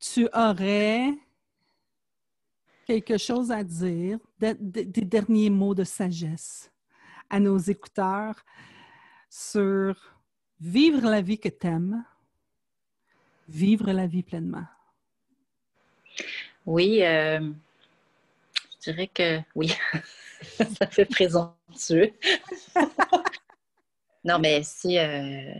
tu 0.00 0.28
aurais 0.32 1.12
quelque 2.84 3.18
chose 3.18 3.50
à 3.50 3.64
dire, 3.64 4.18
des 4.38 4.84
derniers 4.84 5.50
mots 5.50 5.74
de 5.74 5.84
sagesse 5.84 6.70
à 7.30 7.40
nos 7.40 7.58
écouteurs 7.58 8.44
sur 9.28 9.96
vivre 10.60 11.08
la 11.10 11.20
vie 11.20 11.38
que 11.38 11.48
tu 11.48 11.66
aimes, 11.66 12.04
vivre 13.48 13.92
la 13.92 14.06
vie 14.06 14.22
pleinement? 14.22 14.66
Oui, 16.66 17.02
euh, 17.02 17.40
je 18.70 18.90
dirais 18.90 19.08
que 19.08 19.40
oui. 19.54 19.72
ça 20.78 20.86
fait 20.86 21.04
présomptueux. 21.04 22.12
non, 24.24 24.38
mais 24.38 24.62
si, 24.62 24.98
euh, 24.98 25.52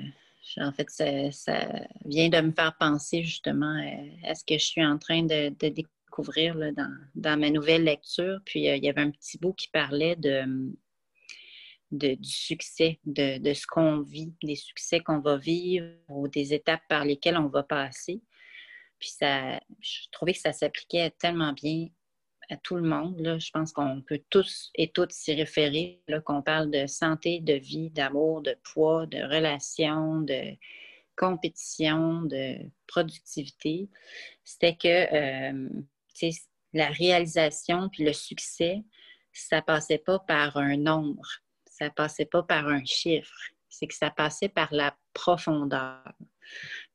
en 0.58 0.72
fait, 0.72 0.88
ça, 0.90 1.68
vient 2.04 2.28
de 2.28 2.40
me 2.40 2.52
faire 2.52 2.76
penser 2.78 3.22
justement 3.22 3.76
euh, 3.76 4.28
à 4.28 4.34
ce 4.34 4.44
que 4.44 4.54
je 4.54 4.64
suis 4.64 4.84
en 4.84 4.98
train 4.98 5.22
de, 5.22 5.48
découvrir 5.48 5.88
dans, 6.22 7.38
ma 7.38 7.50
nouvelle 7.50 7.84
lecture. 7.84 8.40
Puis 8.44 8.60
il 8.60 8.84
y 8.84 8.88
avait 8.88 9.00
un 9.00 9.10
petit 9.10 9.38
bout 9.38 9.52
qui 9.52 9.68
parlait 9.68 10.16
de 10.16 10.44
du 11.94 12.18
succès, 12.24 12.98
de, 13.04 13.52
ce 13.52 13.66
qu'on 13.66 14.00
vit, 14.00 14.34
des 14.42 14.56
succès 14.56 15.00
qu'on 15.00 15.20
va 15.20 15.36
vivre 15.36 15.86
ou 16.08 16.28
des 16.28 16.54
étapes 16.54 16.82
par 16.88 17.04
lesquelles 17.04 17.36
on 17.36 17.48
va 17.48 17.62
passer. 17.62 18.20
Puis 18.98 19.10
ça, 19.10 19.60
je 19.80 20.08
trouvais 20.12 20.32
que 20.32 20.40
ça 20.40 20.52
s'appliquait 20.52 21.10
tellement 21.18 21.52
bien 21.52 21.88
à 22.50 22.56
tout 22.56 22.76
le 22.76 22.82
monde. 22.82 23.20
Là. 23.20 23.38
Je 23.38 23.50
pense 23.50 23.72
qu'on 23.72 24.02
peut 24.02 24.20
tous 24.30 24.70
et 24.74 24.90
toutes 24.90 25.12
s'y 25.12 25.34
référer, 25.34 26.02
qu'on 26.24 26.42
parle 26.42 26.70
de 26.70 26.86
santé, 26.86 27.40
de 27.40 27.54
vie, 27.54 27.90
d'amour, 27.90 28.42
de 28.42 28.56
poids, 28.62 29.06
de 29.06 29.18
relations, 29.22 30.20
de 30.20 30.56
compétition, 31.16 32.22
de 32.22 32.58
productivité. 32.86 33.88
C'était 34.42 34.76
que 34.76 35.14
euh, 35.14 35.68
la 36.72 36.88
réalisation 36.88 37.88
puis 37.88 38.04
le 38.04 38.12
succès, 38.12 38.82
ça 39.32 39.62
passait 39.62 39.98
pas 39.98 40.18
par 40.18 40.56
un 40.56 40.76
nombre 40.76 41.44
ça 41.74 41.90
passait 41.90 42.24
pas 42.24 42.42
par 42.42 42.68
un 42.68 42.84
chiffre, 42.84 43.34
c'est 43.68 43.88
que 43.88 43.94
ça 43.94 44.10
passait 44.10 44.48
par 44.48 44.72
la 44.72 44.96
profondeur. 45.12 46.04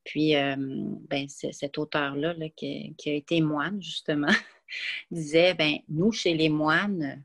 Puis, 0.05 0.35
euh, 0.35 0.55
ben, 0.57 1.27
cet 1.27 1.77
auteur-là, 1.77 2.33
qui, 2.55 2.95
a 3.05 3.09
été 3.09 3.41
moine, 3.41 3.81
justement, 3.81 4.31
disait, 5.11 5.53
ben, 5.53 5.79
nous, 5.89 6.13
chez 6.13 6.33
les 6.33 6.47
moines, 6.47 7.23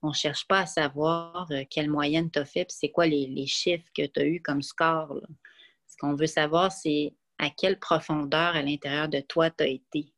on 0.00 0.08
ne 0.08 0.14
cherche 0.14 0.46
pas 0.46 0.60
à 0.60 0.66
savoir 0.66 1.46
euh, 1.50 1.64
quelle 1.68 1.90
moyenne 1.90 2.30
tu 2.30 2.38
as 2.38 2.44
fait, 2.46 2.64
puis 2.64 2.76
c'est 2.78 2.90
quoi 2.90 3.06
les, 3.06 3.46
chiffres 3.46 3.88
que 3.94 4.06
tu 4.06 4.20
as 4.20 4.26
eu 4.26 4.40
comme 4.40 4.62
score. 4.62 5.20
Ce 5.86 5.96
qu'on 5.98 6.14
veut 6.14 6.26
savoir, 6.26 6.72
c'est 6.72 7.14
à 7.38 7.50
quelle 7.50 7.78
profondeur 7.78 8.56
à 8.56 8.62
l'intérieur 8.62 9.08
de 9.08 9.20
toi 9.20 9.50
tu 9.50 9.64
as 9.64 9.68
été. 9.68 10.13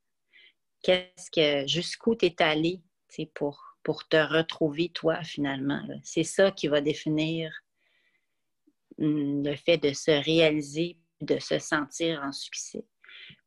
Qu'est-ce 0.86 1.32
que, 1.32 1.66
jusqu'où 1.66 2.14
tu 2.14 2.26
es 2.26 2.40
allé 2.40 2.80
pour, 3.34 3.76
pour 3.82 4.06
te 4.06 4.16
retrouver 4.16 4.90
toi 4.90 5.24
finalement. 5.24 5.82
C'est 6.04 6.22
ça 6.22 6.52
qui 6.52 6.68
va 6.68 6.80
définir 6.80 7.52
hum, 8.98 9.42
le 9.44 9.56
fait 9.56 9.78
de 9.78 9.92
se 9.92 10.12
réaliser, 10.12 10.96
de 11.20 11.40
se 11.40 11.58
sentir 11.58 12.22
en 12.22 12.30
succès. 12.30 12.84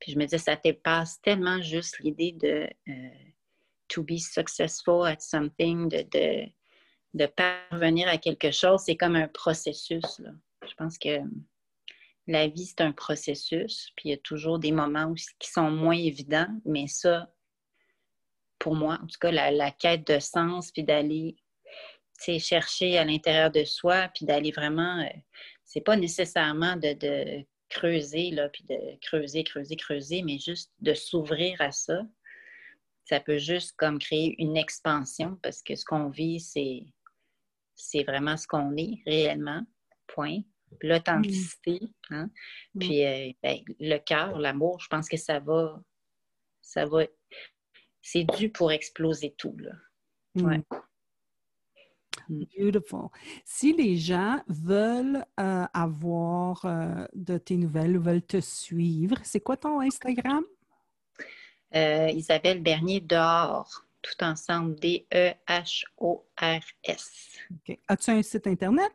Puis 0.01 0.11
je 0.11 0.19
me 0.19 0.25
dis, 0.25 0.37
ça 0.37 0.57
dépasse 0.57 1.21
tellement 1.21 1.61
juste 1.61 1.99
l'idée 1.99 2.33
de 2.33 2.67
euh, 2.89 3.09
to 3.87 4.03
be 4.03 4.17
successful 4.17 5.05
at 5.07 5.21
something, 5.21 5.87
de, 5.87 6.45
de, 7.13 7.25
parvenir 7.25 8.09
à 8.09 8.17
quelque 8.17 8.51
chose. 8.51 8.81
C'est 8.85 8.97
comme 8.97 9.15
un 9.15 9.29
processus. 9.29 10.21
Je 10.67 10.73
pense 10.75 10.97
que 10.97 11.19
la 12.29 12.47
vie, 12.47 12.65
c'est 12.67 12.81
un 12.81 12.91
processus, 12.91 13.91
puis 13.95 14.09
il 14.09 14.11
y 14.11 14.13
a 14.13 14.17
toujours 14.17 14.59
des 14.59 14.71
moments 14.71 15.13
qui 15.39 15.49
sont 15.49 15.71
moins 15.71 15.97
évidents, 15.97 16.47
mais 16.63 16.85
ça, 16.85 17.33
pour 18.59 18.75
moi, 18.75 18.99
en 19.01 19.07
tout 19.07 19.17
cas, 19.19 19.31
la, 19.31 19.71
quête 19.71 20.05
de 20.05 20.19
sens, 20.19 20.71
puis 20.71 20.83
d'aller 20.83 21.37
chercher 22.39 22.99
à 22.99 23.05
l'intérieur 23.05 23.49
de 23.49 23.63
soi, 23.63 24.09
puis 24.13 24.25
d'aller 24.25 24.51
vraiment, 24.51 24.99
euh, 24.99 25.19
c'est 25.65 25.81
pas 25.81 25.95
nécessairement 25.95 26.75
de, 26.75 27.43
creuser, 27.69 28.31
là, 28.31 28.49
puis 28.49 28.63
de 28.65 28.77
creuser, 29.01 29.43
creuser, 29.43 29.75
creuser, 29.75 30.21
mais 30.21 30.37
juste 30.37 30.71
de 30.79 30.93
s'ouvrir 30.93 31.59
à 31.61 31.71
ça. 31.71 32.01
Ça 33.05 33.19
peut 33.19 33.37
juste 33.37 33.75
comme 33.77 33.97
créer 33.97 34.35
une 34.39 34.57
expansion 34.57 35.39
parce 35.41 35.63
que 35.63 35.75
ce 35.75 35.85
qu'on 35.85 36.09
vit, 36.09 36.39
c'est, 36.39 36.83
c'est 37.75 38.03
vraiment 38.03 38.37
ce 38.37 38.47
qu'on 38.47 38.75
est 38.75 39.01
réellement, 39.05 39.61
point 40.07 40.41
l'authenticité. 40.81 41.79
Hein? 42.09 42.29
Mm. 42.73 42.79
Puis 42.79 43.05
euh, 43.05 43.31
ben, 43.43 43.59
le 43.79 43.97
cœur, 43.97 44.39
l'amour, 44.39 44.79
je 44.79 44.87
pense 44.87 45.07
que 45.07 45.17
ça 45.17 45.39
va, 45.39 45.81
ça 46.61 46.85
va, 46.85 47.03
c'est 48.01 48.25
dû 48.37 48.49
pour 48.49 48.71
exploser 48.71 49.35
tout. 49.37 49.55
Là. 49.57 49.71
Mm. 50.35 50.45
Ouais. 50.45 50.61
Mm. 52.29 52.43
Beautiful. 52.57 53.09
Si 53.45 53.73
les 53.73 53.97
gens 53.97 54.43
veulent 54.47 55.25
euh, 55.39 55.65
avoir 55.73 56.63
euh, 56.65 57.05
de 57.13 57.37
tes 57.37 57.57
nouvelles 57.57 57.97
ou 57.97 58.01
veulent 58.01 58.25
te 58.25 58.39
suivre, 58.39 59.17
c'est 59.23 59.39
quoi 59.39 59.57
ton 59.57 59.81
Instagram? 59.81 60.43
Isabelle 61.71 62.63
Bernier 62.63 62.99
dehors, 62.99 63.85
tout 64.01 64.23
ensemble, 64.23 64.75
D-E-H-O-R-S. 64.79 65.37
As-tu 67.87 68.09
un 68.09 68.23
site 68.23 68.47
Internet? 68.47 68.91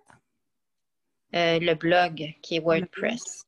Euh, 1.35 1.59
le 1.59 1.75
blog 1.75 2.35
qui 2.43 2.57
est 2.57 2.61
WordPress. 2.61 3.47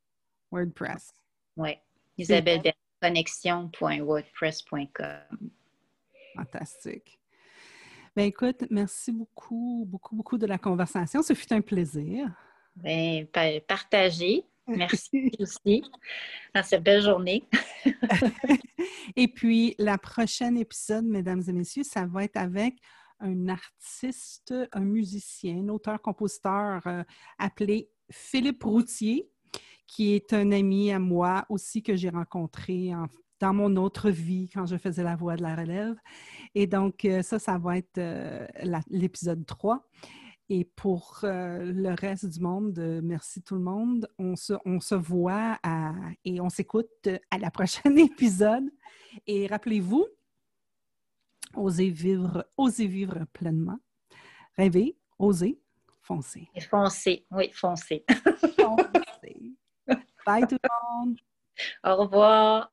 WordPress. 0.50 1.12
Oui. 1.56 1.76
Isabelle 2.18 2.62
connexion.wordpress.com. 3.00 5.50
Fantastique. 6.34 7.20
Ben 8.16 8.24
écoute, 8.24 8.64
merci 8.70 9.12
beaucoup, 9.12 9.84
beaucoup, 9.86 10.16
beaucoup 10.16 10.38
de 10.38 10.46
la 10.46 10.58
conversation. 10.58 11.22
Ce 11.22 11.34
fut 11.34 11.52
un 11.52 11.60
plaisir. 11.60 12.28
Ben, 12.74 13.28
partagez. 13.68 14.44
Merci 14.68 15.30
aussi 15.38 15.84
dans 16.52 16.64
cette 16.64 16.82
belle 16.82 17.00
journée. 17.00 17.44
et 19.16 19.28
puis, 19.28 19.76
la 19.78 19.96
prochaine 19.96 20.58
épisode, 20.58 21.04
mesdames 21.04 21.40
et 21.46 21.52
messieurs, 21.52 21.84
ça 21.84 22.04
va 22.04 22.24
être 22.24 22.36
avec 22.36 22.74
un 23.20 23.48
artiste, 23.48 24.54
un 24.72 24.80
musicien, 24.80 25.58
un 25.58 25.68
auteur-compositeur 25.68 26.86
euh, 26.86 27.02
appelé 27.38 27.90
Philippe 28.10 28.64
Routier, 28.64 29.28
qui 29.86 30.14
est 30.14 30.32
un 30.32 30.52
ami 30.52 30.92
à 30.92 30.98
moi 30.98 31.44
aussi 31.48 31.82
que 31.82 31.96
j'ai 31.96 32.10
rencontré 32.10 32.92
dans 33.40 33.52
mon 33.52 33.76
autre 33.76 34.10
vie 34.10 34.48
quand 34.52 34.66
je 34.66 34.76
faisais 34.76 35.02
la 35.02 35.16
voix 35.16 35.36
de 35.36 35.42
la 35.42 35.54
relève. 35.54 35.96
Et 36.54 36.66
donc, 36.66 37.04
euh, 37.04 37.22
ça, 37.22 37.38
ça 37.38 37.58
va 37.58 37.78
être 37.78 37.98
euh, 37.98 38.46
l'épisode 38.88 39.44
3. 39.46 39.86
Et 40.48 40.64
pour 40.64 41.18
le 41.24 41.92
reste 42.00 42.26
du 42.26 42.38
monde, 42.38 43.00
merci 43.02 43.42
tout 43.42 43.56
le 43.56 43.62
monde. 43.62 44.08
On 44.16 44.36
se, 44.36 44.52
on 44.64 44.78
se 44.78 44.94
voit 44.94 45.58
et 46.24 46.40
on 46.40 46.48
s'écoute 46.48 47.08
à 47.32 47.38
la 47.38 47.50
prochaine 47.50 47.98
épisode. 47.98 48.62
Et 49.26 49.48
rappelez-vous, 49.48 50.06
Oser 51.56 51.90
vivre, 51.90 52.44
oser 52.56 52.86
vivre 52.86 53.24
pleinement. 53.32 53.78
Rêver, 54.56 54.96
oser, 55.18 55.58
foncer. 56.02 56.48
Et 56.54 56.60
foncer, 56.60 57.26
oui, 57.30 57.50
foncer. 57.52 58.04
foncer. 58.60 59.52
Bye 60.26 60.46
tout 60.46 60.58
le 60.62 61.06
monde. 61.06 61.18
Au 61.84 61.96
revoir. 61.96 62.72